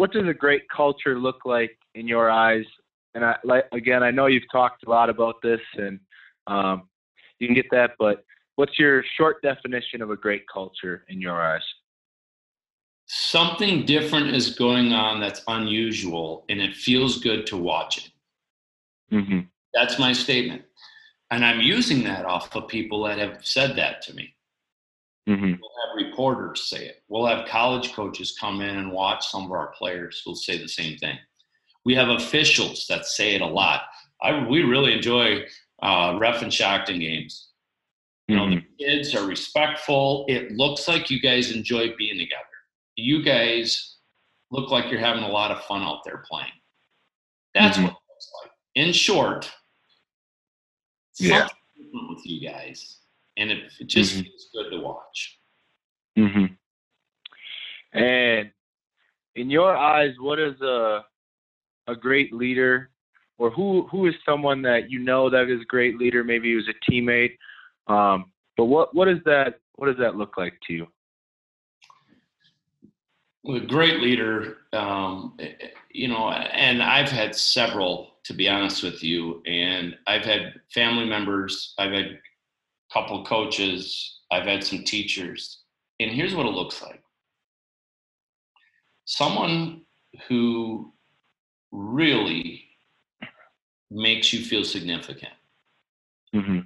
what 0.00 0.12
does 0.12 0.26
a 0.26 0.32
great 0.32 0.62
culture 0.74 1.18
look 1.18 1.40
like 1.44 1.76
in 1.94 2.08
your 2.08 2.30
eyes? 2.30 2.64
And 3.14 3.22
I 3.22 3.36
like 3.44 3.64
again, 3.72 4.02
I 4.02 4.10
know 4.10 4.26
you've 4.26 4.50
talked 4.50 4.86
a 4.86 4.90
lot 4.90 5.10
about 5.10 5.36
this, 5.42 5.60
and 5.76 6.00
um, 6.46 6.88
you 7.38 7.46
can 7.46 7.54
get 7.54 7.66
that. 7.70 7.90
But 7.98 8.24
what's 8.56 8.78
your 8.78 9.04
short 9.18 9.42
definition 9.42 10.00
of 10.00 10.10
a 10.10 10.16
great 10.16 10.44
culture 10.52 11.04
in 11.08 11.20
your 11.20 11.42
eyes? 11.42 11.62
Something 13.06 13.84
different 13.84 14.34
is 14.34 14.54
going 14.56 14.94
on 14.94 15.20
that's 15.20 15.42
unusual, 15.48 16.46
and 16.48 16.62
it 16.62 16.74
feels 16.74 17.18
good 17.18 17.46
to 17.48 17.58
watch 17.58 17.98
it. 17.98 19.14
Mm-hmm. 19.14 19.40
That's 19.74 19.98
my 19.98 20.14
statement 20.14 20.62
and 21.30 21.44
I'm 21.44 21.60
using 21.60 22.02
that 22.04 22.24
off 22.24 22.54
of 22.56 22.68
people 22.68 23.04
that 23.04 23.18
have 23.18 23.38
said 23.42 23.76
that 23.76 24.02
to 24.02 24.14
me. 24.14 24.34
Mm-hmm. 25.28 25.44
We'll 25.44 25.54
have 25.86 26.06
reporters 26.06 26.68
say 26.68 26.86
it. 26.86 27.02
We'll 27.08 27.26
have 27.26 27.46
college 27.46 27.92
coaches 27.92 28.36
come 28.40 28.60
in 28.60 28.76
and 28.78 28.92
watch 28.92 29.28
some 29.28 29.44
of 29.44 29.52
our 29.52 29.68
players 29.68 30.22
who'll 30.24 30.34
say 30.34 30.58
the 30.58 30.68
same 30.68 30.96
thing. 30.98 31.18
We 31.84 31.94
have 31.94 32.08
officials 32.08 32.86
that 32.88 33.06
say 33.06 33.34
it 33.34 33.40
a 33.40 33.46
lot. 33.46 33.82
I, 34.22 34.46
we 34.46 34.62
really 34.62 34.92
enjoy 34.92 35.44
uh, 35.82 36.16
ref 36.18 36.42
and 36.42 36.52
Stockton 36.52 36.98
games. 36.98 37.48
You 38.28 38.36
know, 38.36 38.44
mm-hmm. 38.44 38.60
the 38.78 38.84
kids 38.84 39.14
are 39.14 39.26
respectful. 39.26 40.24
It 40.28 40.52
looks 40.52 40.86
like 40.86 41.10
you 41.10 41.20
guys 41.20 41.50
enjoy 41.52 41.94
being 41.96 42.18
together. 42.18 42.44
You 42.96 43.24
guys 43.24 43.96
look 44.50 44.70
like 44.70 44.90
you're 44.90 45.00
having 45.00 45.24
a 45.24 45.28
lot 45.28 45.50
of 45.50 45.64
fun 45.64 45.82
out 45.82 46.04
there 46.04 46.22
playing. 46.30 46.52
That's 47.54 47.76
mm-hmm. 47.76 47.86
what 47.86 47.92
it 47.92 48.08
looks 48.08 48.30
like. 48.42 48.52
In 48.76 48.92
short, 48.92 49.50
yeah. 51.18 51.48
with 52.08 52.24
you 52.24 52.48
guys, 52.48 52.99
and 53.40 53.50
it, 53.50 53.72
it 53.80 53.88
just 53.88 54.12
mm-hmm. 54.12 54.22
feels 54.22 54.48
good 54.54 54.70
to 54.70 54.80
watch. 54.80 55.38
Mm-hmm. 56.16 57.98
And 57.98 58.50
in 59.34 59.50
your 59.50 59.76
eyes, 59.76 60.14
what 60.20 60.38
is 60.38 60.60
a 60.60 61.04
a 61.88 61.96
great 61.96 62.32
leader, 62.32 62.90
or 63.38 63.50
who 63.50 63.88
who 63.90 64.06
is 64.06 64.14
someone 64.24 64.62
that 64.62 64.90
you 64.90 65.00
know 65.00 65.28
that 65.30 65.50
is 65.50 65.62
a 65.62 65.66
great 65.66 65.98
leader? 65.98 66.22
Maybe 66.22 66.50
he 66.50 66.54
was 66.54 66.68
a 66.68 66.90
teammate, 66.90 67.36
um, 67.88 68.26
but 68.56 68.66
what 68.66 68.94
what 68.94 69.08
is 69.08 69.18
that? 69.24 69.58
What 69.76 69.86
does 69.86 69.98
that 69.98 70.16
look 70.16 70.36
like 70.36 70.54
to 70.68 70.72
you? 70.72 70.86
a 73.48 73.58
great 73.58 74.00
leader, 74.00 74.58
um, 74.74 75.34
you 75.90 76.06
know, 76.06 76.28
and 76.28 76.82
I've 76.82 77.08
had 77.08 77.34
several 77.34 78.10
to 78.24 78.34
be 78.34 78.48
honest 78.48 78.82
with 78.82 79.02
you. 79.02 79.42
And 79.46 79.96
I've 80.06 80.24
had 80.24 80.54
family 80.72 81.06
members, 81.06 81.74
I've 81.78 81.92
had 81.92 82.18
couple 82.92 83.24
coaches, 83.24 84.20
I've 84.30 84.46
had 84.46 84.64
some 84.64 84.84
teachers. 84.84 85.62
And 86.00 86.10
here's 86.10 86.34
what 86.34 86.46
it 86.46 86.52
looks 86.52 86.82
like 86.82 87.02
someone 89.04 89.82
who 90.28 90.92
really 91.72 92.62
makes 93.90 94.32
you 94.32 94.44
feel 94.44 94.64
significant. 94.64 95.32
Mm-hmm. 96.34 96.60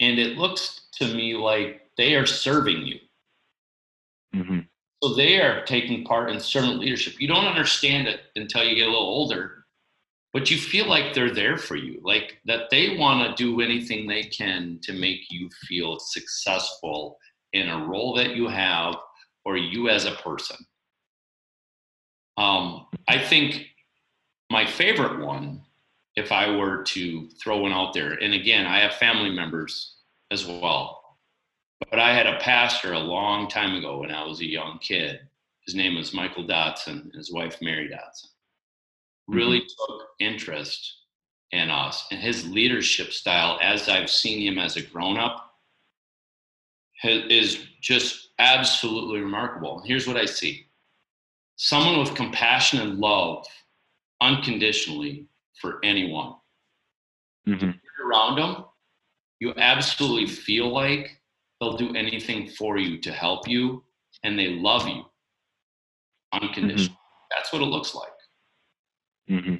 And 0.00 0.18
it 0.18 0.38
looks 0.38 0.88
to 0.94 1.14
me 1.14 1.34
like 1.34 1.82
they 1.98 2.14
are 2.14 2.24
serving 2.24 2.86
you. 2.86 2.98
Mm-hmm. 4.34 4.60
So 5.02 5.14
they 5.14 5.40
are 5.40 5.62
taking 5.64 6.04
part 6.04 6.30
in 6.30 6.40
servant 6.40 6.78
leadership. 6.78 7.20
You 7.20 7.28
don't 7.28 7.44
understand 7.44 8.08
it 8.08 8.20
until 8.34 8.64
you 8.64 8.74
get 8.74 8.88
a 8.88 8.90
little 8.90 9.02
older 9.02 9.61
but 10.32 10.50
you 10.50 10.56
feel 10.56 10.88
like 10.88 11.12
they're 11.12 11.34
there 11.34 11.56
for 11.56 11.76
you 11.76 12.00
like 12.02 12.38
that 12.44 12.70
they 12.70 12.96
want 12.96 13.36
to 13.36 13.42
do 13.42 13.60
anything 13.60 14.06
they 14.06 14.22
can 14.22 14.78
to 14.82 14.92
make 14.92 15.30
you 15.30 15.48
feel 15.68 15.98
successful 15.98 17.18
in 17.52 17.68
a 17.68 17.86
role 17.86 18.14
that 18.14 18.34
you 18.34 18.48
have 18.48 18.96
or 19.44 19.56
you 19.56 19.88
as 19.88 20.04
a 20.04 20.12
person. 20.12 20.56
Um, 22.38 22.86
i 23.08 23.18
think 23.18 23.66
my 24.50 24.64
favorite 24.64 25.24
one 25.24 25.62
if 26.16 26.32
i 26.32 26.48
were 26.50 26.82
to 26.84 27.28
throw 27.42 27.58
one 27.58 27.72
out 27.72 27.92
there 27.92 28.12
and 28.12 28.32
again 28.32 28.66
i 28.66 28.78
have 28.80 28.94
family 28.94 29.30
members 29.30 29.96
as 30.30 30.46
well 30.46 31.18
but 31.90 31.98
i 31.98 32.14
had 32.14 32.26
a 32.26 32.38
pastor 32.38 32.94
a 32.94 32.98
long 32.98 33.48
time 33.48 33.74
ago 33.74 33.98
when 33.98 34.10
i 34.10 34.24
was 34.24 34.40
a 34.40 34.46
young 34.46 34.78
kid. 34.78 35.20
His 35.66 35.74
name 35.74 35.94
was 35.94 36.14
michael 36.14 36.46
dotson 36.46 37.02
and 37.02 37.14
his 37.14 37.30
wife 37.30 37.58
mary 37.60 37.88
dotson 37.88 38.31
really 39.32 39.60
mm-hmm. 39.60 39.92
took 39.92 40.08
interest 40.20 40.96
in 41.52 41.70
us 41.70 42.06
and 42.10 42.20
his 42.20 42.48
leadership 42.48 43.12
style 43.12 43.58
as 43.62 43.88
i've 43.88 44.10
seen 44.10 44.40
him 44.40 44.58
as 44.58 44.76
a 44.76 44.82
grown-up 44.82 45.50
is 47.04 47.66
just 47.80 48.30
absolutely 48.38 49.20
remarkable 49.20 49.82
here's 49.84 50.06
what 50.06 50.16
i 50.16 50.24
see 50.24 50.66
someone 51.56 51.98
with 51.98 52.14
compassion 52.14 52.80
and 52.80 52.98
love 52.98 53.46
unconditionally 54.20 55.26
for 55.60 55.78
anyone. 55.84 56.34
Mm-hmm. 57.46 57.64
You're 57.64 58.08
around 58.08 58.36
them, 58.36 58.64
you 59.40 59.52
absolutely 59.56 60.26
feel 60.26 60.72
like 60.72 61.20
they'll 61.60 61.76
do 61.76 61.94
anything 61.94 62.48
for 62.48 62.78
you 62.78 63.00
to 63.00 63.12
help 63.12 63.48
you, 63.48 63.82
and 64.22 64.38
they 64.38 64.48
love 64.48 64.86
you 64.86 65.02
unconditionally. 66.32 66.98
That's 67.30 67.52
what 67.52 67.62
it 67.62 67.66
looks 67.66 67.94
like. 67.94 68.11
Mm-hmm. 69.30 69.56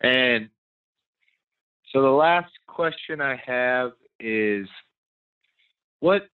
And 0.00 0.48
so 1.92 2.02
the 2.02 2.08
last 2.08 2.52
question 2.66 3.20
I 3.20 3.40
have 3.44 3.92
is 4.20 4.68
what 6.00 6.28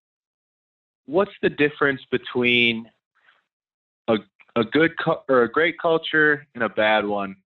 what's 1.07 1.33
the 1.43 1.51
difference 1.51 2.01
between 2.11 2.91
a 4.09 4.17
a 4.57 4.65
good 4.65 4.93
or 5.29 5.43
a 5.43 5.51
great 5.51 5.79
culture 5.79 6.47
and 6.55 6.65
a 6.65 6.69
bad 6.69 7.07
one? 7.07 7.37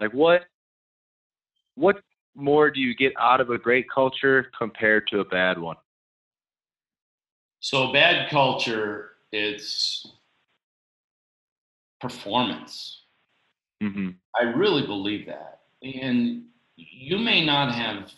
Like 0.00 0.12
what 0.12 0.44
what 1.74 1.96
more 2.34 2.70
do 2.70 2.80
you 2.80 2.94
get 2.94 3.12
out 3.18 3.40
of 3.40 3.50
a 3.50 3.58
great 3.58 3.86
culture 3.90 4.50
compared 4.56 5.06
to 5.08 5.20
a 5.20 5.24
bad 5.24 5.58
one? 5.58 5.76
So 7.60 7.92
bad 7.92 8.30
culture, 8.30 9.12
it's 9.32 10.06
performance. 12.00 13.02
Mm-hmm. 13.82 14.10
I 14.38 14.44
really 14.44 14.86
believe 14.86 15.26
that. 15.26 15.60
And 15.82 16.44
you 16.76 17.18
may 17.18 17.44
not 17.44 17.72
have 17.72 18.10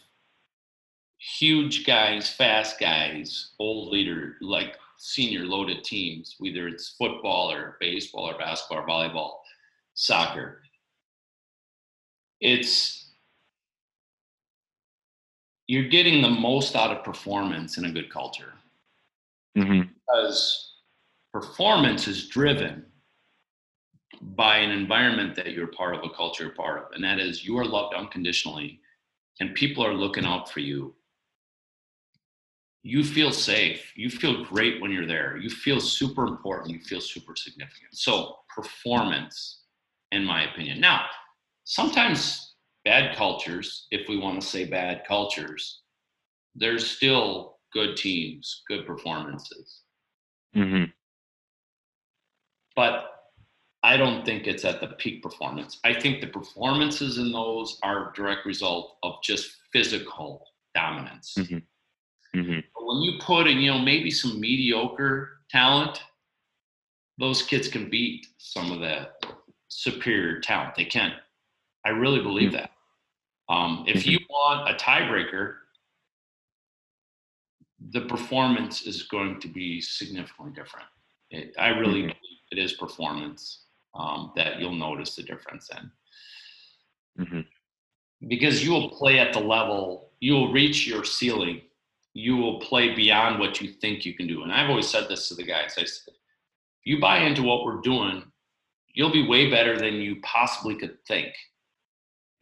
huge 1.18 1.86
guys, 1.86 2.28
fast 2.28 2.78
guys, 2.78 3.50
old 3.58 3.92
leader, 3.92 4.36
like 4.40 4.76
senior 4.98 5.44
loaded 5.44 5.84
teams, 5.84 6.36
whether 6.38 6.68
it's 6.68 6.90
football 6.98 7.50
or 7.50 7.76
baseball 7.80 8.28
or 8.28 8.38
basketball 8.38 8.84
or 8.84 8.86
volleyball, 8.86 9.32
soccer. 9.94 10.62
It's 12.40 13.12
you're 15.66 15.88
getting 15.88 16.22
the 16.22 16.30
most 16.30 16.74
out 16.74 16.96
of 16.96 17.04
performance 17.04 17.78
in 17.78 17.84
a 17.84 17.92
good 17.92 18.10
culture 18.10 18.52
Mm-hmm. 19.56 19.88
because 20.06 20.74
performance 21.32 22.06
is 22.06 22.28
driven 22.28 22.84
by 24.20 24.58
an 24.58 24.70
environment 24.70 25.34
that 25.36 25.52
you're 25.52 25.68
part 25.68 25.94
of, 25.94 26.04
a 26.04 26.10
culture 26.10 26.44
you're 26.44 26.52
part 26.54 26.82
of, 26.82 26.92
and 26.92 27.04
that 27.04 27.18
is 27.18 27.44
you 27.44 27.58
are 27.58 27.64
loved 27.64 27.94
unconditionally, 27.94 28.80
and 29.40 29.54
people 29.54 29.84
are 29.84 29.94
looking 29.94 30.24
out 30.24 30.50
for 30.50 30.60
you. 30.60 30.94
You 32.82 33.04
feel 33.04 33.32
safe. 33.32 33.92
You 33.96 34.08
feel 34.10 34.44
great 34.44 34.80
when 34.80 34.90
you're 34.90 35.06
there. 35.06 35.36
You 35.36 35.50
feel 35.50 35.80
super 35.80 36.26
important. 36.26 36.70
You 36.70 36.80
feel 36.80 37.00
super 37.00 37.36
significant. 37.36 37.90
So, 37.92 38.36
performance, 38.54 39.62
in 40.12 40.24
my 40.24 40.50
opinion. 40.50 40.80
Now, 40.80 41.06
sometimes 41.64 42.54
bad 42.84 43.16
cultures, 43.16 43.86
if 43.90 44.08
we 44.08 44.16
want 44.16 44.40
to 44.40 44.46
say 44.46 44.64
bad 44.64 45.02
cultures, 45.06 45.82
there's 46.54 46.88
still 46.88 47.58
good 47.72 47.96
teams, 47.96 48.62
good 48.68 48.86
performances. 48.86 49.82
Mm-hmm. 50.56 50.84
but 52.74 53.17
I 53.82 53.96
don't 53.96 54.24
think 54.24 54.46
it's 54.46 54.64
at 54.64 54.80
the 54.80 54.88
peak 54.88 55.22
performance. 55.22 55.78
I 55.84 55.94
think 55.94 56.20
the 56.20 56.26
performances 56.26 57.18
in 57.18 57.30
those 57.30 57.78
are 57.82 58.10
a 58.10 58.12
direct 58.14 58.44
result 58.44 58.98
of 59.04 59.22
just 59.22 59.56
physical 59.72 60.44
dominance. 60.74 61.34
Mhm. 61.38 61.62
Mm-hmm. 62.34 62.60
But 62.74 62.86
when 62.86 63.02
you 63.02 63.18
put 63.20 63.46
in, 63.46 63.58
you 63.58 63.70
know, 63.70 63.78
maybe 63.78 64.10
some 64.10 64.40
mediocre 64.40 65.40
talent, 65.48 66.02
those 67.18 67.42
kids 67.42 67.68
can 67.68 67.88
beat 67.88 68.26
some 68.38 68.70
of 68.72 68.80
the 68.80 69.10
superior 69.68 70.40
talent. 70.40 70.74
They 70.74 70.84
can. 70.84 71.12
I 71.84 71.90
really 71.90 72.20
believe 72.20 72.52
that. 72.52 72.72
Um, 73.48 73.84
if 73.86 74.06
you 74.06 74.18
want 74.28 74.68
a 74.68 74.74
tiebreaker, 74.74 75.54
the 77.90 78.02
performance 78.02 78.82
is 78.82 79.04
going 79.04 79.40
to 79.40 79.48
be 79.48 79.80
significantly 79.80 80.52
different. 80.52 80.86
It, 81.30 81.54
I 81.58 81.68
really 81.68 82.02
Mhm. 82.02 82.14
believe 82.20 82.38
it 82.50 82.58
is 82.58 82.72
performance 82.74 83.64
um, 83.94 84.32
that 84.36 84.58
you'll 84.58 84.72
notice 84.74 85.16
the 85.16 85.22
difference 85.22 85.70
in 85.70 85.90
Mm-hmm. 87.20 87.40
because 88.28 88.64
you 88.64 88.70
will 88.70 88.90
play 88.90 89.18
at 89.18 89.32
the 89.32 89.40
level, 89.40 90.12
you 90.20 90.34
will 90.34 90.52
reach 90.52 90.86
your 90.86 91.04
ceiling, 91.04 91.62
you 92.14 92.36
will 92.36 92.60
play 92.60 92.94
beyond 92.94 93.40
what 93.40 93.60
you 93.60 93.72
think 93.72 94.04
you 94.04 94.14
can 94.14 94.28
do. 94.28 94.44
And 94.44 94.52
I've 94.52 94.70
always 94.70 94.88
said 94.88 95.08
this 95.08 95.28
to 95.28 95.34
the 95.34 95.42
guys 95.42 95.74
I 95.76 95.84
said, 95.84 96.14
if 96.14 96.84
you 96.84 97.00
buy 97.00 97.18
into 97.18 97.42
what 97.42 97.64
we're 97.64 97.80
doing, 97.80 98.22
you'll 98.94 99.10
be 99.10 99.26
way 99.26 99.50
better 99.50 99.76
than 99.76 99.94
you 99.94 100.20
possibly 100.22 100.76
could 100.76 100.96
think. 101.08 101.34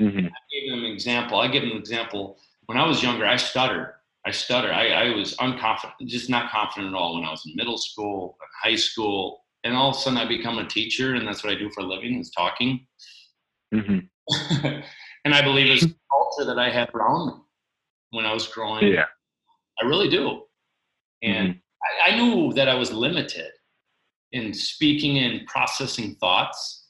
Mm-hmm. 0.01 0.27
I 0.27 0.41
gave 0.53 0.71
them 0.71 0.85
an 0.85 0.91
example. 0.91 1.39
I 1.39 1.49
give 1.49 1.63
them 1.63 1.73
an 1.73 1.79
example. 1.79 2.39
When 2.67 2.77
I 2.77 2.87
was 2.87 3.03
younger, 3.03 3.25
I 3.25 3.37
stuttered. 3.37 3.95
I 4.27 4.33
stuttered. 4.33 4.73
I, 4.73 4.89
I 4.89 5.15
was 5.15 5.35
unconfident, 5.37 6.07
just 6.07 6.29
not 6.29 6.51
confident 6.51 6.95
at 6.95 6.99
all 6.99 7.15
when 7.15 7.25
I 7.25 7.31
was 7.31 7.47
in 7.47 7.57
middle 7.57 7.79
school, 7.79 8.37
high 8.63 8.75
school. 8.77 9.45
And 9.67 9.75
all 9.77 9.91
of 9.91 9.97
a 9.97 9.99
sudden 9.99 10.17
I 10.17 10.29
become 10.29 10.59
a 10.59 10.67
teacher 10.69 11.17
and 11.17 11.27
that's 11.27 11.43
what 11.43 11.53
I 11.53 11.59
do 11.59 11.69
for 11.71 11.81
a 11.81 11.85
living 11.85 12.21
is 12.21 12.31
talking. 12.31 12.87
Mm-hmm. 13.75 13.99
and 15.25 15.35
I 15.35 15.43
believe 15.43 15.67
it's 15.73 15.83
the 15.87 15.97
culture 16.12 16.47
that 16.47 16.57
I 16.59 16.71
had 16.71 16.89
around 16.95 17.27
me 17.27 17.33
when 18.11 18.25
I 18.25 18.33
was 18.33 18.47
growing. 18.47 18.87
Yeah. 18.87 19.07
I 19.83 19.87
really 19.87 20.09
do. 20.09 20.43
And 21.25 21.59
I, 22.07 22.12
I 22.12 22.17
knew 22.17 22.53
that 22.53 22.69
I 22.69 22.75
was 22.77 22.93
limited 22.93 23.51
in 24.31 24.55
speaking 24.55 25.19
and 25.19 25.45
processing 25.49 26.14
thoughts. 26.21 26.87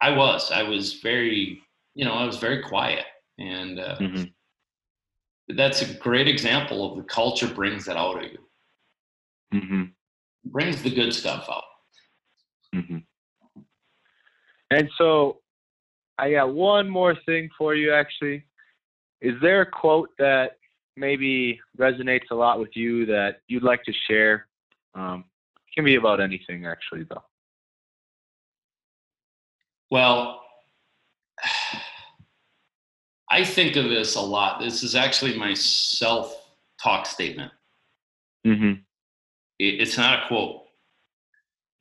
I 0.00 0.10
was. 0.10 0.52
I 0.52 0.62
was 0.62 1.00
very, 1.00 1.60
you 1.94 2.04
know, 2.04 2.12
I 2.14 2.24
was 2.24 2.36
very 2.36 2.62
quiet. 2.62 3.04
And 3.38 3.80
uh, 3.80 3.96
Mm-hmm. 3.98 5.56
that's 5.56 5.82
a 5.82 5.92
great 5.94 6.28
example 6.28 6.88
of 6.88 6.96
the 6.98 7.02
culture 7.04 7.48
brings 7.52 7.84
that 7.86 7.96
out 7.96 8.22
of 8.22 8.30
you, 8.30 8.38
Mm-hmm. 9.54 9.82
brings 10.44 10.82
the 10.84 10.94
good 10.94 11.12
stuff 11.12 11.48
out. 11.50 11.64
Mm-hmm. 12.76 13.62
And 14.70 14.90
so 14.98 15.38
I 16.18 16.32
got 16.32 16.54
one 16.54 16.88
more 16.88 17.14
thing 17.26 17.48
for 17.56 17.74
you 17.74 17.92
actually. 17.92 18.44
Is 19.20 19.34
there 19.40 19.62
a 19.62 19.70
quote 19.70 20.10
that 20.18 20.58
maybe 20.96 21.60
resonates 21.78 22.30
a 22.30 22.34
lot 22.34 22.58
with 22.60 22.74
you 22.74 23.06
that 23.06 23.40
you'd 23.48 23.62
like 23.62 23.82
to 23.84 23.92
share? 24.08 24.46
Um, 24.94 25.24
it 25.56 25.74
can 25.74 25.84
be 25.84 25.96
about 25.96 26.20
anything 26.20 26.66
actually 26.66 27.04
though. 27.04 27.22
Well, 29.90 30.42
I 33.30 33.44
think 33.44 33.76
of 33.76 33.84
this 33.84 34.16
a 34.16 34.20
lot. 34.20 34.60
This 34.60 34.82
is 34.82 34.94
actually 34.94 35.38
my 35.38 35.54
self 35.54 36.50
talk 36.82 37.06
statement. 37.06 37.52
Mm-hmm. 38.46 38.80
It's 39.58 39.96
not 39.96 40.24
a 40.24 40.28
quote. 40.28 40.65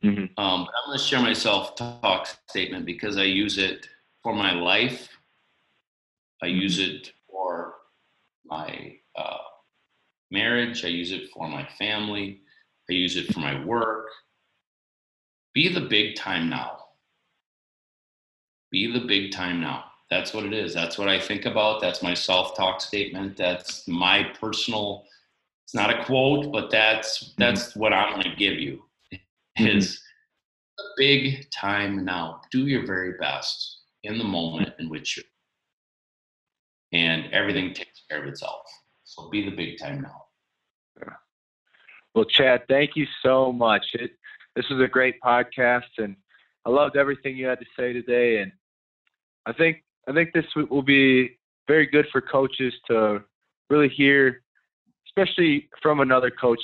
Mm-hmm. 0.04 0.40
Um, 0.40 0.62
I'm 0.62 0.88
going 0.88 0.98
to 0.98 1.04
share 1.04 1.22
my 1.22 1.34
self 1.34 1.76
talk 1.76 2.28
statement 2.48 2.86
because 2.86 3.18
I 3.18 3.24
use 3.24 3.58
it 3.58 3.88
for 4.22 4.36
my 4.36 4.54
life. 4.54 5.10
I 6.44 6.48
use 6.48 6.80
it 6.80 7.12
for 7.30 7.76
my 8.46 8.98
uh, 9.16 9.38
marriage. 10.32 10.86
I 10.86 10.90
use 10.90 11.12
it 11.12 11.30
for 11.32 11.48
my 11.48 11.68
family. 11.80 12.42
I 12.90 12.94
use 12.94 13.16
it 13.18 13.34
for 13.34 13.40
my 13.40 13.64
work. 13.66 14.08
Be 15.54 15.74
the 15.74 15.82
big 15.82 16.16
time 16.16 16.50
now. 16.50 16.80
Be 18.72 18.92
the 18.92 19.06
big 19.08 19.32
time 19.32 19.62
now. 19.62 19.86
That's 20.12 20.34
what 20.34 20.46
it 20.46 20.54
is. 20.54 20.74
That's 20.74 20.98
what 20.98 21.08
I 21.08 21.20
think 21.20 21.46
about. 21.46 21.82
That's 21.82 22.04
my 22.04 22.14
self 22.14 22.56
talk 22.56 22.82
statement. 22.82 23.38
That's 23.38 23.88
my 23.88 24.24
personal. 24.40 25.06
It's 25.64 25.74
not 25.74 25.90
a 25.90 26.04
quote, 26.04 26.52
but 26.52 26.70
that's 26.70 27.34
that's 27.38 27.76
what 27.76 27.92
I'm 27.92 28.12
going 28.12 28.30
to 28.30 28.36
give 28.36 28.60
you 28.60 28.85
Mm-hmm. 29.58 29.78
is 29.78 30.02
the 30.78 30.84
big 30.98 31.50
time 31.52 32.04
now. 32.04 32.42
Do 32.52 32.68
your 32.68 32.86
very 32.86 33.14
best 33.20 33.84
in 34.04 34.18
the 34.18 34.24
moment 34.24 34.70
in 34.80 34.90
which 34.90 35.18
you're, 35.18 35.26
and 36.92 37.32
everything 37.34 37.74
takes 37.74 38.04
care 38.10 38.22
of 38.22 38.28
itself. 38.28 38.66
So 39.06 39.30
be 39.30 39.50
the 39.50 39.56
big 39.56 39.78
time 39.80 40.02
now. 40.02 40.26
Well, 42.16 42.26
Chad, 42.26 42.64
thank 42.70 42.96
you 42.96 43.06
so 43.22 43.52
much. 43.52 43.88
It, 43.94 44.12
this 44.56 44.70
was 44.70 44.82
a 44.82 44.88
great 44.88 45.20
podcast, 45.20 45.84
and 45.98 46.16
I 46.66 46.70
loved 46.70 46.96
everything 46.96 47.36
you 47.36 47.46
had 47.46 47.60
to 47.60 47.66
say 47.78 47.92
today. 47.92 48.38
And 48.42 48.54
I 49.46 49.52
think 49.52 49.84
I 50.08 50.14
think 50.14 50.32
this 50.34 50.46
will 50.56 50.82
be 50.82 51.38
very 51.68 51.86
good 51.86 52.08
for 52.14 52.22
coaches 52.22 52.74
to 52.88 53.22
really 53.70 53.90
hear, 53.90 54.44
especially 55.08 55.68
from 55.82 56.00
another 56.00 56.32
coach, 56.32 56.62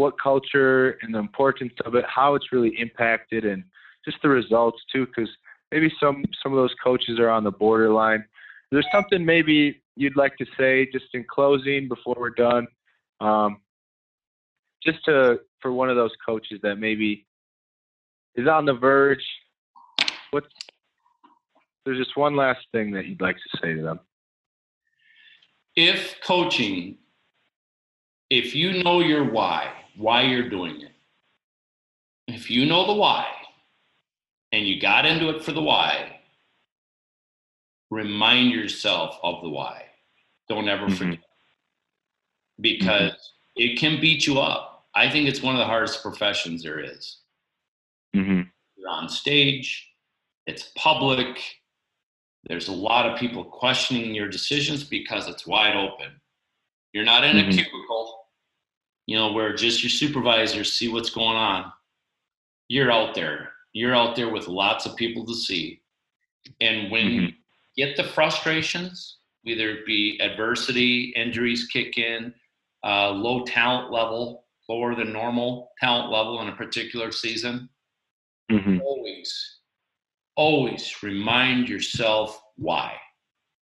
what 0.00 0.18
culture 0.18 0.98
and 1.02 1.14
the 1.14 1.18
importance 1.18 1.74
of 1.84 1.94
it, 1.94 2.04
how 2.08 2.34
it's 2.34 2.52
really 2.52 2.74
impacted, 2.78 3.44
and 3.44 3.62
just 4.02 4.16
the 4.22 4.28
results 4.28 4.80
too. 4.90 5.06
Because 5.06 5.30
maybe 5.70 5.92
some 6.00 6.24
some 6.42 6.52
of 6.52 6.56
those 6.56 6.74
coaches 6.82 7.18
are 7.20 7.28
on 7.28 7.44
the 7.44 7.52
borderline. 7.52 8.24
There's 8.72 8.86
something 8.90 9.24
maybe 9.24 9.82
you'd 9.96 10.16
like 10.16 10.36
to 10.38 10.46
say 10.58 10.88
just 10.90 11.06
in 11.12 11.24
closing 11.28 11.86
before 11.86 12.16
we're 12.18 12.30
done. 12.30 12.66
Um, 13.20 13.58
just 14.82 15.04
to 15.04 15.40
for 15.60 15.70
one 15.70 15.90
of 15.90 15.96
those 15.96 16.12
coaches 16.24 16.58
that 16.62 16.76
maybe 16.76 17.26
is 18.34 18.48
on 18.48 18.64
the 18.64 18.74
verge. 18.74 19.24
What? 20.30 20.44
There's 21.84 21.98
just 21.98 22.16
one 22.16 22.36
last 22.36 22.60
thing 22.72 22.92
that 22.92 23.06
you'd 23.06 23.20
like 23.20 23.36
to 23.36 23.58
say 23.60 23.74
to 23.74 23.82
them. 23.82 24.00
If 25.76 26.16
coaching, 26.22 26.96
if 28.30 28.54
you 28.54 28.82
know 28.82 29.00
your 29.00 29.24
why, 29.30 29.70
why 29.96 30.22
you're 30.22 30.48
doing 30.48 30.80
it, 30.82 30.92
if 32.28 32.50
you 32.50 32.66
know 32.66 32.86
the 32.86 32.92
why, 32.94 33.26
and 34.52 34.66
you 34.66 34.80
got 34.80 35.06
into 35.06 35.28
it 35.30 35.44
for 35.44 35.52
the 35.52 35.62
why, 35.62 36.20
remind 37.90 38.50
yourself 38.50 39.18
of 39.22 39.42
the 39.42 39.48
why. 39.48 39.86
Don't 40.48 40.68
ever 40.68 40.86
Mhm. 40.86 40.98
forget. 40.98 41.24
Because 42.60 43.32
it 43.56 43.78
can 43.78 44.00
beat 44.00 44.26
you 44.26 44.40
up. 44.40 44.88
I 44.94 45.08
think 45.08 45.28
it's 45.28 45.40
one 45.42 45.54
of 45.54 45.58
the 45.60 45.66
hardest 45.66 46.02
professions 46.02 46.62
there 46.62 46.80
is. 46.80 47.18
Mm-hmm. 48.14 48.42
You're 48.76 48.88
on 48.88 49.08
stage, 49.08 49.88
it's 50.46 50.72
public. 50.74 51.60
There's 52.44 52.68
a 52.68 52.72
lot 52.72 53.06
of 53.06 53.18
people 53.18 53.44
questioning 53.44 54.14
your 54.14 54.28
decisions 54.28 54.82
because 54.82 55.28
it's 55.28 55.46
wide 55.46 55.76
open. 55.76 56.20
You're 56.92 57.04
not 57.04 57.22
in 57.22 57.36
a 57.38 57.52
cubicle, 57.52 58.19
you 59.10 59.16
know, 59.16 59.32
where 59.32 59.52
just 59.52 59.82
your 59.82 59.90
supervisors 59.90 60.74
see 60.74 60.86
what's 60.86 61.10
going 61.10 61.36
on. 61.36 61.72
You're 62.68 62.92
out 62.92 63.12
there. 63.12 63.50
You're 63.72 63.96
out 63.96 64.14
there 64.14 64.28
with 64.28 64.46
lots 64.46 64.86
of 64.86 64.94
people 64.94 65.26
to 65.26 65.34
see. 65.34 65.82
And 66.60 66.92
when 66.92 67.06
you 67.06 67.28
get 67.76 67.96
the 67.96 68.04
frustrations, 68.04 69.16
whether 69.42 69.68
it 69.68 69.84
be 69.84 70.20
adversity, 70.22 71.12
injuries 71.16 71.66
kick 71.72 71.98
in, 71.98 72.32
uh, 72.86 73.10
low 73.10 73.42
talent 73.44 73.90
level, 73.90 74.44
lower 74.68 74.94
than 74.94 75.12
normal 75.12 75.72
talent 75.80 76.12
level 76.12 76.40
in 76.42 76.48
a 76.48 76.54
particular 76.54 77.10
season, 77.10 77.68
Mm-hmm. 78.48 78.78
always, 78.80 79.58
always 80.36 81.02
remind 81.02 81.68
yourself 81.68 82.40
why. 82.54 82.94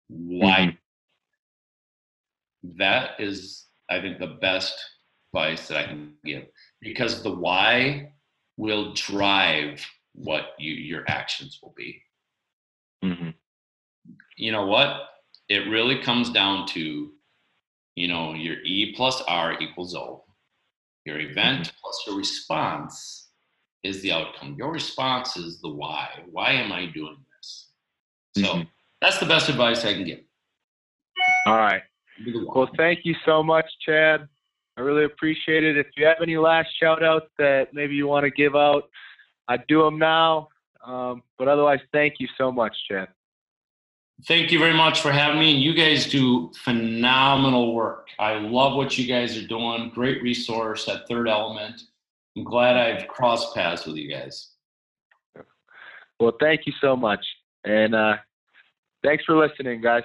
Why? 0.09 0.77
That 2.79 3.11
is, 3.21 3.67
I 3.89 4.01
think, 4.01 4.19
the 4.19 4.39
best 4.41 4.75
advice 5.33 5.69
that 5.69 5.79
I 5.79 5.87
can 5.87 6.15
give 6.25 6.47
because 6.81 7.23
the 7.23 7.31
why 7.31 8.13
will 8.57 8.93
drive 8.95 9.85
what 10.15 10.55
you, 10.59 10.73
your 10.73 11.05
actions 11.09 11.59
will 11.63 11.75
be. 11.77 12.03
Mm-hmm. 13.05 13.31
You 14.37 14.53
know 14.53 14.67
what? 14.67 15.09
It 15.49 15.69
really 15.69 16.03
comes 16.03 16.31
down 16.31 16.67
to, 16.69 17.11
you 17.97 18.09
know, 18.09 18.35
your 18.35 18.57
E 18.65 18.95
plus 18.97 19.23
R 19.23 19.61
equals 19.61 19.95
O. 19.95 20.25
Your 21.07 21.19
event 21.19 21.73
plus 21.81 22.05
your 22.07 22.17
response 22.17 23.31
is 23.83 24.03
the 24.03 24.13
outcome. 24.13 24.55
Your 24.59 24.71
response 24.71 25.37
is 25.37 25.61
the 25.61 25.71
why. 25.71 26.09
Why 26.31 26.53
am 26.53 26.73
I 26.73 26.87
doing 26.87 27.17
this? 27.37 27.71
So 28.37 28.55
Mhm. 28.55 28.69
that's 29.01 29.19
the 29.19 29.27
best 29.27 29.49
advice 29.49 29.85
I 29.85 29.95
can 29.95 30.05
give. 30.05 30.21
All 31.47 31.57
right. 31.57 31.83
Well, 32.55 32.71
thank 32.77 33.07
you 33.07 33.15
so 33.25 33.43
much, 33.43 33.67
Chad. 33.81 34.29
I 34.77 34.83
really 34.83 35.05
appreciate 35.05 35.65
it. 35.65 35.77
If 35.77 35.87
you 35.97 36.07
have 36.07 36.19
any 36.23 36.37
last 36.37 36.69
shout 36.81 37.03
outs 37.03 37.27
that 37.39 37.75
maybe 37.75 37.95
you 37.95 38.07
want 38.07 38.25
to 38.25 38.31
give 38.31 38.57
out, 38.57 38.85
I 39.49 39.59
do 39.69 39.83
them 39.83 39.99
now. 39.99 40.49
Um, 40.85 41.23
but 41.39 41.49
otherwise, 41.49 41.81
thank 41.93 42.15
you 42.19 42.29
so 42.39 42.51
much, 42.51 42.75
Chad. 42.89 43.09
Thank 44.27 44.53
you 44.53 44.59
very 44.59 44.75
much 44.75 45.01
for 45.01 45.13
having 45.13 45.41
me. 45.41 45.55
And 45.55 45.63
you 45.63 45.75
guys 45.75 46.07
do 46.07 46.53
phenomenal 46.63 47.75
work. 47.75 48.09
I 48.19 48.35
love 48.35 48.77
what 48.77 48.99
you 48.99 49.07
guys 49.07 49.37
are 49.37 49.47
doing. 49.47 49.91
Great 49.95 50.23
resource 50.23 50.89
at 50.89 51.09
Third 51.09 51.29
Element. 51.29 51.83
I'm 52.37 52.45
glad 52.45 52.77
I've 52.77 53.09
crossed 53.09 53.55
paths 53.55 53.87
with 53.87 53.97
you 53.97 54.11
guys. 54.11 54.51
Well, 56.19 56.33
thank 56.39 56.67
you 56.67 56.73
so 56.81 56.97
much. 56.97 57.25
And 57.65 57.95
uh, 57.95 58.17
thanks 59.03 59.25
for 59.25 59.37
listening, 59.37 59.81
guys. 59.81 60.05